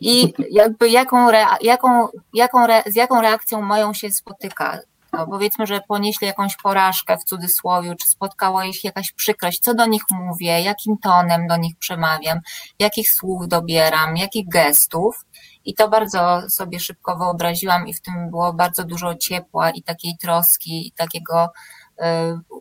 [0.00, 1.28] i jakby jaką,
[1.60, 4.78] jaką, jaką z jaką reakcją moją się spotyka
[5.12, 9.86] no, powiedzmy, że ponieśli jakąś porażkę w cudzysłowie, czy spotkała ich jakaś przykrość, co do
[9.86, 12.40] nich mówię, jakim tonem do nich przemawiam,
[12.78, 15.24] jakich słów dobieram, jakich gestów.
[15.64, 20.16] I to bardzo sobie szybko wyobraziłam, i w tym było bardzo dużo ciepła i takiej
[20.20, 21.52] troski, i takiego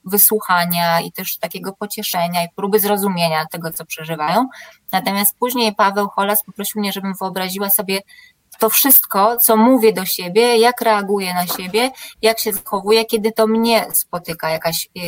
[0.06, 4.48] wysłuchania i też takiego pocieszenia i próby zrozumienia tego, co przeżywają.
[4.92, 8.02] Natomiast później Paweł Holas poprosił mnie, żebym wyobraziła sobie
[8.60, 13.48] to wszystko, co mówię do siebie, jak reaguję na siebie, jak się zachowuję, kiedy to
[13.48, 15.04] mnie spotyka jakaś yy,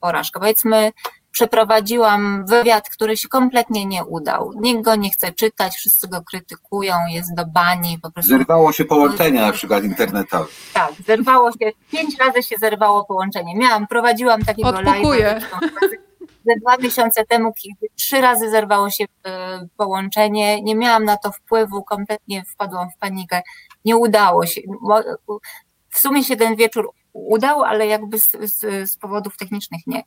[0.00, 0.40] porażka.
[0.40, 0.92] Powiedzmy,
[1.32, 4.52] przeprowadziłam wywiad, który się kompletnie nie udał.
[4.60, 7.98] Nikt go nie chce czytać, wszyscy go krytykują, jest do bani.
[8.02, 8.30] Po prostu...
[8.30, 10.46] Zerwało się połączenie na przykład internetowe.
[10.74, 13.56] Tak, zerwało się, pięć razy się zerwało połączenie.
[13.56, 15.40] Miałam, prowadziłam takiego live'a
[16.46, 21.32] ze dwa miesiące temu, kiedy trzy razy zerwało się e, połączenie, nie miałam na to
[21.32, 23.42] wpływu, kompletnie wpadłam w panikę.
[23.84, 24.60] Nie udało się.
[25.88, 30.02] W sumie się ten wieczór udał, ale jakby z, z, z powodów technicznych nie.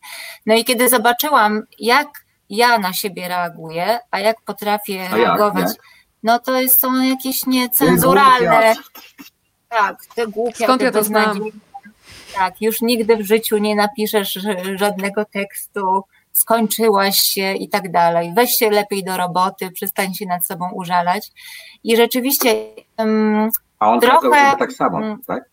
[0.46, 2.08] No i kiedy zobaczyłam, jak
[2.50, 5.78] ja na siebie reaguję, a jak potrafię a reagować, jak,
[6.24, 8.76] no to jest, są jakieś niecenzuralne.
[9.70, 11.40] Tak, te głupie, Skąd te ja to znam?
[12.36, 14.40] Tak, już nigdy w życiu nie napiszesz
[14.76, 18.34] żadnego tekstu, skończyłaś się i tak dalej.
[18.36, 21.32] Weź się lepiej do roboty, przestań się nad sobą użalać.
[21.84, 22.66] I rzeczywiście
[22.98, 23.50] um,
[23.80, 25.53] A on trochę tak samo, um, tak?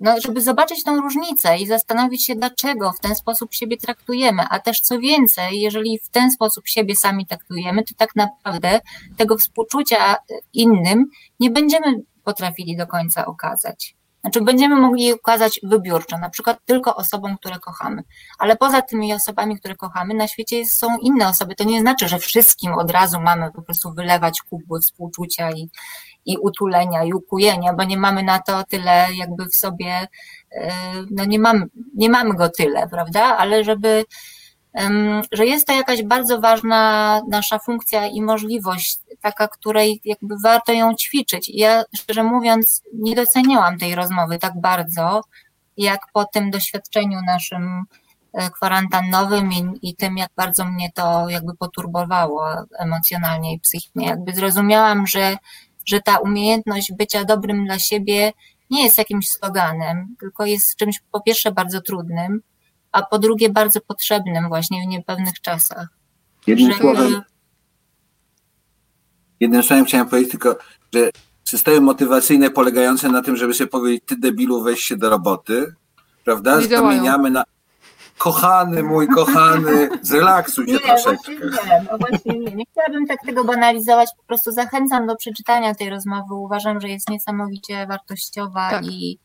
[0.00, 4.58] No, żeby zobaczyć tą różnicę i zastanowić się, dlaczego w ten sposób siebie traktujemy, a
[4.58, 8.80] też co więcej, jeżeli w ten sposób siebie sami traktujemy, to tak naprawdę
[9.16, 10.16] tego współczucia
[10.52, 11.04] innym
[11.40, 13.96] nie będziemy potrafili do końca okazać.
[14.26, 18.02] Znaczy będziemy mogli je ukazać wybiórczo, na przykład tylko osobom, które kochamy.
[18.38, 21.54] Ale poza tymi osobami, które kochamy, na świecie są inne osoby.
[21.54, 25.70] To nie znaczy, że wszystkim od razu mamy po prostu wylewać kubły współczucia i,
[26.26, 30.08] i utulenia i ukujenia, bo nie mamy na to tyle jakby w sobie,
[30.52, 30.72] e,
[31.10, 33.36] no nie mamy, nie mamy go tyle, prawda?
[33.36, 34.04] Ale żeby
[35.32, 40.94] że jest to jakaś bardzo ważna nasza funkcja i możliwość, taka, której jakby warto ją
[40.94, 41.50] ćwiczyć.
[41.54, 45.20] Ja szczerze mówiąc, nie doceniałam tej rozmowy tak bardzo,
[45.76, 47.84] jak po tym doświadczeniu naszym
[48.32, 52.46] e, kwarantannowym i, i tym, jak bardzo mnie to jakby poturbowało
[52.78, 54.06] emocjonalnie i psychicznie.
[54.06, 55.36] Jakby zrozumiałam, że,
[55.86, 58.32] że ta umiejętność bycia dobrym dla siebie
[58.70, 62.40] nie jest jakimś sloganem, tylko jest czymś po pierwsze bardzo trudnym,
[62.92, 65.88] a po drugie bardzo potrzebnym właśnie w niepewnych czasach.
[66.46, 67.22] Jednym słowem,
[69.40, 70.58] jednym słowem chciałem powiedzieć tylko,
[70.94, 71.10] że
[71.44, 75.74] systemy motywacyjne polegające na tym, żeby sobie powiedzieć, ty debilu, weź się do roboty,
[76.24, 76.60] prawda?
[76.60, 77.44] Zamieniamy na
[78.18, 81.32] kochany mój, kochany, zrelaksuj się Nie, troszeczkę.
[81.38, 82.54] właśnie nie, no właśnie nie.
[82.54, 86.34] Nie chciałabym tak tego banalizować, po prostu zachęcam do przeczytania tej rozmowy.
[86.34, 88.86] Uważam, że jest niesamowicie wartościowa Tak.
[88.86, 89.18] i,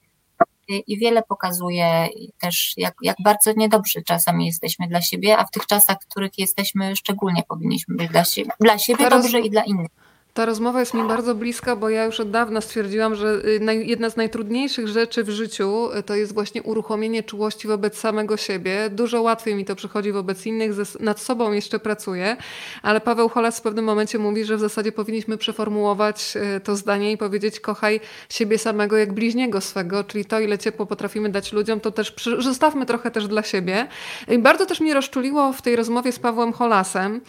[0.88, 2.08] i, wiele pokazuje
[2.40, 6.32] też, jak, jak bardzo niedobrzy czasami jesteśmy dla siebie, a w tych czasach, w których
[6.38, 9.92] jesteśmy, szczególnie powinniśmy być dla siebie, dla siebie Teraz- dobrzy i dla innych.
[10.34, 14.10] Ta rozmowa jest mi bardzo bliska, bo ja już od dawna stwierdziłam, że y, jedna
[14.10, 18.90] z najtrudniejszych rzeczy w życiu y, to jest właśnie uruchomienie czułości wobec samego siebie.
[18.90, 22.38] Dużo łatwiej mi to przychodzi wobec innych, nad sobą jeszcze pracuję,
[22.82, 27.12] ale Paweł Holas w pewnym momencie mówi, że w zasadzie powinniśmy przeformułować y, to zdanie
[27.12, 31.80] i powiedzieć kochaj siebie samego jak bliźniego swego, czyli to ile ciepło potrafimy dać ludziom,
[31.80, 33.88] to też zostawmy trochę też dla siebie.
[34.28, 37.22] I bardzo też mnie rozczuliło w tej rozmowie z Pawłem Holasem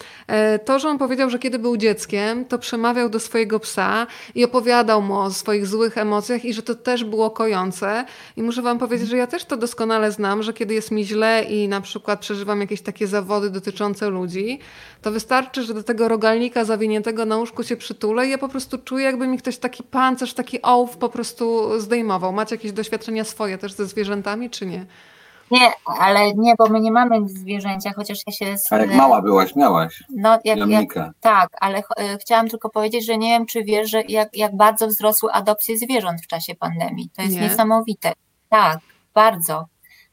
[0.64, 5.02] to, że on powiedział, że kiedy był dzieckiem, to przemawiał do swojego psa i opowiadał
[5.02, 8.04] mu o swoich złych emocjach i że to też było kojące.
[8.36, 11.42] I muszę wam powiedzieć, że ja też to doskonale znam, że kiedy jest mi źle
[11.42, 14.58] i na przykład przeżywam jakieś takie zawody dotyczące ludzi,
[15.02, 18.78] to wystarczy, że do tego rogalnika zawiniętego na łóżku się przytulę i ja po prostu
[18.78, 22.32] czuję, jakby mi ktoś taki pancerz, taki ołów po prostu zdejmował.
[22.32, 24.86] Macie jakieś doświadczenia swoje też ze zwierzętami, czy nie?
[25.52, 28.58] Nie, ale nie, bo my nie mamy zwierzęcia, chociaż ja się...
[28.58, 30.02] z- A jak mała byłaś, miałaś.
[30.10, 30.90] No, jak, jak.
[31.20, 34.56] Tak, ale ch- e, chciałam tylko powiedzieć, że nie wiem, czy wiesz, że jak, jak
[34.56, 37.10] bardzo wzrosły adopcje zwierząt w czasie pandemii.
[37.16, 37.40] To jest Nie.
[37.40, 38.12] niesamowite.
[38.48, 38.78] Tak,
[39.14, 39.64] bardzo.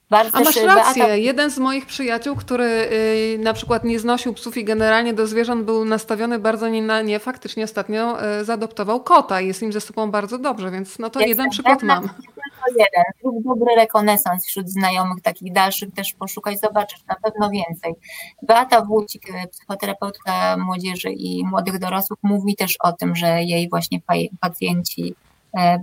[0.10, 1.04] Bardzo A masz rację.
[1.04, 5.28] Beata- Jeden z moich przyjaciół, który y, na przykład nie znosił psów i generalnie do
[5.28, 9.72] zwierząt był nastawiony bardzo nie na nie, faktycznie ostatnio y, zaadoptował kota i jest im
[9.74, 12.02] ze sobą bardzo dobrze, więc no to Jestem jeden przykład mam.
[12.10, 13.04] Tylko jeden.
[13.22, 17.94] Zrób dobry rekonesans wśród znajomych, takich dalszych też poszukać, zobaczysz na pewno więcej.
[18.42, 24.02] Beata Wójcik, e, psychoterapeutka młodzieży i młodych dorosłych, mówi też o tym, że jej właśnie
[24.02, 25.16] pa- pacjenci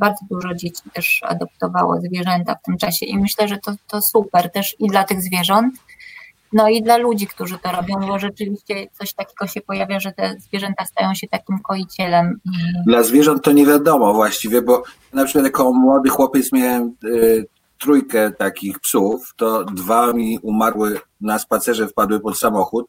[0.01, 4.51] bardzo dużo dzieci też adoptowało zwierzęta w tym czasie i myślę, że to, to super
[4.51, 5.75] też i dla tych zwierząt,
[6.53, 10.37] no i dla ludzi, którzy to robią, bo rzeczywiście coś takiego się pojawia, że te
[10.39, 12.41] zwierzęta stają się takim koicielem
[12.87, 17.47] Dla zwierząt to nie wiadomo właściwie, bo na przykład jako młody chłopiec miałem y,
[17.79, 22.87] trójkę takich psów, to dwa mi umarły na spacerze, wpadły pod samochód.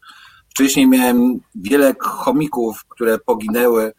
[0.50, 3.94] Wcześniej miałem wiele chomików, które poginęły.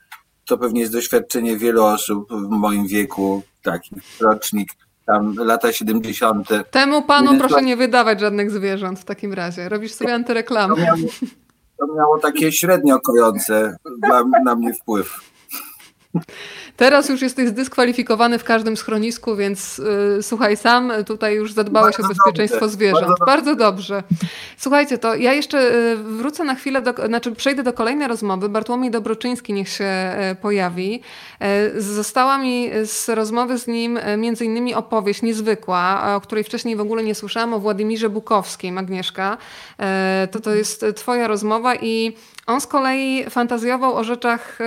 [0.49, 4.69] To pewnie jest doświadczenie wielu osób w moim wieku, taki rocznik,
[5.07, 6.49] tam lata 70.
[6.71, 9.69] Temu panu proszę nie wydawać żadnych zwierząt w takim razie.
[9.69, 10.75] Robisz sobie antyreklamę.
[10.77, 10.99] To miało,
[11.79, 15.21] to miało takie średnio kojące dla, na mnie wpływ.
[16.79, 22.09] Teraz już jesteś zdyskwalifikowany w każdym schronisku, więc y, słuchaj, sam tutaj już zadbałeś Bardzo
[22.09, 23.07] o bezpieczeństwo dobrze, zwierząt.
[23.07, 24.03] bardzo Bardzo dobrze.
[24.57, 28.49] Słuchajcie, to ja jeszcze y, wrócę na chwilę, do, znaczy przejdę do kolejnej rozmowy.
[28.49, 29.85] Bartłomiej Dobroczyński niech się
[30.33, 31.03] y, pojawi.
[31.77, 36.77] Y, Została mi z rozmowy z nim y, między innymi opowieść niezwykła, o której wcześniej
[36.77, 39.37] w ogóle nie słyszałam, o Władimirze Bukowskim, Agnieszka.
[40.25, 42.17] Y, To to jest twoja rozmowa i
[42.47, 44.59] on z kolei fantazjował o rzeczach...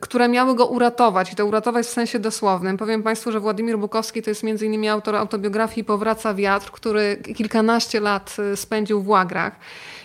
[0.00, 2.76] które miały go uratować i to uratować w sensie dosłownym.
[2.76, 8.00] Powiem Państwu, że Władimir Bukowski to jest między innymi autor autobiografii Powraca wiatr, który kilkanaście
[8.00, 9.56] lat y, spędził w łagrach.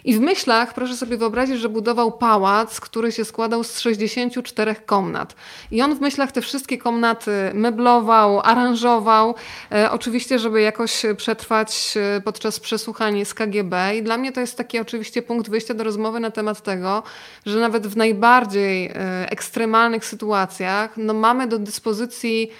[0.04, 5.36] I w myślach proszę sobie wyobrazić, że budował pałac, który się składał z 64 komnat.
[5.72, 9.36] I on w myślach te wszystkie komnaty meblował, aranżował,
[9.72, 13.96] e, oczywiście, żeby jakoś przetrwać e, podczas przesłuchań z KGB.
[13.98, 17.04] I dla mnie to jest taki oczywiście punkt wyjścia do rozmowy na temat tego,
[17.46, 18.92] że nawet w najbardziej e,
[19.30, 22.52] ekstremalnych sytuacjach no, mamy do dyspozycji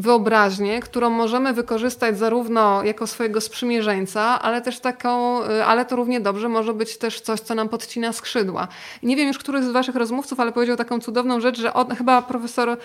[0.00, 6.20] wyobraźnię, którą możemy wykorzystać zarówno jako swojego sprzymierzeńca, ale też taką, y, ale to równie
[6.20, 8.68] dobrze może być też coś, co nam podcina skrzydła.
[9.02, 12.22] Nie wiem już, których z waszych rozmówców, ale powiedział taką cudowną rzecz, że on, chyba
[12.22, 12.76] profesor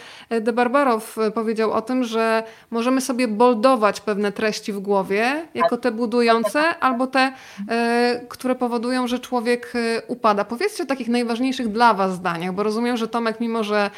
[0.41, 5.78] De Barbarow y, powiedział o tym, że możemy sobie boldować pewne treści w głowie, jako
[5.78, 10.45] te budujące, albo te, y, które powodują, że człowiek y, upada.
[10.45, 13.89] Powiedzcie o takich najważniejszych dla was zdaniach, bo rozumiem, że Tomek, mimo że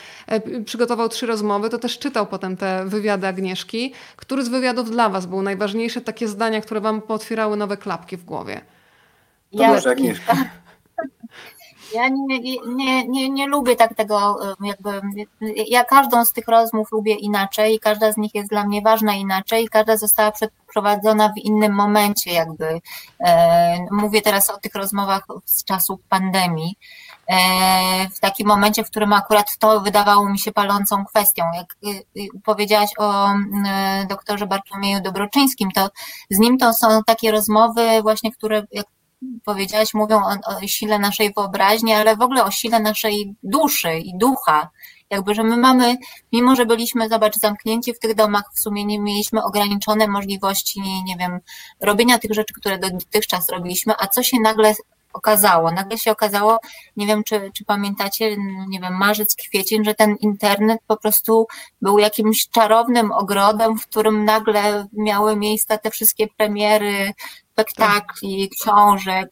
[0.65, 3.93] przygotował trzy rozmowy, to też czytał potem te wywiady Agnieszki.
[4.15, 8.25] Który z wywiadów dla was był najważniejsze takie zdania, które wam pootwierały nowe klapki w
[8.25, 8.61] głowie?
[9.51, 10.35] To Ja- może Agnieszka.
[11.93, 15.01] Ja nie, nie, nie, nie lubię tak tego, jakby.
[15.67, 19.13] Ja każdą z tych rozmów lubię inaczej, i każda z nich jest dla mnie ważna
[19.15, 22.81] inaczej, i każda została przeprowadzona w innym momencie, jakby.
[23.19, 26.75] E, Mówię teraz o tych rozmowach z czasów pandemii.
[27.29, 31.43] E, W takim momencie, w którym akurat to wydawało mi się palącą kwestią.
[31.55, 35.89] Jak y, y, powiedziałaś o y, doktorze Bartłomieju Dobroczyńskim, to
[36.29, 38.85] z nim to są takie rozmowy właśnie, które jak
[39.45, 44.17] powiedziałaś, mówią o, o sile naszej wyobraźni, ale w ogóle o sile naszej duszy i
[44.17, 44.69] ducha.
[45.09, 45.95] Jakby, że my mamy,
[46.33, 51.15] mimo że byliśmy, zobacz, zamknięci w tych domach, w sumie nie mieliśmy ograniczone możliwości, nie
[51.19, 51.39] wiem,
[51.81, 54.73] robienia tych rzeczy, które dotychczas robiliśmy, a co się nagle
[55.13, 55.71] okazało?
[55.71, 56.59] Nagle się okazało,
[56.97, 58.37] nie wiem, czy, czy pamiętacie,
[58.67, 61.47] nie wiem, marzec, kwiecień, że ten internet po prostu
[61.81, 67.13] był jakimś czarownym ogrodem, w którym nagle miały miejsce te wszystkie premiery
[67.57, 69.29] spektakli, książek,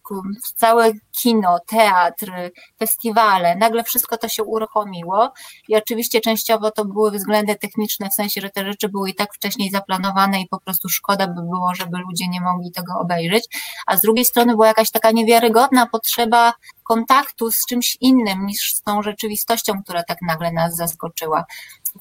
[0.56, 2.32] całe kino, teatr,
[2.80, 3.56] festiwale.
[3.56, 5.34] Nagle wszystko to się uruchomiło
[5.68, 9.34] i oczywiście częściowo to były względy techniczne, w sensie, że te rzeczy były i tak
[9.34, 13.46] wcześniej zaplanowane i po prostu szkoda by było, żeby ludzie nie mogli tego obejrzeć,
[13.88, 16.54] a z drugiej strony była jakaś taka niewiarygodna potrzeba
[16.84, 21.46] kontaktu z czymś innym niż z tą rzeczywistością, która tak nagle nas zaskoczyła.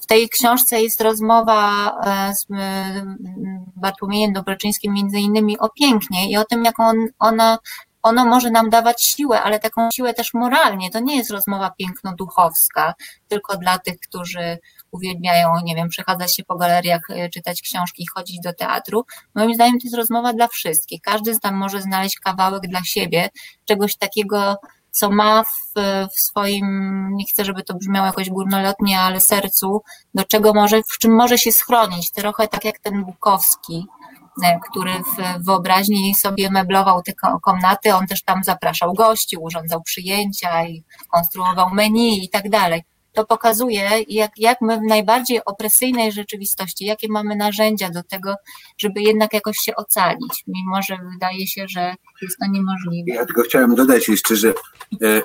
[0.00, 2.46] W tej książce jest rozmowa e, z
[3.76, 7.58] Bartłomiejem Dobroczyńskim między innymi o pięknie i o tym, jak on, ona
[8.04, 10.90] ono może nam dawać siłę, ale taką siłę też moralnie.
[10.90, 12.94] To nie jest rozmowa piękno-duchowska,
[13.28, 14.58] tylko dla tych, którzy
[14.90, 19.04] uwielbiają, nie wiem, przechadzać się po galeriach, e, czytać książki, chodzić do teatru.
[19.34, 21.00] Moim zdaniem to jest rozmowa dla wszystkich.
[21.02, 23.28] Każdy tam może znaleźć kawałek dla siebie,
[23.64, 24.56] czegoś takiego,
[24.94, 25.80] co ma w,
[26.16, 29.82] w swoim, nie chcę, żeby to brzmiało jakoś górnolotnie, ale sercu,
[30.14, 32.10] do czego może, w czym może się schronić.
[32.10, 33.86] Trochę tak jak ten Bukowski,
[34.44, 40.66] e, który w wyobraźni sobie meblował te komnaty, on też tam zapraszał gości, urządzał przyjęcia
[40.66, 42.82] i konstruował menu i tak dalej
[43.14, 48.34] to pokazuje, jak, jak my w najbardziej opresyjnej rzeczywistości, jakie mamy narzędzia do tego,
[48.78, 53.14] żeby jednak jakoś się ocalić, mimo że wydaje się, że jest to niemożliwe.
[53.14, 54.48] Ja tylko chciałem dodać jeszcze, że
[55.02, 55.22] e,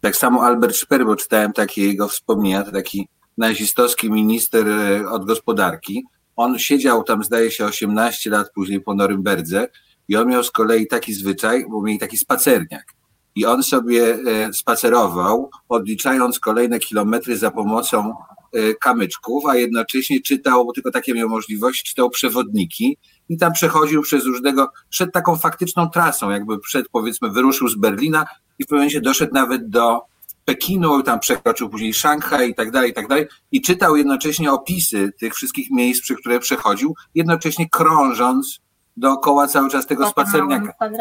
[0.00, 3.08] tak samo Albert Szper, bo czytałem takie jego wspomnienia, to taki
[3.38, 6.04] nazistowski minister e, od gospodarki.
[6.36, 9.68] On siedział tam, zdaje się, 18 lat później po Norymberdze
[10.08, 12.99] i on miał z kolei taki zwyczaj, bo mieli taki spacerniak
[13.40, 18.14] i on sobie e, spacerował, odliczając kolejne kilometry za pomocą
[18.52, 22.96] e, kamyczków, a jednocześnie czytał, bo tylko takie miał możliwość, czytał przewodniki
[23.28, 28.26] i tam przechodził przez różnego, przed taką faktyczną trasą, jakby przed, powiedzmy, wyruszył z Berlina
[28.58, 30.00] i w pewnym momencie doszedł nawet do
[30.44, 33.26] Pekinu, tam przekroczył później Szanghaj i tak dalej, i tak dalej.
[33.52, 38.60] I czytał jednocześnie opisy tych wszystkich miejsc, przy które przechodził, jednocześnie krążąc
[39.00, 40.72] dookoła cały czas tego spacerniaka.
[40.78, 40.92] Tak?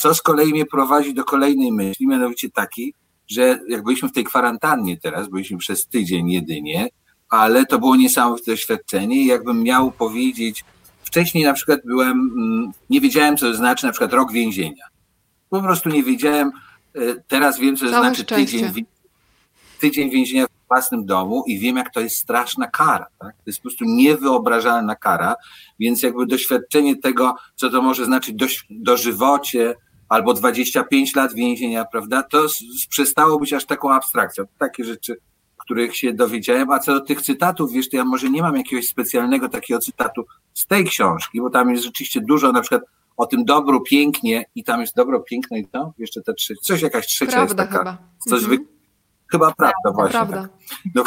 [0.00, 2.94] Co z kolei mnie prowadzi do kolejnej myśli, mianowicie takiej,
[3.28, 6.88] że jak byliśmy w tej kwarantannie teraz, byliśmy przez tydzień jedynie,
[7.28, 10.64] ale to było niesamowite doświadczenie i jakbym miał powiedzieć,
[11.02, 14.84] wcześniej na przykład byłem, mm, nie wiedziałem co to znaczy na przykład rok więzienia.
[15.50, 16.52] Po prostu nie wiedziałem,
[16.94, 18.84] e, teraz wiem co to znaczy tydzień,
[19.80, 23.06] tydzień więzienia własnym domu i wiem, jak to jest straszna kara.
[23.18, 23.34] Tak?
[23.36, 25.34] To jest po prostu niewyobrażalna kara,
[25.78, 29.74] więc jakby doświadczenie tego, co to może znaczyć do, dożywocie
[30.08, 32.46] albo 25 lat więzienia, prawda, to
[32.88, 34.44] przestało być aż taką abstrakcją.
[34.58, 35.16] Takie rzeczy,
[35.56, 36.70] których się dowiedziałem.
[36.70, 40.24] A co do tych cytatów, wiesz, to ja może nie mam jakiegoś specjalnego takiego cytatu
[40.54, 42.82] z tej książki, bo tam jest rzeczywiście dużo, na przykład
[43.16, 46.82] o tym dobru, pięknie i tam jest dobro, piękne i to, jeszcze te trzy, coś
[46.82, 47.98] jakaś trzecia Prawda jest taka, chyba.
[48.18, 48.66] coś mhm.
[49.34, 50.12] Chyba prawda, właśnie.
[50.12, 50.42] Prawda.
[50.42, 50.50] Tak.
[50.94, 51.04] No,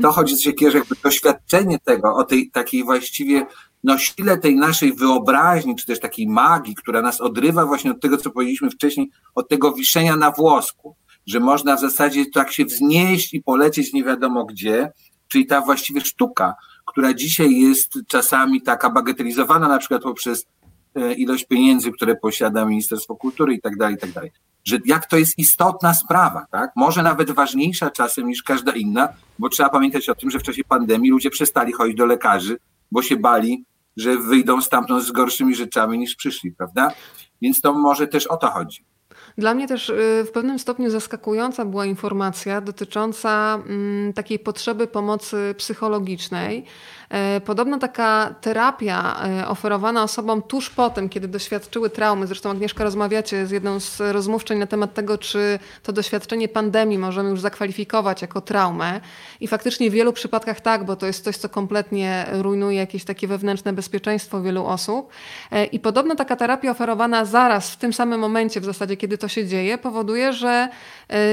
[0.02, 3.46] to chodzi o takie, że jakby doświadczenie tego, o tej takiej właściwie
[3.84, 8.16] no, sile tej naszej wyobraźni, czy też takiej magii, która nas odrywa właśnie od tego,
[8.16, 13.34] co powiedzieliśmy wcześniej, od tego wiszenia na włosku, że można w zasadzie tak się wznieść
[13.34, 14.92] i polecieć nie wiadomo gdzie,
[15.28, 16.54] czyli ta właściwie sztuka,
[16.86, 20.46] która dzisiaj jest czasami taka bagatelizowana na przykład poprzez
[20.94, 24.30] e, ilość pieniędzy, które posiada Ministerstwo Kultury i tak dalej, i tak dalej
[24.68, 26.70] że jak to jest istotna sprawa, tak?
[26.76, 29.08] Może nawet ważniejsza czasem niż każda inna,
[29.38, 32.58] bo trzeba pamiętać o tym, że w czasie pandemii ludzie przestali chodzić do lekarzy,
[32.92, 33.64] bo się bali,
[33.96, 36.92] że wyjdą stamtąd z gorszymi rzeczami niż przyszli, prawda?
[37.42, 38.84] Więc to może też o to chodzi.
[39.38, 45.54] Dla mnie też y, w pewnym stopniu zaskakująca była informacja dotycząca mm, takiej potrzeby pomocy
[45.58, 46.64] psychologicznej.
[47.10, 52.84] E, podobno taka terapia e, oferowana osobom tuż po tym, kiedy doświadczyły traumy, zresztą Agnieszka
[52.84, 58.22] rozmawiacie z jedną z rozmówczeń na temat tego, czy to doświadczenie pandemii możemy już zakwalifikować
[58.22, 59.00] jako traumę.
[59.40, 63.28] I faktycznie w wielu przypadkach tak, bo to jest coś, co kompletnie rujnuje jakieś takie
[63.28, 65.10] wewnętrzne bezpieczeństwo wielu osób.
[65.52, 69.28] E, I podobno taka terapia oferowana zaraz, w tym samym momencie w zasadzie, kiedy to
[69.28, 70.68] się dzieje, powoduje, że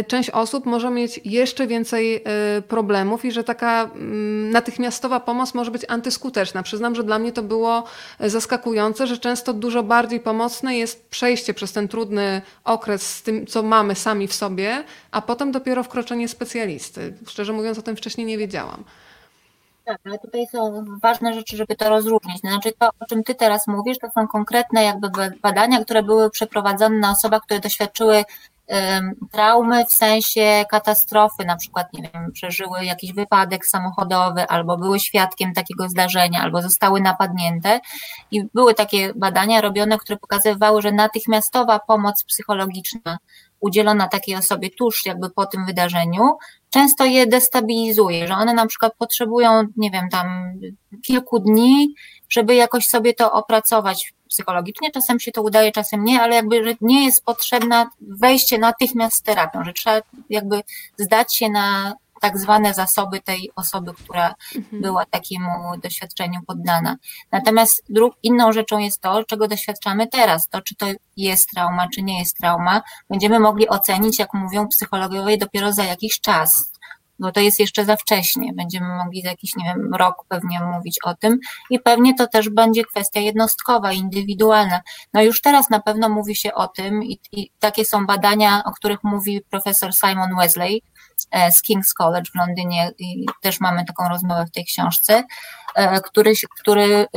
[0.07, 2.23] część osób może mieć jeszcze więcej
[2.67, 6.63] problemów i że taka mm, natychmiastowa pomoc może być antyskuteczna.
[6.63, 7.84] Przyznam, że dla mnie to było
[8.19, 13.63] zaskakujące, że często dużo bardziej pomocne jest przejście przez ten trudny okres z tym, co
[13.63, 17.13] mamy sami w sobie, a potem dopiero wkroczenie specjalisty.
[17.28, 18.84] Szczerze mówiąc, o tym wcześniej nie wiedziałam.
[19.86, 22.39] Tak, ale tutaj są ważne rzeczy, żeby to rozróżnić.
[22.39, 25.09] Znaczy to, o czym ty teraz mówisz, to są konkretne jakby
[25.41, 28.23] badania, które były przeprowadzone na osobach, które doświadczyły
[29.32, 35.53] traumy w sensie katastrofy, na przykład, nie wiem, przeżyły jakiś wypadek samochodowy, albo były świadkiem
[35.53, 37.80] takiego zdarzenia, albo zostały napadnięte.
[38.32, 43.18] I były takie badania robione, które pokazywały, że natychmiastowa pomoc psychologiczna
[43.59, 46.38] udzielona takiej osobie tuż jakby po tym wydarzeniu,
[46.76, 50.28] często je destabilizuje, że one na przykład potrzebują, nie wiem, tam
[51.03, 51.95] kilku dni,
[52.30, 54.91] żeby jakoś sobie to opracować psychologicznie.
[54.91, 59.21] Czasem się to udaje, czasem nie, ale jakby że nie jest potrzebne wejście natychmiast w
[59.21, 60.61] terapię, że trzeba jakby
[60.97, 61.93] zdać się na
[62.26, 64.82] tak zwane zasoby tej osoby, która mhm.
[64.82, 65.49] była takiemu
[65.84, 66.95] doświadczeniu poddana.
[67.32, 70.49] Natomiast drug, inną rzeczą jest to, czego doświadczamy teraz.
[70.49, 70.86] To, czy to
[71.17, 76.19] jest trauma, czy nie jest trauma, będziemy mogli ocenić, jak mówią psychologowie, dopiero za jakiś
[76.19, 76.76] czas
[77.19, 78.53] bo to jest jeszcze za wcześnie.
[78.53, 82.49] Będziemy mogli za jakiś, nie wiem, rok pewnie mówić o tym i pewnie to też
[82.49, 84.82] będzie kwestia jednostkowa, indywidualna.
[85.13, 88.71] No już teraz na pewno mówi się o tym i, i takie są badania, o
[88.71, 90.82] których mówi profesor Simon Wesley,
[91.51, 95.23] z King's College w Londynie i też mamy taką rozmowę w tej książce, e,
[96.03, 97.07] który, który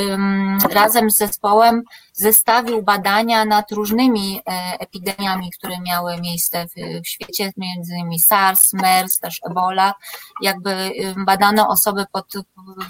[0.71, 1.83] razem z zespołem
[2.13, 9.19] zestawił badania nad różnymi e, epidemiami, które miały miejsce w, świecie, między innymi SARS, MERS,
[9.19, 9.95] też Ebola.
[10.43, 10.93] Jakby
[11.27, 12.27] badano osoby pod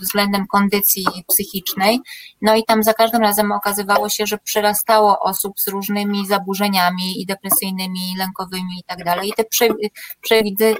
[0.00, 2.00] względem kondycji psychicznej.
[2.42, 7.26] No i tam za każdym razem okazywało się, że przyrastało osób z różnymi zaburzeniami i
[7.26, 9.28] depresyjnymi, i lękowymi i tak dalej.
[9.28, 9.44] I te
[10.20, 10.76] przewidy,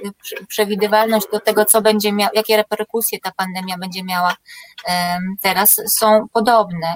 [0.47, 4.35] przewidywalność do tego, co będzie miał, jakie reperkusje ta pandemia będzie miała
[5.41, 6.95] teraz, są podobne.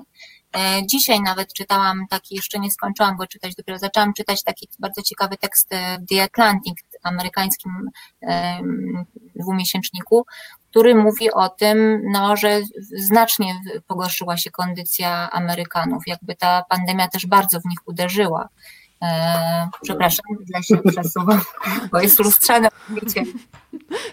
[0.57, 5.01] E, dzisiaj nawet czytałam taki, jeszcze nie skończyłam go czytać, dopiero zaczęłam czytać taki bardzo
[5.01, 5.69] ciekawy tekst
[6.01, 7.71] w The Atlantic, amerykańskim
[9.35, 10.25] dwumiesięczniku,
[10.73, 12.61] który mówi o tym, no, że
[12.97, 13.55] znacznie
[13.87, 16.03] pogorszyła się kondycja Amerykanów.
[16.07, 18.49] Jakby ta pandemia też bardzo w nich uderzyła.
[19.01, 21.41] E, przepraszam, źle się przesuwam,
[21.91, 22.69] bo jest lustrzane.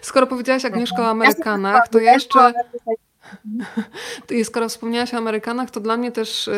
[0.03, 2.53] Skoro powiedziałaś Agnieszko o Amerykanach, to ja jeszcze...
[4.31, 6.53] I skoro wspomniałaś o Amerykanach, to dla mnie też y,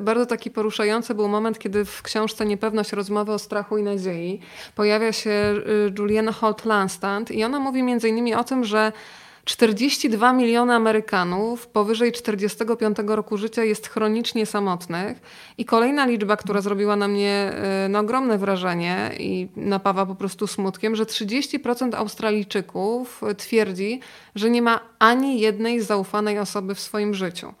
[0.00, 4.40] bardzo taki poruszający był moment, kiedy w książce Niepewność rozmowy o strachu i nadziei
[4.74, 8.92] pojawia się y, Juliana Holt Landstand i ona mówi między innymi o tym, że
[9.44, 15.20] 42 miliony Amerykanów powyżej 45 roku życia jest chronicznie samotnych
[15.58, 20.46] i kolejna liczba, która zrobiła na mnie e, no, ogromne wrażenie i napawa po prostu
[20.46, 24.00] smutkiem, że 30% Australijczyków twierdzi,
[24.34, 27.54] że nie ma ani jednej zaufanej osoby w swoim życiu.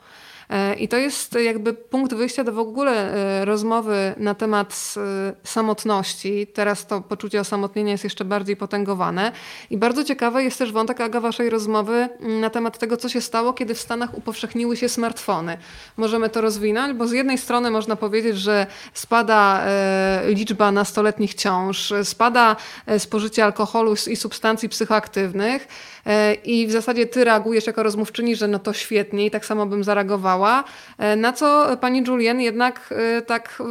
[0.52, 5.48] E, I to jest jakby punkt wyjścia do w ogóle e, rozmowy na temat e,
[5.48, 6.46] samotności.
[6.46, 9.32] Teraz to poczucie osamotnienia jest jeszcze bardziej potęgowane.
[9.70, 13.20] I bardzo ciekawy jest też wątek Aga waszej rozmowy mm, na temat tego, co się
[13.20, 15.58] stało, kiedy w Stanach upowszechniły się smartfony.
[15.96, 19.64] Możemy to rozwinąć, bo z jednej strony można powiedzieć, że spada
[20.26, 22.56] liczba nastoletnich ciąż, spada
[22.98, 25.68] spożycie alkoholu i substancji psychoaktywnych
[26.44, 29.84] i w zasadzie ty reagujesz jako rozmówczyni, że no to świetnie i tak samo bym
[29.84, 30.64] zareagowała
[30.98, 33.62] E, na co pani Julian jednak e, tak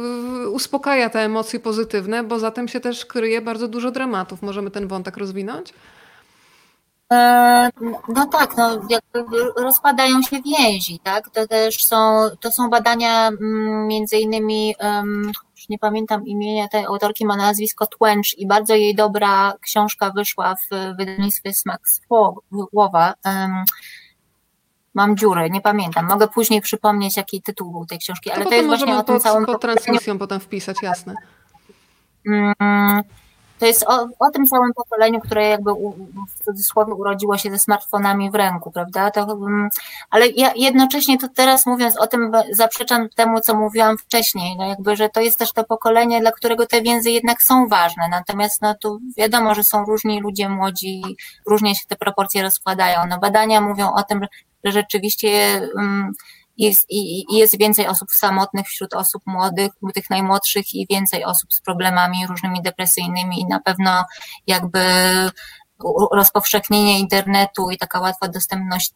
[0.44, 4.42] e, uspokaja te emocje pozytywne, bo za tym się też kryje bardzo dużo dramatów.
[4.42, 5.74] Możemy ten wątek rozwinąć?
[8.08, 8.80] No tak, no
[9.56, 11.30] rozpadają się więzi, tak?
[11.30, 14.74] To też są, to są badania mm, między innymi,
[15.56, 20.54] już nie pamiętam imienia tej autorki, ma nazwisko Tłęcz i bardzo jej dobra książka wyszła
[20.54, 23.14] w wydawnictwie Smak Słowa
[24.94, 26.06] mam dziurę, nie pamiętam.
[26.08, 29.14] Mogę później przypomnieć, jaki tytuł był tej książki, ale to, to jest właśnie o tym
[29.14, 29.46] pod, całym...
[29.46, 31.14] pod transmisją potem wpisać, jasne.
[33.62, 35.92] Mm, to jest o, o, tym całym pokoleniu, które jakby u,
[36.28, 39.10] w cudzysłowie urodziło się ze smartfonami w ręku, prawda?
[39.10, 39.68] To, um,
[40.10, 44.96] ale ja jednocześnie to teraz mówiąc o tym, zaprzeczam temu, co mówiłam wcześniej, no jakby,
[44.96, 48.08] że to jest też to pokolenie, dla którego te więzy jednak są ważne.
[48.10, 51.02] Natomiast no tu wiadomo, że są różni ludzie młodzi,
[51.46, 53.00] różnie się te proporcje rozkładają.
[53.08, 54.26] No badania mówią o tym,
[54.64, 55.30] że rzeczywiście
[55.78, 56.12] mm,
[56.56, 61.60] jest, i, jest więcej osób samotnych wśród osób młodych, tych najmłodszych i więcej osób z
[61.60, 64.04] problemami różnymi depresyjnymi i na pewno
[64.46, 64.80] jakby
[66.12, 68.92] rozpowszechnienie internetu i taka łatwa dostępność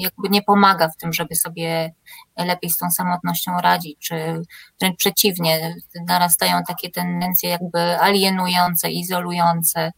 [0.00, 1.94] jakby nie pomaga w tym, żeby sobie
[2.36, 4.42] lepiej z tą samotnością radzić, czy
[4.80, 5.74] wręcz przeciwnie,
[6.06, 9.92] narastają takie tendencje jakby alienujące, izolujące,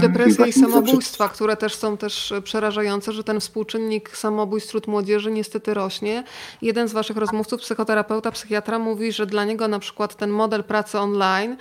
[0.00, 5.74] Depresja i samobójstwa, które też są też przerażające, że ten współczynnik samobójstw wśród młodzieży niestety
[5.74, 6.24] rośnie.
[6.62, 10.98] Jeden z waszych rozmówców, psychoterapeuta, psychiatra mówi, że dla niego na przykład ten model pracy
[10.98, 11.56] online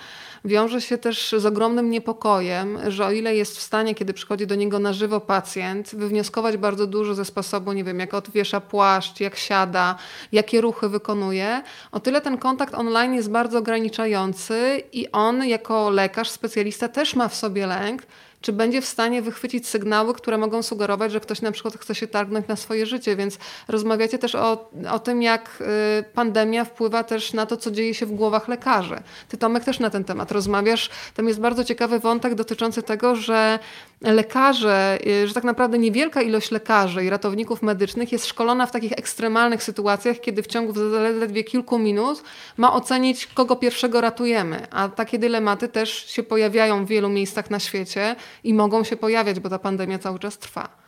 [0.45, 4.55] wiąże się też z ogromnym niepokojem, że o ile jest w stanie, kiedy przychodzi do
[4.55, 9.35] niego na żywo pacjent, wywnioskować bardzo dużo ze sposobu, nie wiem, jak odwiesza płaszcz, jak
[9.35, 9.95] siada,
[10.31, 11.61] jakie ruchy wykonuje,
[11.91, 17.27] o tyle ten kontakt online jest bardzo ograniczający i on jako lekarz, specjalista też ma
[17.27, 18.03] w sobie lęk,
[18.41, 22.07] czy będzie w stanie wychwycić sygnały, które mogą sugerować, że ktoś na przykład chce się
[22.07, 23.15] targnąć na swoje życie.
[23.15, 23.37] Więc
[23.67, 25.63] rozmawiacie też o, o tym, jak
[25.99, 29.01] y, pandemia wpływa też na to, co dzieje się w głowach lekarzy.
[29.27, 30.89] Ty, Tomek, też na ten temat rozmawiasz.
[31.13, 33.59] Tam jest bardzo ciekawy wątek dotyczący tego, że
[34.01, 38.91] lekarze, y, że tak naprawdę niewielka ilość lekarzy i ratowników medycznych jest szkolona w takich
[38.91, 42.23] ekstremalnych sytuacjach, kiedy w ciągu zaledwie kilku minut
[42.57, 44.67] ma ocenić, kogo pierwszego ratujemy.
[44.71, 49.39] A takie dylematy też się pojawiają w wielu miejscach na świecie i mogą się pojawiać,
[49.39, 50.80] bo ta pandemia cały czas trwa.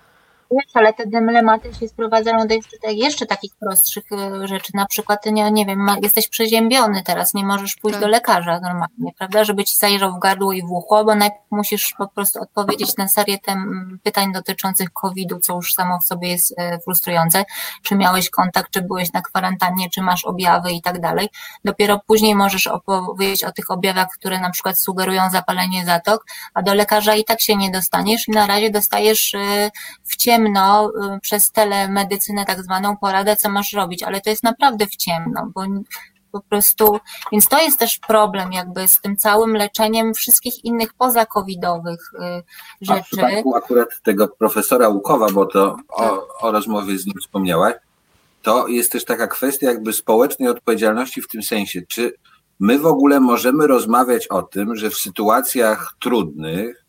[0.73, 4.71] Ale te dylematy się sprowadzają do jeszcze, jeszcze takich prostszych e, rzeczy.
[4.73, 8.01] Na przykład, nie, nie wiem, jesteś przeziębiony teraz, nie możesz pójść tak.
[8.01, 11.93] do lekarza normalnie, prawda, żeby ci zajrzał w gardło i w ucho, bo najpierw musisz
[11.97, 16.53] po prostu odpowiedzieć na serię tem, pytań dotyczących COVID-u, co już samo w sobie jest
[16.57, 17.43] e, frustrujące.
[17.83, 21.29] Czy miałeś kontakt, czy byłeś na kwarantannie, czy masz objawy i tak dalej.
[21.65, 26.73] Dopiero później możesz opowiedzieć o tych objawach, które na przykład sugerują zapalenie zatok, a do
[26.73, 29.71] lekarza i tak się nie dostaniesz i na razie dostajesz e,
[30.03, 34.43] w ciemno ciemno y, przez telemedycynę tak zwaną poradę, co masz robić, ale to jest
[34.43, 35.61] naprawdę w ciemno, bo
[36.31, 36.99] po prostu,
[37.31, 42.43] więc to jest też problem jakby z tym całym leczeniem wszystkich innych pozakowidowych y,
[42.81, 42.99] rzeczy.
[42.99, 47.73] A w przypadku akurat tego profesora Łukowa, bo to o, o rozmowie z nim wspomniałaś,
[48.41, 52.13] to jest też taka kwestia jakby społecznej odpowiedzialności w tym sensie, czy
[52.59, 56.82] my w ogóle możemy rozmawiać o tym, że w sytuacjach trudnych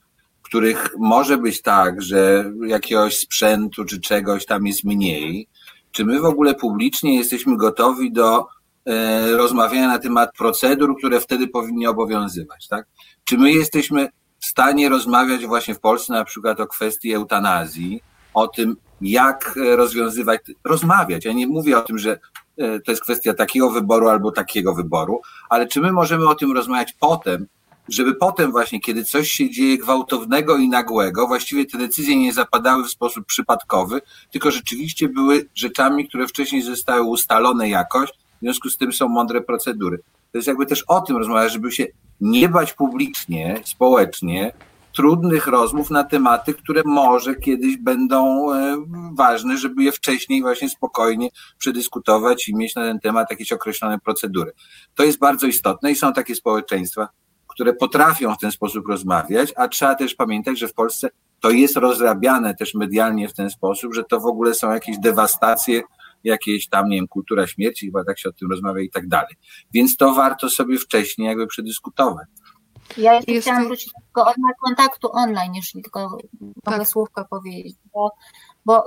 [0.54, 5.48] których może być tak, że jakiegoś sprzętu czy czegoś tam jest mniej,
[5.92, 8.46] czy my w ogóle publicznie jesteśmy gotowi do
[8.86, 12.86] e, rozmawiania na temat procedur, które wtedy powinny obowiązywać, tak?
[13.24, 18.02] Czy my jesteśmy w stanie rozmawiać właśnie w Polsce na przykład o kwestii eutanazji,
[18.34, 21.24] o tym, jak rozwiązywać, rozmawiać.
[21.24, 22.18] Ja nie mówię o tym, że
[22.58, 26.52] e, to jest kwestia takiego wyboru albo takiego wyboru, ale czy my możemy o tym
[26.52, 27.46] rozmawiać potem,
[27.88, 32.84] żeby potem właśnie, kiedy coś się dzieje gwałtownego i nagłego, właściwie te decyzje nie zapadały
[32.84, 38.76] w sposób przypadkowy, tylko rzeczywiście były rzeczami, które wcześniej zostały ustalone jakoś, w związku z
[38.76, 39.98] tym są mądre procedury.
[40.32, 41.86] To jest jakby też o tym rozmawiać, żeby się
[42.20, 44.52] nie bać publicznie, społecznie,
[44.94, 48.76] trudnych rozmów na tematy, które może kiedyś będą e,
[49.12, 51.28] ważne, żeby je wcześniej właśnie spokojnie
[51.58, 54.52] przedyskutować i mieć na ten temat jakieś określone procedury.
[54.94, 57.08] To jest bardzo istotne i są takie społeczeństwa,
[57.54, 61.76] które potrafią w ten sposób rozmawiać, a trzeba też pamiętać, że w Polsce to jest
[61.76, 65.82] rozrabiane też medialnie w ten sposób, że to w ogóle są jakieś dewastacje,
[66.24, 69.34] jakieś tam, nie wiem, kultura śmierci, chyba tak się o tym rozmawia i tak dalej.
[69.74, 72.26] Więc to warto sobie wcześniej jakby przedyskutować.
[72.96, 74.24] Ja jeszcze jest chciałam wrócić do
[74.64, 76.18] kontaktu online, jeśli tylko
[76.64, 76.74] tak.
[76.74, 78.10] mogę słówko powiedzieć, bo
[78.66, 78.84] bo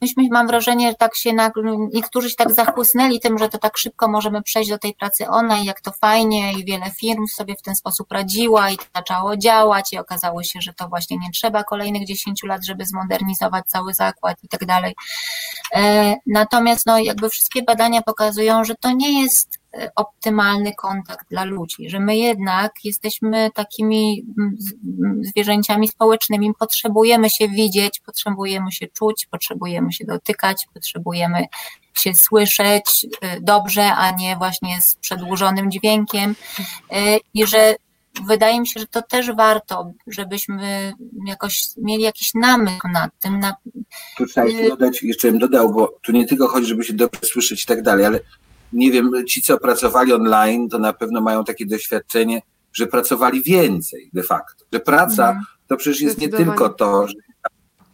[0.00, 1.50] myśmy, mam wrażenie, że tak się, na,
[1.94, 5.64] niektórzy się tak zachłysnęli tym, że to tak szybko możemy przejść do tej pracy online,
[5.64, 9.92] jak to fajnie i wiele firm sobie w ten sposób radziła i to zaczęło działać
[9.92, 14.36] i okazało się, że to właśnie nie trzeba kolejnych 10 lat, żeby zmodernizować cały zakład
[14.42, 14.94] i tak dalej.
[15.74, 19.63] E, natomiast no, jakby wszystkie badania pokazują, że to nie jest
[19.96, 24.56] optymalny kontakt dla ludzi, że my jednak jesteśmy takimi mm,
[25.00, 31.46] mm, zwierzęciami społecznymi, potrzebujemy się widzieć, potrzebujemy się czuć, potrzebujemy się dotykać, potrzebujemy
[31.94, 37.74] się słyszeć y, dobrze, a nie właśnie z przedłużonym dźwiękiem y, i że
[38.26, 40.92] wydaje mi się, że to też warto, żebyśmy
[41.26, 43.40] jakoś mieli jakiś namysł nad tym.
[43.40, 43.56] Na...
[44.16, 47.20] Tu trzeba jeszcze dodać, jeszcze bym dodał, bo tu nie tylko chodzi, żeby się dobrze
[47.22, 48.20] słyszeć i tak dalej, ale
[48.74, 54.10] nie wiem, ci, co pracowali online, to na pewno mają takie doświadczenie, że pracowali więcej
[54.12, 54.64] de facto.
[54.72, 55.44] Że praca mhm.
[55.66, 57.14] to przecież jest nie tylko to, że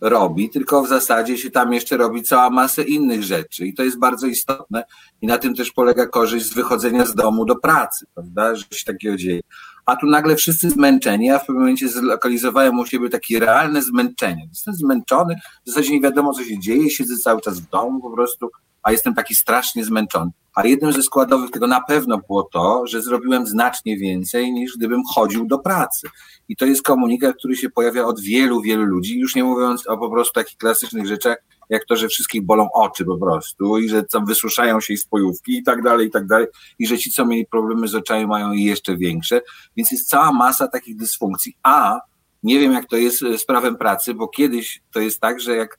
[0.01, 3.99] robi, tylko w zasadzie się tam jeszcze robi cała masę innych rzeczy i to jest
[3.99, 4.85] bardzo istotne
[5.23, 8.85] i na tym też polega korzyść z wychodzenia z domu do pracy, prawda, że się
[8.85, 9.41] takiego dzieje.
[9.87, 14.47] A tu nagle wszyscy zmęczeni, a w pewnym momencie zlokalizowałem u siebie takie realne zmęczenie.
[14.49, 18.11] Jestem zmęczony, w zasadzie nie wiadomo co się dzieje, siedzę cały czas w domu po
[18.11, 18.51] prostu,
[18.83, 20.31] a jestem taki strasznie zmęczony.
[20.55, 25.03] A jednym ze składowych tego na pewno było to, że zrobiłem znacznie więcej niż gdybym
[25.15, 26.09] chodził do pracy.
[26.49, 29.99] I to jest komunikat, który się pojawia od wielu, wielu ludzi, już nie mówiąc o
[29.99, 31.37] po prostu takich klasycznych rzeczach,
[31.71, 35.59] jak to, że wszystkich bolą oczy po prostu i że tam wysuszają się i spojówki
[35.59, 36.47] i tak dalej, i tak dalej,
[36.79, 39.41] i że ci, co mieli problemy z oczami, mają jeszcze większe.
[39.77, 42.01] Więc jest cała masa takich dysfunkcji, a
[42.43, 45.79] Nie wiem, jak to jest z prawem pracy, bo kiedyś to jest tak, że jak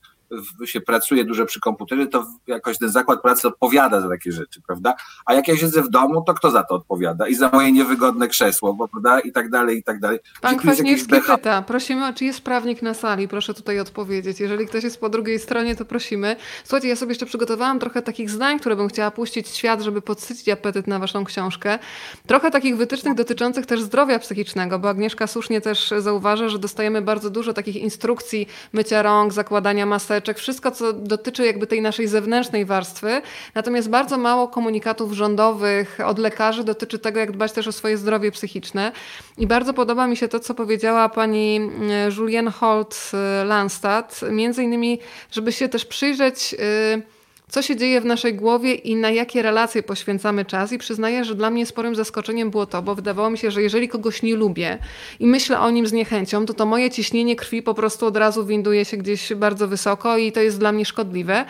[0.65, 4.95] się pracuje dużo przy komputerze, to jakoś ten zakład pracy odpowiada za takie rzeczy, prawda?
[5.25, 7.27] A jak ja siedzę w domu, to kto za to odpowiada?
[7.27, 9.19] I za moje niewygodne krzesło, bo, prawda?
[9.19, 10.19] I tak dalej, i tak dalej.
[10.41, 13.27] Pan Kwaśniewski pyta, prosimy, czy jest prawnik na sali?
[13.27, 14.39] Proszę tutaj odpowiedzieć.
[14.39, 16.35] Jeżeli ktoś jest po drugiej stronie, to prosimy.
[16.63, 20.01] Słuchajcie, ja sobie jeszcze przygotowałam trochę takich zdań, które bym chciała puścić w świat, żeby
[20.01, 21.79] podsycić apetyt na waszą książkę.
[22.27, 27.29] Trochę takich wytycznych dotyczących też zdrowia psychicznego, bo Agnieszka słusznie też zauważa, że dostajemy bardzo
[27.29, 33.21] dużo takich instrukcji mycia rąk, zakładania maseczek, wszystko, co dotyczy jakby tej naszej zewnętrznej warstwy.
[33.55, 38.31] Natomiast bardzo mało komunikatów rządowych od lekarzy dotyczy tego, jak dbać też o swoje zdrowie
[38.31, 38.91] psychiczne.
[39.37, 44.99] I bardzo podoba mi się to, co powiedziała pani mm, Julienne Holt-Landstad, między innymi,
[45.31, 46.53] żeby się też przyjrzeć.
[46.53, 47.20] Yy,
[47.51, 50.71] co się dzieje w naszej głowie i na jakie relacje poświęcamy czas.
[50.71, 53.87] I przyznaję, że dla mnie sporym zaskoczeniem było to, bo wydawało mi się, że jeżeli
[53.87, 54.77] kogoś nie lubię
[55.19, 58.45] i myślę o nim z niechęcią, to to moje ciśnienie krwi po prostu od razu
[58.45, 61.45] winduje się gdzieś bardzo wysoko i to jest dla mnie szkodliwe.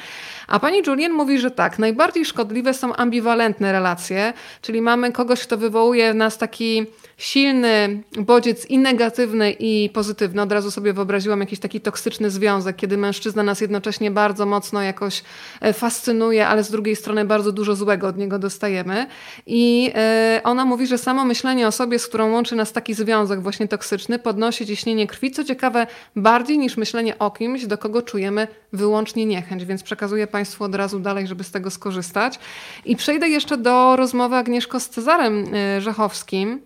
[0.52, 5.57] A pani Julien mówi, że tak, najbardziej szkodliwe są ambiwalentne relacje, czyli mamy kogoś, kto
[5.57, 6.86] wywołuje w nas taki
[7.18, 10.41] silny bodziec i negatywny, i pozytywny.
[10.41, 15.23] Od razu sobie wyobraziłam jakiś taki toksyczny związek, kiedy mężczyzna nas jednocześnie bardzo mocno jakoś
[15.61, 19.07] e, fascynuje, ale z drugiej strony bardzo dużo złego od niego dostajemy.
[19.45, 23.41] I e, ona mówi, że samo myślenie o sobie, z którą łączy nas taki związek
[23.41, 28.48] właśnie toksyczny, podnosi ciśnienie krwi, co ciekawe, bardziej niż myślenie o kimś, do kogo czujemy
[28.73, 32.39] wyłącznie niechęć, więc przekazuję Państwu od razu dalej, żeby z tego skorzystać.
[32.85, 36.61] I przejdę jeszcze do rozmowy Agnieszko z Cezarem e, Rzechowskim,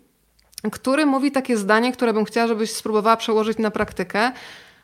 [0.71, 4.31] który mówi takie zdanie, które bym chciała, żebyś spróbowała przełożyć na praktykę.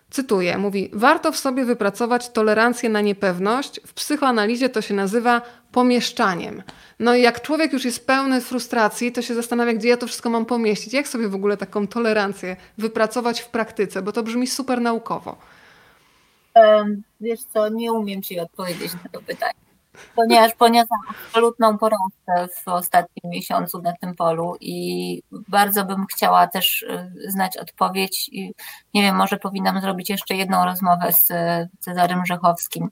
[0.09, 3.79] Cytuję, mówi: Warto w sobie wypracować tolerancję na niepewność.
[3.85, 5.41] W psychoanalizie to się nazywa
[5.71, 6.63] pomieszczaniem.
[6.99, 10.29] No i jak człowiek już jest pełny frustracji, to się zastanawia, gdzie ja to wszystko
[10.29, 10.93] mam pomieścić.
[10.93, 15.37] Jak sobie w ogóle taką tolerancję wypracować w praktyce, bo to brzmi super naukowo.
[17.21, 19.53] Wiesz co, nie umiem ci odpowiedzieć na to pytanie
[20.15, 26.81] ponieważ poniosłam absolutną porażkę w ostatnim miesiącu na tym polu i bardzo bym chciała też
[26.81, 28.29] y, znać odpowiedź.
[28.93, 31.27] Nie wiem, może powinnam zrobić jeszcze jedną rozmowę z
[31.79, 32.89] Cezarym Rzechowskim.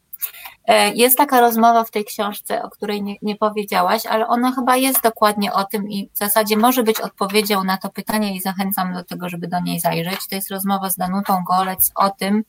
[0.66, 4.76] E, jest taka rozmowa w tej książce, o której nie, nie powiedziałaś, ale ona chyba
[4.76, 8.94] jest dokładnie o tym i w zasadzie może być odpowiedzią na to pytanie i zachęcam
[8.94, 10.28] do tego, żeby do niej zajrzeć.
[10.30, 12.44] To jest rozmowa z Danutą Golec o tym,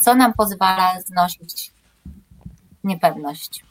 [0.00, 1.72] co nam pozwala znosić
[2.84, 3.64] niepewność.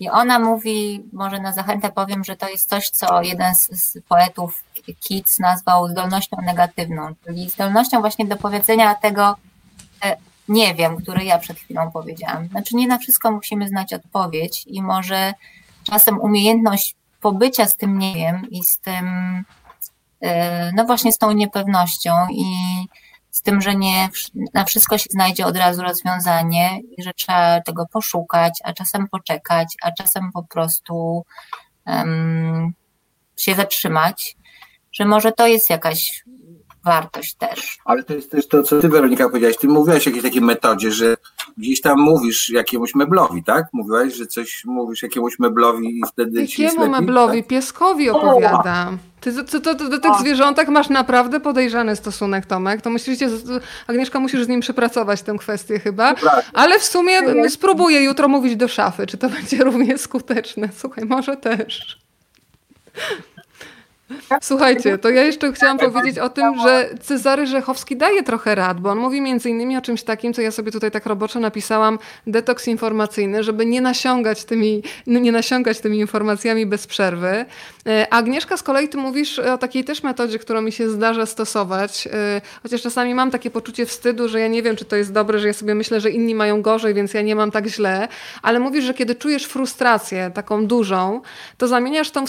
[0.00, 3.98] I ona mówi, może na zachętę powiem, że to jest coś, co jeden z, z
[4.08, 4.64] poetów
[5.08, 9.36] Keats nazwał zdolnością negatywną, czyli zdolnością właśnie do powiedzenia tego
[10.04, 10.16] e,
[10.48, 12.48] nie wiem, które ja przed chwilą powiedziałam.
[12.48, 15.34] Znaczy nie na wszystko musimy znać odpowiedź i może
[15.84, 19.06] czasem umiejętność pobycia z tym nie wiem i z tym,
[20.20, 22.44] e, no właśnie z tą niepewnością i
[23.40, 24.08] z tym, że nie
[24.54, 29.74] na wszystko się znajdzie od razu rozwiązanie i że trzeba tego poszukać, a czasem poczekać,
[29.82, 31.24] a czasem po prostu
[31.86, 32.72] um,
[33.36, 34.36] się zatrzymać,
[34.92, 36.24] że może to jest jakaś
[36.84, 37.78] wartość też.
[37.84, 39.56] Ale to jest też to, co ty Weronika powiedziałaś.
[39.56, 41.16] Ty mówiłaś o jakiejś takiej metodzie, że
[41.58, 43.66] gdzieś tam mówisz jakiemuś meblowi, tak?
[43.72, 47.38] Mówiłaś, że coś mówisz jakiemuś meblowi i wtedy Jakiemu meblowi?
[47.38, 47.48] Tak?
[47.48, 48.98] Pieskowi opowiadam.
[49.20, 52.82] Ty to, to, to, do tych zwierzątek masz naprawdę podejrzany stosunek, Tomek.
[52.82, 53.18] To musisz,
[53.86, 56.14] Agnieszka, musisz z nim przepracować tę kwestię chyba.
[56.52, 60.68] Ale w sumie spróbuję jutro mówić do szafy, czy to będzie równie skuteczne.
[60.76, 61.98] Słuchaj, może też.
[64.42, 68.90] Słuchajcie, to ja jeszcze chciałam powiedzieć o tym, że Cezary Rzechowski daje trochę rad, bo
[68.90, 72.68] on mówi między innymi o czymś takim, co ja sobie tutaj tak roboczo napisałam, detoks
[72.68, 77.44] informacyjny, żeby nie nasiągać tymi, nie nasiągać tymi informacjami bez przerwy.
[77.86, 82.08] E, Agnieszka z kolei ty mówisz o takiej też metodzie, którą mi się zdarza stosować,
[82.12, 85.38] e, chociaż czasami mam takie poczucie wstydu, że ja nie wiem, czy to jest dobre,
[85.38, 88.08] że ja sobie myślę, że inni mają gorzej, więc ja nie mam tak źle,
[88.42, 91.20] ale mówisz, że kiedy czujesz frustrację taką dużą,
[91.58, 92.24] to zamieniasz tą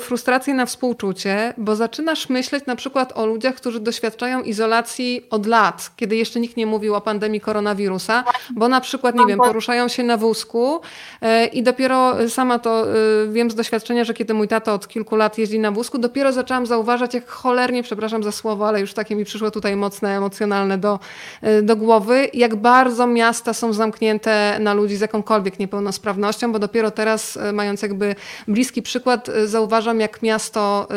[0.00, 1.19] frustrację na współczucie
[1.58, 6.56] bo zaczynasz myśleć na przykład o ludziach, którzy doświadczają izolacji od lat, kiedy jeszcze nikt
[6.56, 8.24] nie mówił o pandemii koronawirusa,
[8.56, 10.80] bo na przykład, nie wiem, poruszają się na wózku
[11.22, 12.94] e, i dopiero sama to e,
[13.32, 16.66] wiem z doświadczenia, że kiedy mój tato od kilku lat jeździ na wózku, dopiero zaczęłam
[16.66, 20.98] zauważać, jak cholernie, przepraszam za słowo, ale już takie mi przyszło tutaj mocne, emocjonalne do,
[21.42, 26.90] e, do głowy, jak bardzo miasta są zamknięte na ludzi z jakąkolwiek niepełnosprawnością, bo dopiero
[26.90, 28.14] teraz, mając jakby
[28.48, 30.88] bliski przykład, zauważam, jak miasto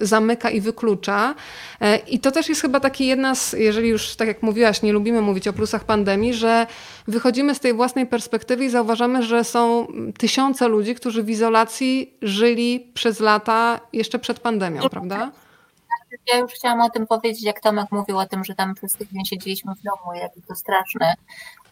[0.00, 1.34] zamyka i wyklucza.
[1.80, 4.92] E, I to też jest chyba taki jedna z, jeżeli już tak jak mówiłaś, nie
[4.92, 6.66] lubimy mówić o plusach pandemii, że
[7.08, 9.86] wychodzimy z tej własnej perspektywy i zauważamy, że są
[10.18, 15.32] tysiące ludzi, którzy w izolacji żyli przez lata jeszcze przed pandemią, prawda?
[16.32, 19.24] ja już chciałam o tym powiedzieć, jak Tomek mówił o tym, że tam przez tydzień
[19.24, 21.14] siedzieliśmy w domu, jak to straszne,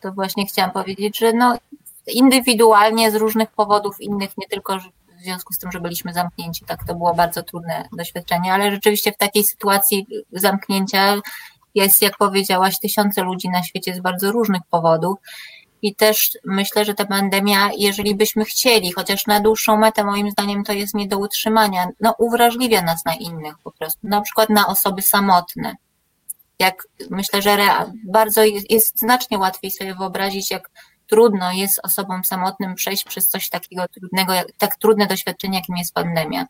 [0.00, 1.58] to właśnie chciałam powiedzieć, że no
[2.06, 4.78] indywidualnie z różnych powodów innych, nie tylko
[5.20, 9.12] w związku z tym, że byliśmy zamknięci, tak to było bardzo trudne doświadczenie, ale rzeczywiście
[9.12, 11.14] w takiej sytuacji zamknięcia
[11.74, 15.18] jest, jak powiedziałaś, tysiące ludzi na świecie z bardzo różnych powodów.
[15.82, 20.64] I też myślę, że ta pandemia, jeżeli byśmy chcieli, chociaż na dłuższą metę, moim zdaniem,
[20.64, 24.66] to jest nie do utrzymania, no uwrażliwia nas na innych po prostu, na przykład na
[24.66, 25.74] osoby samotne.
[26.58, 27.56] Jak myślę, że
[28.06, 30.70] bardzo jest, jest znacznie łatwiej sobie wyobrazić, jak
[31.10, 36.46] trudno jest osobom samotnym przejść przez coś takiego trudnego, tak trudne doświadczenie, jakim jest pandemia.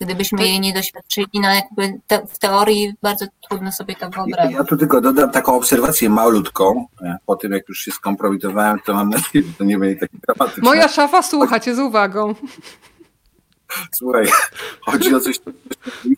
[0.00, 4.56] Gdybyśmy jej nie doświadczyli, no jakby te, w teorii bardzo trudno sobie to wyobrazić.
[4.56, 6.86] Ja tu tylko dodam taką obserwację malutką.
[7.26, 10.62] Po tym, jak już się skompromitowałem, to mam nadzieję, że to nie będzie takie dramatyczne.
[10.62, 12.34] Moja szafa słucha cię z uwagą.
[13.92, 14.26] Słuchaj,
[14.86, 15.50] chodzi o coś, co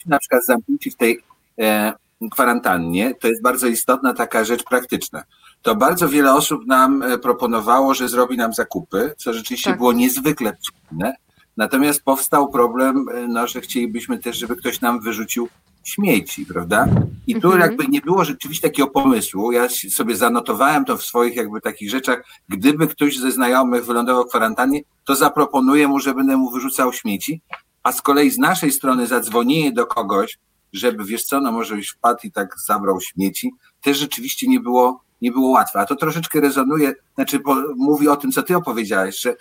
[0.07, 1.23] na przykład zamknięci w tej
[1.61, 1.93] e,
[2.31, 5.23] kwarantannie, to jest bardzo istotna taka rzecz praktyczna.
[5.63, 9.79] To bardzo wiele osób nam e, proponowało, że zrobi nam zakupy, co rzeczywiście tak.
[9.79, 11.15] było niezwykle przyjemne.
[11.57, 15.49] Natomiast powstał problem, e, no, że chcielibyśmy też, żeby ktoś nam wyrzucił
[15.85, 16.89] śmieci, prawda?
[17.27, 17.61] I tu mhm.
[17.61, 19.53] jakby nie było rzeczywiście takiego pomysłu.
[19.53, 22.25] Ja sobie zanotowałem to w swoich jakby takich rzeczach.
[22.49, 27.41] Gdyby ktoś ze znajomych wylądował w kwarantannie, to zaproponuję mu, żeby mu wyrzucał śmieci.
[27.83, 30.39] A z kolei z naszej strony zadzwonienie do kogoś,
[30.73, 35.01] żeby wiesz co, no może byś wpadł i tak zabrał śmieci, też rzeczywiście nie było,
[35.23, 35.81] nie było łatwe.
[35.81, 37.41] A to troszeczkę rezonuje, znaczy
[37.77, 39.37] mówi o tym, co ty opowiedziałeś, że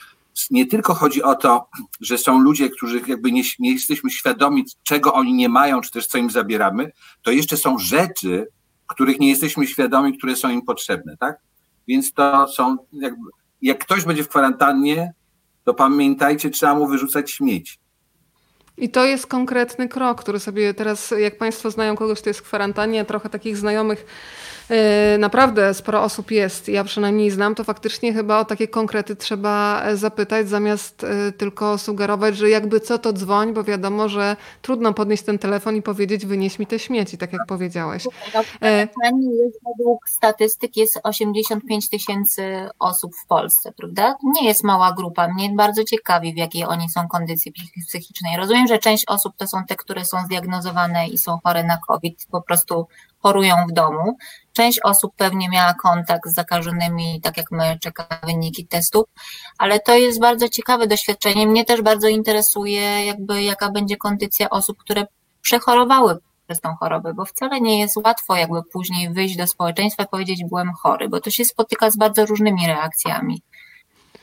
[0.52, 1.70] nie tylko chodzi o to,
[2.02, 6.08] że są ludzie, którzy jakby nie, nie jesteśmy świadomi, czego oni nie mają, czy też
[6.08, 6.92] co im zabieramy,
[7.22, 8.48] to jeszcze są rzeczy,
[8.88, 11.38] których nie jesteśmy świadomi, które są im potrzebne, tak?
[11.88, 13.30] Więc to są, jakby,
[13.62, 15.14] jak ktoś będzie w kwarantannie,
[15.64, 17.78] to pamiętajcie, trzeba mu wyrzucać śmieci.
[18.78, 22.44] I to jest konkretny krok, który sobie teraz, jak Państwo znają kogoś, kto jest w
[22.44, 24.06] kwarantannie, trochę takich znajomych
[25.20, 29.98] naprawdę sporo osób jest, ja przynajmniej znam, to faktycznie chyba o takie konkrety trzeba e,
[29.98, 35.24] zapytać, zamiast e, tylko sugerować, że jakby co to dzwoń, bo wiadomo, że trudno podnieść
[35.24, 38.04] ten telefon i powiedzieć wynieś mi te śmieci, tak jak powiedziałeś.
[39.44, 44.16] Jest, według statystyk jest 85 tysięcy osób w Polsce, prawda?
[44.24, 45.28] Nie jest mała grupa.
[45.28, 47.54] Mnie bardzo ciekawi, w jakiej oni są kondycji
[47.88, 48.38] psychicznej.
[48.38, 52.28] Rozumiem, że część osób to są te, które są zdiagnozowane i są chore na COVID,
[52.32, 52.88] po prostu
[53.24, 54.18] chorują w domu.
[54.54, 59.06] Część osób pewnie miała kontakt z zakażonymi, tak jak my, czeka wyniki testów,
[59.58, 61.48] ale to jest bardzo ciekawe doświadczenie.
[61.48, 65.06] Mnie też bardzo interesuje, jakby jaka będzie kondycja osób, które
[65.42, 66.18] przechorowały
[66.48, 70.44] przez tą chorobę, bo wcale nie jest łatwo jakby później wyjść do społeczeństwa i powiedzieć
[70.50, 73.42] byłem chory, bo to się spotyka z bardzo różnymi reakcjami.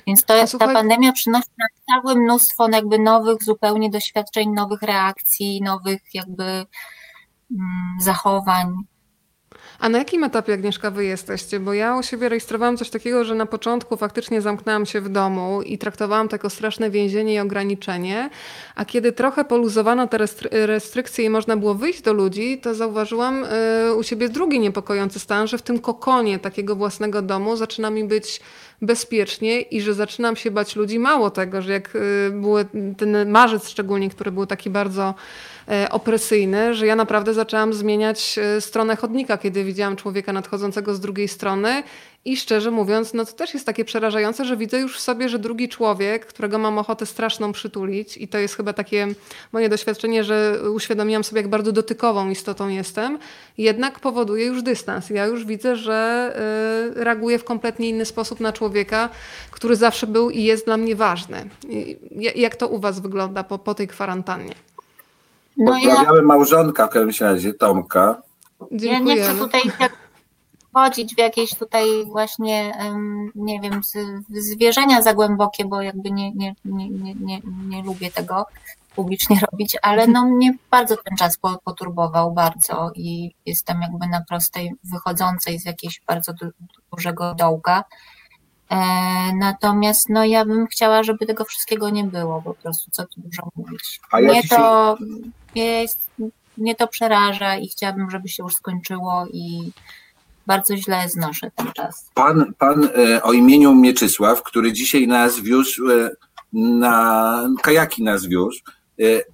[0.07, 6.01] Więc to, ta pandemia przynosi nam całe mnóstwo jakby nowych zupełnie doświadczeń, nowych reakcji, nowych
[6.15, 6.67] jakby mm,
[8.01, 8.75] zachowań.
[9.81, 11.61] A na jakim etapie, Agnieszka, wy jesteście?
[11.61, 15.63] Bo ja u siebie rejestrowałam coś takiego, że na początku faktycznie zamknęłam się w domu
[15.63, 18.31] i traktowałam to jako straszne więzienie i ograniczenie,
[18.75, 20.19] a kiedy trochę poluzowano te
[20.51, 25.47] restrykcje i można było wyjść do ludzi, to zauważyłam y, u siebie drugi niepokojący stan,
[25.47, 28.41] że w tym kokonie takiego własnego domu zaczyna mi być
[28.83, 30.99] bezpiecznie i że zaczynam się bać ludzi.
[30.99, 35.15] Mało tego, że jak y, były ten marzec szczególnie, który był taki bardzo
[35.71, 41.01] E, opresyjny, że ja naprawdę zaczęłam zmieniać e, stronę chodnika, kiedy widziałam człowieka nadchodzącego z
[41.01, 41.83] drugiej strony
[42.25, 45.39] i szczerze mówiąc, no to też jest takie przerażające, że widzę już w sobie, że
[45.39, 49.07] drugi człowiek, którego mam ochotę straszną przytulić i to jest chyba takie
[49.53, 53.19] moje doświadczenie, że uświadomiłam sobie, jak bardzo dotykową istotą jestem,
[53.59, 55.11] jednak powoduje już dystans.
[55.11, 56.33] Ja już widzę, że
[56.97, 59.09] y, reaguję w kompletnie inny sposób na człowieka,
[59.51, 61.49] który zawsze był i jest dla mnie ważny.
[61.69, 61.99] I,
[62.35, 64.55] jak to u was wygląda po, po tej kwarantannie?
[65.57, 66.25] No Pozdrawiamy ja...
[66.25, 68.23] małżonka w każdym razie, Tomka.
[68.71, 69.63] Ja nie chcę tutaj
[70.79, 72.75] wchodzić w jakieś tutaj właśnie,
[73.35, 73.81] nie wiem,
[74.31, 78.47] zwierzenia za głębokie, bo jakby nie, nie, nie, nie, nie, nie lubię tego
[78.95, 84.73] publicznie robić, ale no mnie bardzo ten czas poturbował, bardzo i jestem jakby na prostej,
[84.85, 86.33] wychodzącej z jakiegoś bardzo
[86.93, 87.85] dużego dołka.
[88.71, 88.77] E,
[89.35, 93.43] natomiast no ja bym chciała, żeby tego wszystkiego nie było po prostu, co tu dużo
[93.57, 94.01] mówić.
[94.13, 94.97] Mnie to,
[95.55, 96.11] jest,
[96.57, 99.73] mnie to przeraża i chciałabym, żeby się już skończyło i
[100.49, 102.11] bardzo źle znoszę ten czas.
[102.15, 106.11] Pan, pan e, o imieniu Mieczysław, który dzisiaj nas wiózł e,
[106.53, 108.61] na kajaki nas wiózł,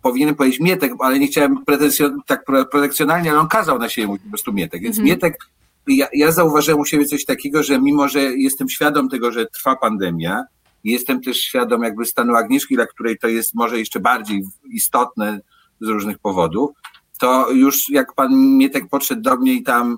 [0.03, 4.29] powinien powiedzieć Mietek, ale nie chciałem pretensjon, tak protekcjonalnie, ale on kazał na siebie po
[4.29, 4.83] prostu Mietek.
[4.83, 5.07] Więc mm.
[5.07, 5.39] Mietek
[5.87, 9.77] ja, ja zauważyłem u siebie coś takiego, że mimo, że jestem świadom tego, że trwa
[9.77, 10.45] pandemia,
[10.85, 15.41] jestem też świadom jakby stanu Agnieszki, dla której to jest może jeszcze bardziej istotne
[15.81, 16.71] z różnych powodów,
[17.19, 19.97] to już jak pan Mietek podszedł do mnie i tam e,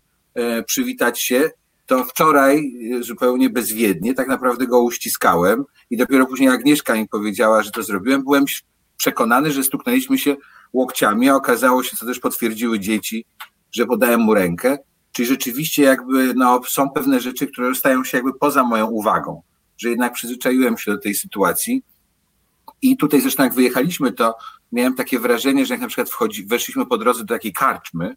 [0.67, 1.51] przywitać się,
[1.87, 7.63] to wczoraj e, zupełnie bezwiednie tak naprawdę go uściskałem i dopiero później Agnieszka mi powiedziała,
[7.63, 8.25] że to zrobiłem.
[8.25, 8.45] Byłem
[8.97, 10.37] przekonany, że stuknęliśmy się
[10.73, 13.25] łokciami, a okazało się, co też potwierdziły dzieci,
[13.73, 14.79] że podałem mu rękę.
[15.13, 19.43] Czyli rzeczywiście jakby no, są pewne rzeczy, które stają się jakby poza moją uwagą,
[19.79, 21.83] że jednak przyzwyczaiłem się do tej sytuacji.
[22.83, 24.37] I tutaj zresztą jak wyjechaliśmy, to
[24.73, 28.17] miałem takie wrażenie, że jak na przykład wchodzi, weszliśmy po drodze do takiej karczmy,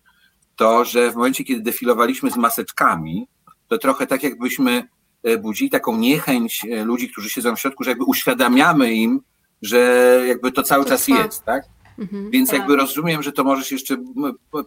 [0.60, 3.27] to że w momencie, kiedy defilowaliśmy z maseczkami,
[3.68, 4.88] to trochę tak jakbyśmy
[5.23, 9.22] e, budzili taką niechęć e, ludzi, którzy siedzą w środku, że jakby uświadamiamy im,
[9.61, 9.80] że
[10.27, 11.64] jakby to cały to czas jest, tak?
[11.99, 12.60] Mhm, Więc tak.
[12.60, 13.98] jakby rozumiem, że to możesz jeszcze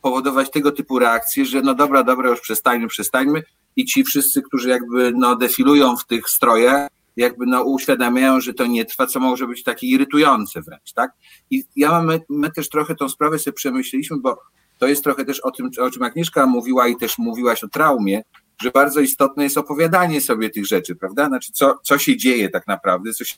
[0.03, 3.43] powodować tego typu reakcje, że no dobra, dobra, już przestańmy, przestańmy
[3.77, 8.67] i ci wszyscy, którzy jakby no defilują w tych strojach, jakby no uświadamiają, że to
[8.67, 11.13] nie trwa, co może być takie irytujące wręcz, tak?
[11.51, 14.39] I ja mam, my, my też trochę tą sprawę sobie przemyśleliśmy, bo
[14.79, 18.23] to jest trochę też o tym, o czym Agnieszka mówiła i też mówiłaś o traumie,
[18.63, 21.27] że bardzo istotne jest opowiadanie sobie tych rzeczy, prawda?
[21.27, 23.37] Znaczy, co, co się dzieje tak naprawdę, co się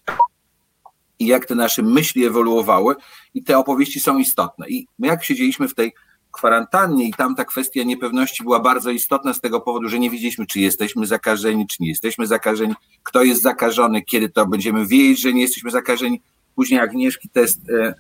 [1.18, 2.94] i jak te nasze myśli ewoluowały
[3.34, 4.68] i te opowieści są istotne.
[4.68, 5.92] I my jak siedzieliśmy w tej
[6.32, 10.46] kwarantannie i tam ta kwestia niepewności była bardzo istotna z tego powodu, że nie wiedzieliśmy,
[10.46, 15.32] czy jesteśmy zakażeni, czy nie jesteśmy zakażeni, kto jest zakażony, kiedy to będziemy wiedzieć, że
[15.32, 16.22] nie jesteśmy zakażeni.
[16.54, 17.94] Później Agnieszki test e,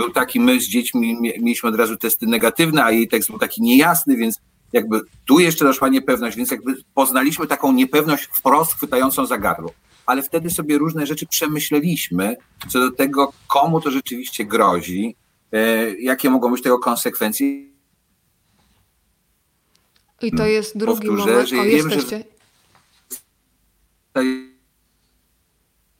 [0.00, 3.62] był taki, my z dziećmi mieliśmy od razu testy negatywne, a jej tekst był taki
[3.62, 4.40] niejasny, więc
[4.72, 9.72] jakby tu jeszcze doszła niepewność, więc jakby poznaliśmy taką niepewność wprost chwytającą za gardło.
[10.06, 12.36] Ale wtedy sobie różne rzeczy przemyśleliśmy
[12.68, 15.16] co do tego, komu to rzeczywiście grozi,
[15.52, 17.46] e, jakie mogą być tego konsekwencje
[20.22, 21.48] i to jest drugi Powtórzę, moment.
[21.48, 22.24] Że o, wiem, jesteście.
[24.16, 24.22] Że...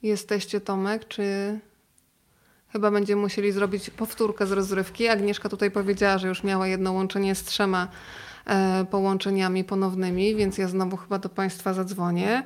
[0.01, 1.59] Jesteście, Tomek, czy
[2.71, 5.07] chyba będziemy musieli zrobić powtórkę z rozrywki?
[5.07, 7.87] Agnieszka tutaj powiedziała, że już miała jedno łączenie z trzema
[8.45, 12.43] e, połączeniami ponownymi, więc ja znowu chyba do Państwa zadzwonię.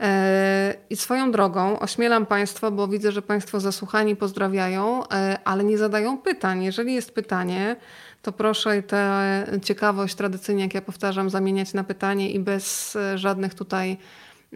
[0.00, 5.78] E, I swoją drogą ośmielam Państwa, bo widzę, że Państwo zasłuchani pozdrawiają, e, ale nie
[5.78, 6.64] zadają pytań.
[6.64, 7.76] Jeżeli jest pytanie,
[8.22, 13.98] to proszę tę ciekawość tradycyjnie, jak ja powtarzam, zamieniać na pytanie i bez żadnych tutaj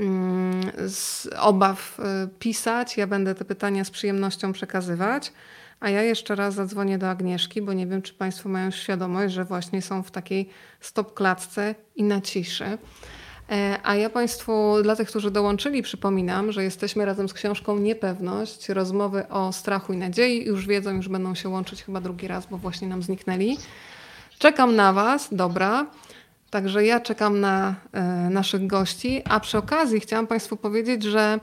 [0.00, 0.70] mm,
[1.40, 2.96] obaw e, pisać.
[2.96, 5.32] Ja będę te pytania z przyjemnością przekazywać.
[5.80, 9.44] A ja jeszcze raz zadzwonię do Agnieszki, bo nie wiem, czy Państwo mają świadomość, że
[9.44, 10.48] właśnie są w takiej
[10.80, 12.78] stop klatce i na ciszy.
[13.50, 18.68] E, a ja Państwu, dla tych, którzy dołączyli, przypominam, że jesteśmy razem z książką Niepewność,
[18.68, 20.44] rozmowy o strachu i nadziei.
[20.46, 23.58] Już wiedzą, już będą się łączyć chyba drugi raz, bo właśnie nam zniknęli.
[24.38, 25.86] Czekam na Was, dobra.
[26.50, 31.38] Także ja czekam na e, naszych gości, a przy okazji chciałam Państwu powiedzieć, że e,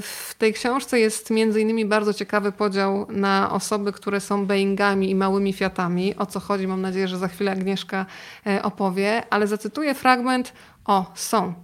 [0.00, 5.14] w tej książce jest między innymi bardzo ciekawy podział na osoby, które są Boeingami i
[5.14, 6.16] małymi Fiatami.
[6.16, 8.06] O co chodzi, mam nadzieję, że za chwilę Agnieszka
[8.46, 10.52] e, opowie, ale zacytuję fragment
[10.84, 11.54] o, są.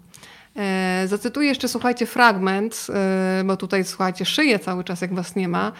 [1.07, 2.87] Zacytuję jeszcze, słuchajcie, fragment,
[3.45, 5.73] bo tutaj, słuchajcie, szyję cały czas, jak was nie ma.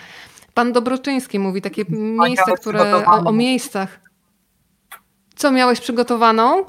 [0.55, 4.06] Pan Dobroczyński mówi takie miejsca, które o, o miejscach.
[5.37, 6.65] Co miałeś przygotowaną?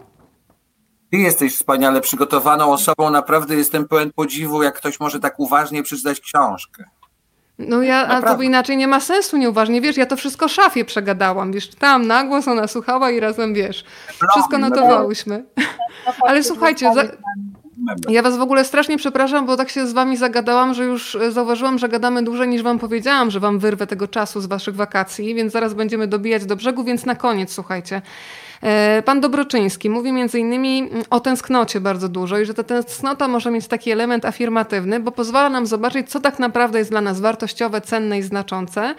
[1.11, 3.09] Ty jesteś wspaniale przygotowaną osobą.
[3.09, 6.83] Naprawdę jestem pełen podziwu, jak ktoś może tak uważnie przeczytać książkę.
[7.59, 9.81] No ja, a to inaczej nie ma sensu nieuważnie.
[9.81, 11.51] Wiesz, ja to wszystko szafie przegadałam.
[11.51, 13.85] Wiesz, tam na głos ona słuchała i razem, wiesz,
[14.31, 15.45] wszystko notowałyśmy.
[16.27, 17.03] Ale słuchajcie, za...
[18.09, 21.31] ja was w ogóle strasznie przepraszam, bo tak się z wami zagadałam, że już e,
[21.31, 25.35] zauważyłam, że gadamy dłużej niż wam powiedziałam, że wam wyrwę tego czasu z waszych wakacji,
[25.35, 28.01] więc zaraz będziemy dobijać do brzegu, więc na koniec, słuchajcie.
[28.63, 33.27] E, pan Dobroczyński mówi między innymi mm, o tęsknocie bardzo dużo i że ta tęsknota
[33.27, 37.19] może mieć taki element afirmatywny, bo pozwala nam zobaczyć, co tak naprawdę jest dla nas
[37.19, 38.95] wartościowe, cenne i znaczące,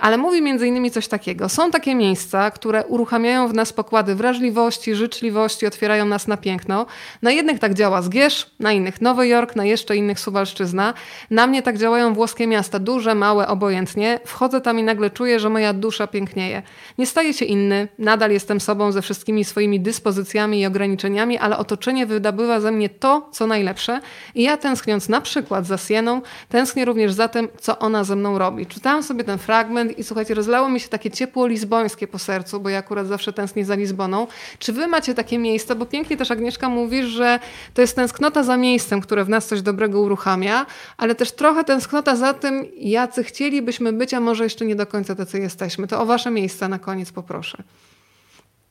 [0.00, 1.48] ale mówi między innymi coś takiego.
[1.48, 6.86] Są takie miejsca, które uruchamiają w nas pokłady wrażliwości, życzliwości, otwierają nas na piękno.
[7.22, 10.94] Na jednych tak działa Zgierz, na innych Nowy Jork, na jeszcze innych Suwalszczyzna.
[11.30, 14.20] Na mnie tak działają włoskie miasta, duże, małe, obojętnie.
[14.24, 16.62] Wchodzę tam i nagle czuję, że moja dusza pięknieje.
[16.98, 21.58] Nie staję się inny, nadal jestem sobą, sobą, ze wszystkimi swoimi dyspozycjami i ograniczeniami, ale
[21.58, 24.00] otoczenie wydobywa ze mnie to, co najlepsze.
[24.34, 28.38] I ja tęskniąc na przykład za Sieną, tęsknię również za tym, co ona ze mną
[28.38, 28.66] robi.
[28.66, 29.63] Czytałam sobie ten fragment
[29.96, 33.64] i słuchajcie, rozlało mi się takie ciepło lizbońskie po sercu, bo ja akurat zawsze tęsknię
[33.64, 34.26] za Lizboną.
[34.58, 35.74] Czy wy macie takie miejsca?
[35.74, 37.38] Bo pięknie też Agnieszka mówi, że
[37.74, 40.66] to jest tęsknota za miejscem, które w nas coś dobrego uruchamia,
[40.96, 45.14] ale też trochę tęsknota za tym, jacy chcielibyśmy być, a może jeszcze nie do końca
[45.14, 45.86] tacy jesteśmy.
[45.86, 47.62] To o wasze miejsca na koniec poproszę.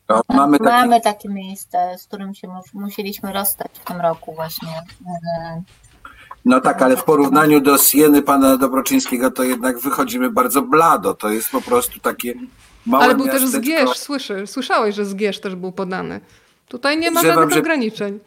[0.10, 0.72] No, mamy, takie...
[0.72, 4.70] mamy takie miejsce, z którym się musieliśmy rozstać w tym roku właśnie.
[6.46, 11.14] No tak, ale w porównaniu do Sieny pana Dobroczyńskiego to jednak wychodzimy bardzo blado.
[11.14, 12.34] To jest po prostu takie
[12.86, 13.58] Małe Ale był też miasteczko.
[13.62, 16.22] Zgierz, słyszy, słyszałeś, że Zgierz też był podany.
[16.68, 18.20] Tutaj nie ma żadnych że- ograniczeń.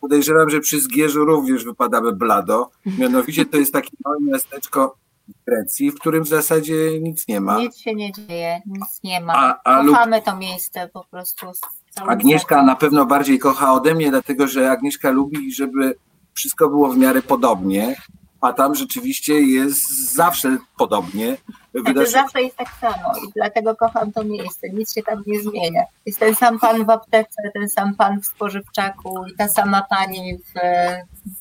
[0.00, 2.70] Podejrzewam, że przy Zgierzu również wypadamy blado.
[2.98, 4.96] Mianowicie to jest takie małe miasteczko
[5.28, 7.58] w Grecji, w którym w zasadzie nic nie ma.
[7.58, 9.32] Nic się nie dzieje, nic nie ma.
[9.36, 11.46] A- a lub- Kochamy to miejsce po prostu.
[11.54, 11.60] z
[11.94, 15.94] całym Agnieszka na pewno bardziej kocha ode mnie, dlatego że Agnieszka lubi, żeby
[16.34, 17.96] wszystko było w miarę podobnie,
[18.40, 21.26] a tam rzeczywiście jest zawsze podobnie.
[21.26, 22.10] Znaczy, Wydarzy...
[22.10, 24.68] zawsze jest tak samo i dlatego kocham to miejsce.
[24.68, 25.82] Nic się tam nie zmienia.
[26.06, 30.38] Jest ten sam pan w aptece, ten sam pan w spożywczaku i ta sama pani
[30.38, 30.52] w,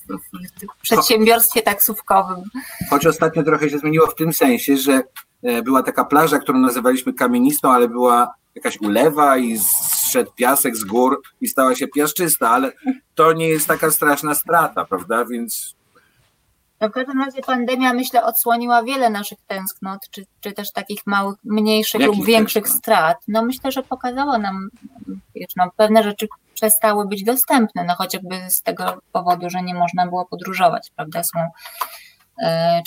[0.10, 2.44] w, w, przedsiębiorstwie taksówkowym.
[2.90, 5.02] Choć ostatnio trochę się zmieniło w tym sensie, że
[5.44, 9.60] e, była taka plaża, którą nazywaliśmy kamienistą, ale była jakaś ulewa i
[10.14, 12.72] zszedł piasek z gór i stała się piaszczysta, ale
[13.16, 15.26] to nie jest taka straszna strata, prawda?
[15.26, 15.76] Więc
[16.82, 21.36] No w każdym razie pandemia, myślę, odsłoniła wiele naszych tęsknot, czy, czy też takich małych,
[21.44, 22.84] mniejszych Jakich lub większych tęsknot?
[22.84, 23.18] strat.
[23.28, 24.70] No myślę, że pokazało nam,
[25.36, 30.08] wiesz, no, pewne rzeczy przestały być dostępne, no chociażby z tego powodu, że nie można
[30.08, 31.24] było podróżować, prawda?
[31.24, 31.40] Są,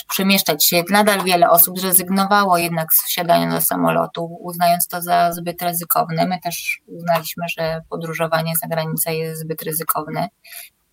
[0.00, 0.82] czy przemieszczać się.
[0.90, 6.26] Nadal wiele osób zrezygnowało jednak z wsiadania do samolotu, uznając to za zbyt ryzykowne.
[6.26, 10.28] My też uznaliśmy, że podróżowanie za granicę jest zbyt ryzykowne.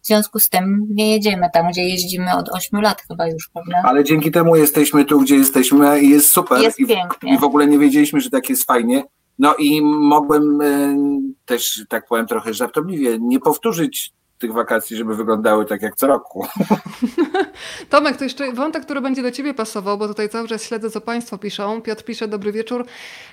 [0.01, 3.81] W związku z tym nie jedziemy tam, gdzie jeździmy od 8 lat chyba już, prawda?
[3.83, 6.61] ale dzięki temu jesteśmy tu, gdzie jesteśmy i jest super.
[6.61, 7.33] Jest i, pięknie.
[7.33, 9.03] I w ogóle nie wiedzieliśmy, że tak jest fajnie.
[9.39, 10.95] No i mogłem e,
[11.45, 14.13] też, tak powiem trochę żartobliwie, nie powtórzyć
[14.43, 16.47] tych wakacji, żeby wyglądały tak jak co roku.
[17.89, 21.01] Tomek, to jeszcze wątek, który będzie do Ciebie pasował, bo tutaj cały czas śledzę, co
[21.01, 21.81] Państwo piszą.
[21.81, 22.85] Piotr pisze, dobry wieczór.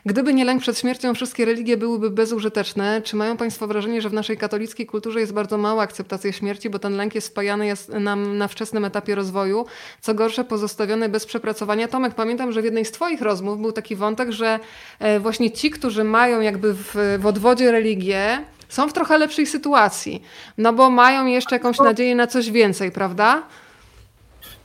[0.06, 3.02] Gdyby nie lęk przed śmiercią, wszystkie religie byłyby bezużyteczne.
[3.02, 6.78] Czy mają Państwo wrażenie, że w naszej katolickiej kulturze jest bardzo mała akceptacja śmierci, bo
[6.78, 9.66] ten lęk jest spajany jest nam na wczesnym etapie rozwoju,
[10.00, 11.88] co gorsze pozostawiony bez przepracowania?
[11.88, 14.60] Tomek, pamiętam, że w jednej z Twoich rozmów był taki wątek, że
[14.98, 20.22] e, właśnie ci, którzy mają jakby w, w odwodzie religię, są w trochę lepszej sytuacji,
[20.59, 23.42] no bo mają jeszcze jakąś nadzieję na coś więcej, prawda?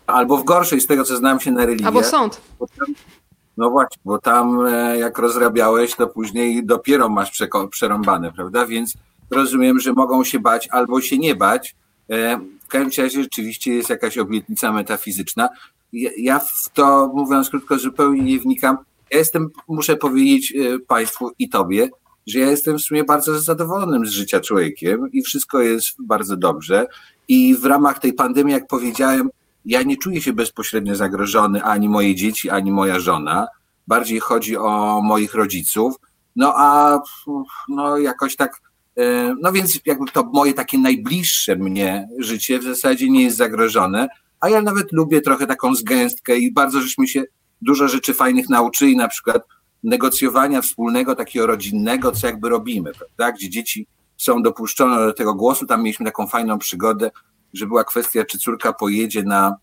[0.07, 1.85] Albo w gorszej, z tego co znam się na religii.
[1.85, 2.41] Albo sąd.
[3.57, 7.31] No właśnie, bo tam e, jak rozrabiałeś, to później dopiero masz
[7.71, 8.65] przerąbane, prawda?
[8.65, 8.93] Więc
[9.29, 11.75] rozumiem, że mogą się bać albo się nie bać.
[12.09, 15.49] E, W każdym razie rzeczywiście jest jakaś obietnica metafizyczna.
[15.93, 18.77] Ja, ja w to, mówiąc krótko, zupełnie nie wnikam.
[19.11, 21.89] Ja jestem, muszę powiedzieć e, Państwu i Tobie,
[22.27, 26.87] że ja jestem w sumie bardzo zadowolonym z życia człowiekiem i wszystko jest bardzo dobrze.
[27.27, 29.29] I w ramach tej pandemii, jak powiedziałem,
[29.65, 33.47] ja nie czuję się bezpośrednio zagrożony ani moje dzieci, ani moja żona.
[33.87, 35.95] Bardziej chodzi o moich rodziców.
[36.35, 36.99] No a
[37.69, 38.61] no jakoś tak,
[38.97, 44.07] e, no więc jakby to moje takie najbliższe mnie życie w zasadzie nie jest zagrożone,
[44.39, 47.23] a ja nawet lubię trochę taką zgęstkę i bardzo żeśmy się
[47.61, 49.43] dużo rzeczy fajnych nauczyli, na przykład
[49.83, 53.31] negocjowania wspólnego, takiego rodzinnego, co jakby robimy, prawda?
[53.31, 53.87] Gdzie dzieci
[54.17, 55.65] są dopuszczone do tego głosu.
[55.65, 57.11] Tam mieliśmy taką fajną przygodę,
[57.53, 59.55] że była kwestia, czy córka pojedzie na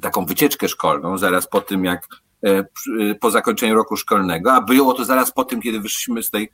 [0.00, 2.08] taką wycieczkę szkolną zaraz po tym, jak
[2.42, 6.30] e, przy- po zakończeniu roku szkolnego, a było to zaraz po tym, kiedy wyszliśmy z
[6.30, 6.48] tej, e,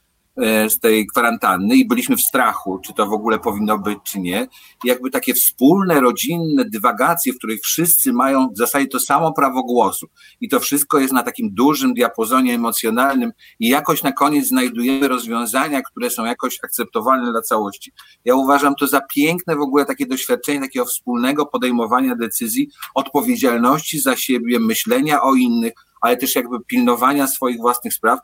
[0.68, 4.48] z tej kwarantanny i byliśmy w strachu, czy to w ogóle powinno być, czy nie.
[4.84, 9.62] I jakby takie wspólne, rodzinne dywagacje, w których wszyscy mają w zasadzie to samo prawo
[9.62, 10.06] głosu
[10.40, 15.82] i to wszystko jest na takim dużym diapozonie emocjonalnym i jakoś na koniec znajdujemy rozwiązania,
[15.82, 17.92] które są jakoś akceptowalne dla całości.
[18.24, 24.16] Ja uważam to za piękne w ogóle takie doświadczenie takiego wspólnego podejmowania decyzji, odpowiedzialności za
[24.16, 28.18] siebie, myślenia o innych, ale też jakby pilnowania swoich własnych spraw.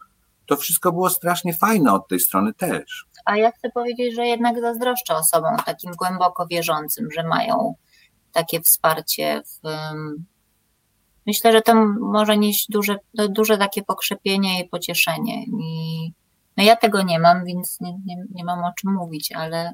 [0.46, 3.06] To wszystko było strasznie fajne od tej strony też.
[3.24, 7.74] A ja chcę powiedzieć, że jednak zazdroszczę osobom takim głęboko wierzącym, że mają
[8.32, 9.42] takie wsparcie.
[9.46, 9.68] W,
[11.26, 12.96] myślę, że to może nieść duże,
[13.28, 15.44] duże takie pokrzepienie i pocieszenie.
[15.44, 16.12] I,
[16.56, 19.72] no ja tego nie mam, więc nie, nie, nie mam o czym mówić, ale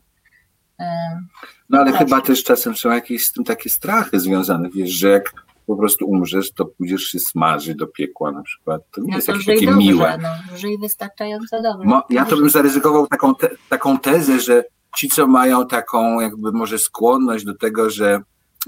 [1.69, 2.05] No ale Proszę.
[2.05, 5.33] chyba też czasem są jakieś z tym takie strachy związane, wiesz, że jak
[5.71, 8.83] po prostu umrzesz, to pójdziesz się smażyć do piekła na przykład.
[8.91, 10.19] To nie no jest jakieś takie dobrze, miłe.
[10.23, 12.01] no, żyj wystarczająco dobrze.
[12.11, 14.65] Ja to bym zaryzykował taką, te, taką tezę, że
[14.97, 18.23] ci, co mają taką jakby może skłonność do tego, że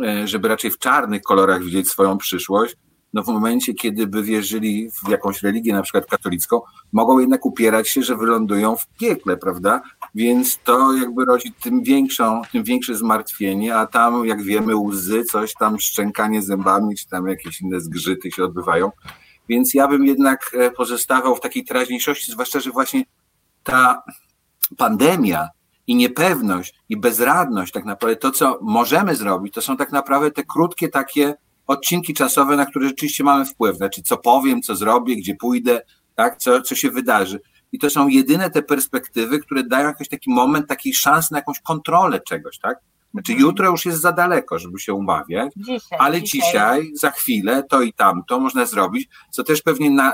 [0.05, 2.77] e, żeby raczej w czarnych kolorach widzieć swoją przyszłość,
[3.13, 6.61] no w momencie, kiedy by wierzyli w jakąś religię, na przykład katolicką,
[6.93, 9.83] mogą jednak upierać się, że wylądują w piekle, prawda?
[10.15, 15.55] Więc to jakby rodzi tym, większą, tym większe zmartwienie, a tam, jak wiemy, łzy, coś
[15.55, 18.91] tam, szczękanie zębami, czy tam jakieś inne zgrzyty się odbywają.
[19.49, 23.05] Więc ja bym jednak e, pozostawał w takiej teraźniejszości, zwłaszcza, że właśnie
[23.63, 24.03] ta
[24.77, 25.49] pandemia
[25.87, 30.43] i niepewność i bezradność, tak naprawdę to, co możemy zrobić, to są tak naprawdę te
[30.43, 31.35] krótkie takie
[31.67, 33.77] odcinki czasowe, na które rzeczywiście mamy wpływ.
[33.77, 35.81] Znaczy, co powiem, co zrobię, gdzie pójdę,
[36.15, 36.37] tak?
[36.37, 37.41] co, co się wydarzy.
[37.73, 41.61] I to są jedyne te perspektywy, które dają jakiś taki moment, takiej szans na jakąś
[41.61, 42.79] kontrolę czegoś, tak?
[43.13, 43.49] Znaczy mhm.
[43.49, 46.41] jutro już jest za daleko, żeby się umawiać, dzisiaj, ale dzisiaj.
[46.41, 50.13] dzisiaj, za chwilę, to i tamto można zrobić, co też pewnie na,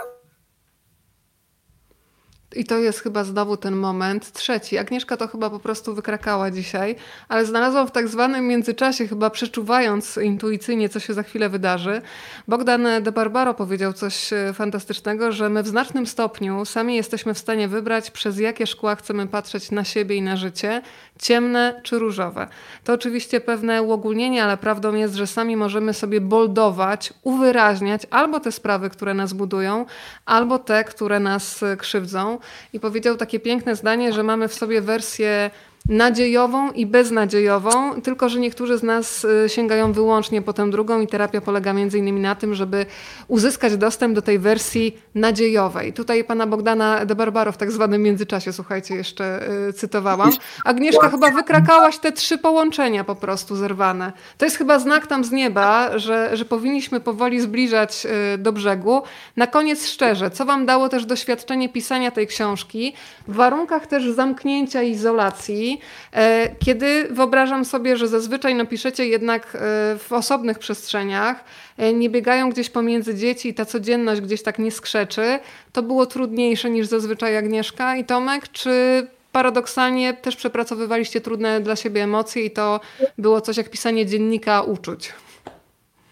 [2.57, 4.33] i to jest chyba znowu ten moment.
[4.33, 4.79] Trzeci.
[4.79, 6.97] Agnieszka to chyba po prostu wykrakała dzisiaj,
[7.29, 12.03] ale znalazłam w tak zwanym międzyczasie, chyba przeczuwając intuicyjnie, co się za chwilę wydarzy.
[12.49, 17.39] Bogdan de Barbaro powiedział coś e, fantastycznego, że my w znacznym stopniu sami jesteśmy w
[17.39, 20.83] stanie wybrać, przez jakie szkła chcemy patrzeć na siebie i na życie,
[21.19, 22.49] ciemne czy różowe.
[22.85, 28.53] To oczywiście pewne uogólnienie, ale prawdą jest, że sami możemy sobie boldować, uwyraźniać albo te
[28.53, 29.86] sprawy, które nas budują,
[30.27, 32.39] albo te, które nas e, krzywdzą
[32.73, 35.51] i powiedział takie piękne zdanie, że mamy w sobie wersję
[35.89, 41.06] nadziejową i beznadziejową, tylko że niektórzy z nas y, sięgają wyłącznie po tę drugą i
[41.06, 42.86] terapia polega między innymi na tym, żeby
[43.28, 45.93] uzyskać dostęp do tej wersji nadziejowej.
[45.93, 50.32] Tutaj pana Bogdana de Barbaro w tak zwanym międzyczasie, słuchajcie, jeszcze y, cytowałam.
[50.65, 54.12] Agnieszka, chyba wykrakałaś te trzy połączenia po prostu zerwane.
[54.39, 59.02] To jest chyba znak tam z nieba, że, że powinniśmy powoli zbliżać y, do brzegu.
[59.36, 62.94] Na koniec szczerze, co wam dało też doświadczenie pisania tej książki
[63.28, 65.78] w warunkach też zamknięcia i izolacji,
[66.13, 69.59] E, kiedy wyobrażam sobie, że zazwyczaj napiszecie jednak e,
[69.99, 71.45] w osobnych przestrzeniach,
[71.77, 75.39] e, nie biegają gdzieś pomiędzy dzieci i ta codzienność gdzieś tak nie skrzeczy,
[75.73, 82.03] to było trudniejsze niż zazwyczaj Agnieszka i Tomek, czy paradoksalnie też przepracowywaliście trudne dla siebie
[82.03, 82.81] emocje i to
[83.19, 85.13] było coś jak pisanie dziennika uczuć?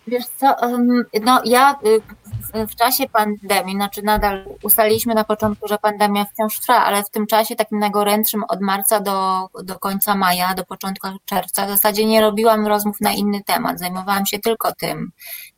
[0.06, 0.56] Wiesz co,
[1.22, 1.78] no ja
[2.54, 7.26] w czasie pandemii, znaczy nadal ustaliliśmy na początku, że pandemia wciąż trwa, ale w tym
[7.26, 12.20] czasie takim najgorętszym od marca do, do końca maja, do początku czerwca w zasadzie nie
[12.20, 15.12] robiłam rozmów na inny temat, zajmowałam się tylko tym.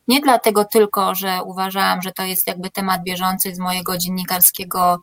[0.07, 5.01] Nie dlatego tylko, że uważałam, że to jest jakby temat bieżący z mojego dziennikarskiego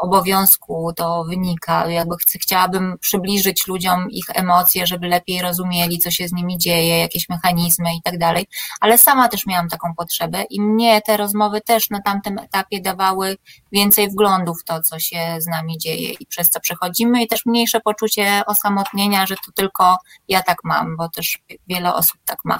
[0.00, 1.90] obowiązku to wynika.
[1.90, 6.98] Jakby chcę, chciałabym przybliżyć ludziom ich emocje, żeby lepiej rozumieli, co się z nimi dzieje,
[6.98, 8.46] jakieś mechanizmy i tak dalej,
[8.80, 13.36] ale sama też miałam taką potrzebę i mnie te rozmowy też na tamtym etapie dawały
[13.72, 17.46] więcej wglądu w to, co się z nami dzieje i przez co przechodzimy i też
[17.46, 19.96] mniejsze poczucie osamotnienia, że to tylko
[20.28, 22.58] ja tak mam, bo też wiele osób tak ma.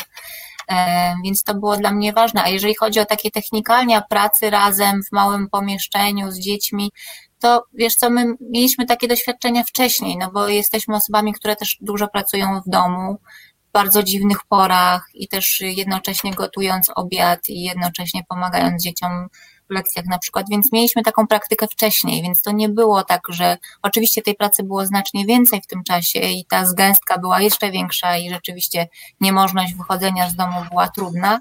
[0.70, 2.42] E, więc to było dla mnie ważne.
[2.42, 6.90] A jeżeli chodzi o takie technikalnia pracy razem w małym pomieszczeniu z dziećmi,
[7.42, 12.08] to wiesz co, my mieliśmy takie doświadczenia wcześniej, no bo jesteśmy osobami, które też dużo
[12.08, 13.16] pracują w domu,
[13.68, 19.28] w bardzo dziwnych porach i też jednocześnie gotując obiad i jednocześnie pomagając dzieciom
[19.72, 24.22] lekcjach na przykład, więc mieliśmy taką praktykę wcześniej, więc to nie było tak, że oczywiście
[24.22, 28.30] tej pracy było znacznie więcej w tym czasie i ta zgęstka była jeszcze większa i
[28.30, 28.88] rzeczywiście
[29.20, 31.40] niemożność wychodzenia z domu była trudna,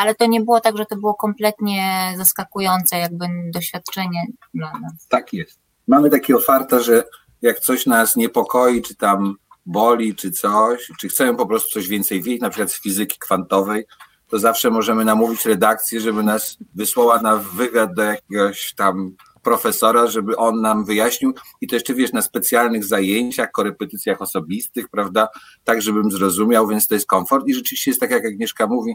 [0.00, 5.06] ale to nie było tak, że to było kompletnie zaskakujące jakby doświadczenie dla nas.
[5.08, 5.58] Tak jest.
[5.88, 7.04] Mamy takie otwarte, że
[7.42, 9.34] jak coś nas niepokoi, czy tam
[9.66, 13.84] boli, czy coś, czy chcemy po prostu coś więcej wiedzieć, na przykład z fizyki kwantowej,
[14.28, 20.36] to zawsze możemy namówić redakcję, żeby nas wysłała na wywiad do jakiegoś tam profesora, żeby
[20.36, 25.28] on nam wyjaśnił i to jeszcze wiesz, na specjalnych zajęciach, korepetycjach osobistych, prawda,
[25.64, 28.94] tak żebym zrozumiał, więc to jest komfort i rzeczywiście jest tak, jak Agnieszka mówi,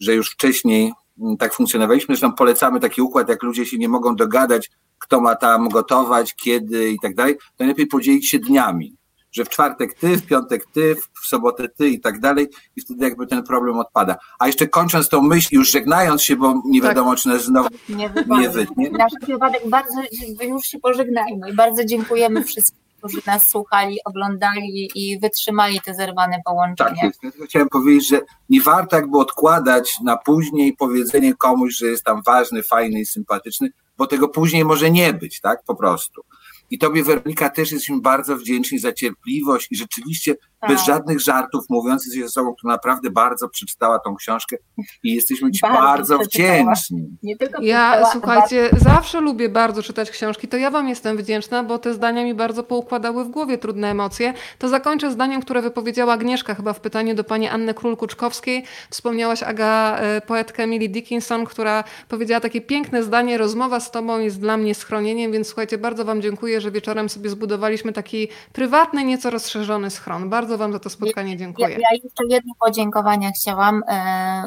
[0.00, 4.16] że już wcześniej mm, tak funkcjonowaliśmy, zresztą polecamy taki układ, jak ludzie się nie mogą
[4.16, 8.96] dogadać, kto ma tam gotować, kiedy i tak dalej, to najlepiej podzielić się dniami,
[9.32, 13.04] że w czwartek ty, w piątek ty, w sobotę ty i tak dalej i wtedy
[13.04, 14.16] jakby ten problem odpada.
[14.38, 16.90] A jeszcze kończąc tą myśl, już żegnając się, bo nie tak.
[16.90, 18.90] wiadomo, czy nas znowu nie, nie wytnie.
[18.90, 20.02] Nasz wypadek bardzo,
[20.40, 26.36] już się pożegnajmy i bardzo dziękujemy wszystkim którzy nas słuchali, oglądali i wytrzymali te zerwane
[26.44, 27.02] połączenia.
[27.22, 27.34] Tak.
[27.38, 32.22] Ja chciałem powiedzieć, że nie warto jakby odkładać na później powiedzenie komuś, że jest tam
[32.26, 35.62] ważny, fajny i sympatyczny, bo tego później może nie być, tak?
[35.66, 36.22] Po prostu.
[36.70, 40.70] I Tobie, Weronika, też jesteśmy bardzo wdzięczni za cierpliwość i rzeczywiście tak.
[40.70, 44.56] bez żadnych żartów, mówiąc jesteś osobą, która naprawdę bardzo przeczytała tą książkę
[45.02, 47.18] i jesteśmy Ci bardzo, bardzo wdzięczni.
[47.22, 48.84] Nie tylko ja, słuchajcie, bardzo...
[48.84, 52.62] zawsze lubię bardzo czytać książki, to ja Wam jestem wdzięczna, bo te zdania mi bardzo
[52.62, 54.34] poukładały w głowie trudne emocje.
[54.58, 58.62] To zakończę zdaniem, które wypowiedziała Agnieszka chyba w pytaniu do Pani Anny Król-Kuczkowskiej.
[58.90, 64.40] Wspomniałaś, Aga, e, poetkę Emily Dickinson, która powiedziała takie piękne zdanie, rozmowa z Tobą jest
[64.40, 69.30] dla mnie schronieniem, więc słuchajcie, bardzo Wam dziękuję, że wieczorem sobie zbudowaliśmy taki prywatny, nieco
[69.30, 70.28] rozszerzony schron.
[70.30, 71.68] Bardzo Wam za to spotkanie dziękuję.
[71.68, 73.82] Ja, ja jeszcze jedno podziękowania chciałam.
[73.88, 74.46] E,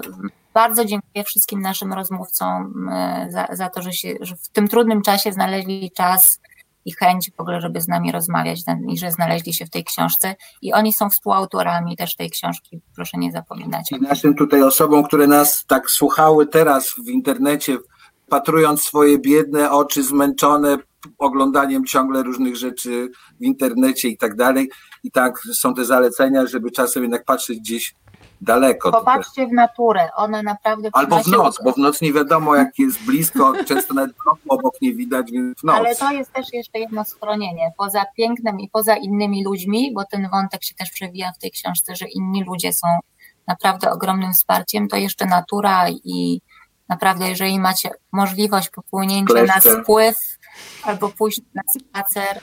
[0.54, 5.02] bardzo dziękuję wszystkim naszym rozmówcom e, za, za to, że, się, że w tym trudnym
[5.02, 6.40] czasie znaleźli czas
[6.86, 8.60] i chęć w ogóle, żeby z nami rozmawiać
[8.90, 10.36] i że znaleźli się w tej książce.
[10.62, 13.92] I oni są współautorami też tej książki, proszę nie zapominać.
[13.92, 17.78] I naszym tutaj osobom, które nas tak słuchały teraz w internecie,
[18.30, 20.78] patrując swoje biedne oczy zmęczone
[21.18, 24.70] oglądaniem ciągle różnych rzeczy w internecie i tak dalej.
[25.04, 27.96] I tak są te zalecenia, żeby czasem jednak patrzeć gdzieś
[28.42, 28.92] daleko.
[28.92, 30.90] Popatrzcie w naturę, one naprawdę...
[30.94, 34.16] Albo w noc, bo w noc nie wiadomo jak jest blisko, często nawet
[34.50, 35.76] obok nie widać, więc w noc.
[35.76, 40.30] Ale to jest też jeszcze jedno schronienie, poza pięknem i poza innymi ludźmi, bo ten
[40.30, 42.88] wątek się też przewija w tej książce, że inni ludzie są
[43.48, 46.42] naprawdę ogromnym wsparciem, to jeszcze natura i
[46.90, 50.16] naprawdę jeżeli macie możliwość popłynięcia na spływ
[50.84, 52.42] albo pójść na spacer,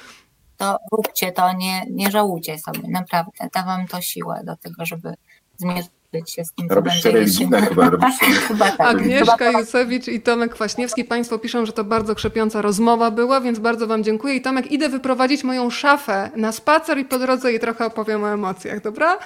[0.56, 5.14] to róbcie to, nie, nie żałujcie sobie, naprawdę, da wam to siłę do tego, żeby
[5.56, 5.90] zmierzyć
[6.26, 7.90] się z tym, co robisz będzie religijne chyba.
[7.90, 8.18] Robisz
[8.48, 8.80] chyba tak.
[8.80, 13.86] Agnieszka Jusewicz i Tomek Kwaśniewski, Państwo piszą, że to bardzo krzepiąca rozmowa była, więc bardzo
[13.86, 14.34] Wam dziękuję.
[14.34, 18.32] I Tomek, idę wyprowadzić moją szafę na spacer i po drodze jej trochę opowiem o
[18.32, 19.18] emocjach, dobra?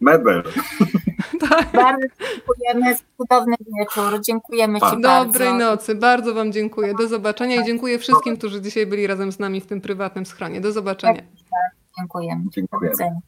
[0.00, 0.42] Mebel.
[1.48, 1.72] Tak.
[1.72, 4.20] Bardzo dziękujemy, cudowny wieczór.
[4.20, 5.32] Dziękujemy Ci Dobrej bardzo.
[5.32, 6.94] Dobrej nocy, bardzo Wam dziękuję.
[6.94, 10.60] Do zobaczenia i dziękuję wszystkim, którzy dzisiaj byli razem z nami w tym prywatnym schronie.
[10.60, 11.22] Do zobaczenia.
[11.50, 12.44] Tak, dziękujemy.
[12.54, 13.20] Dziękujemy.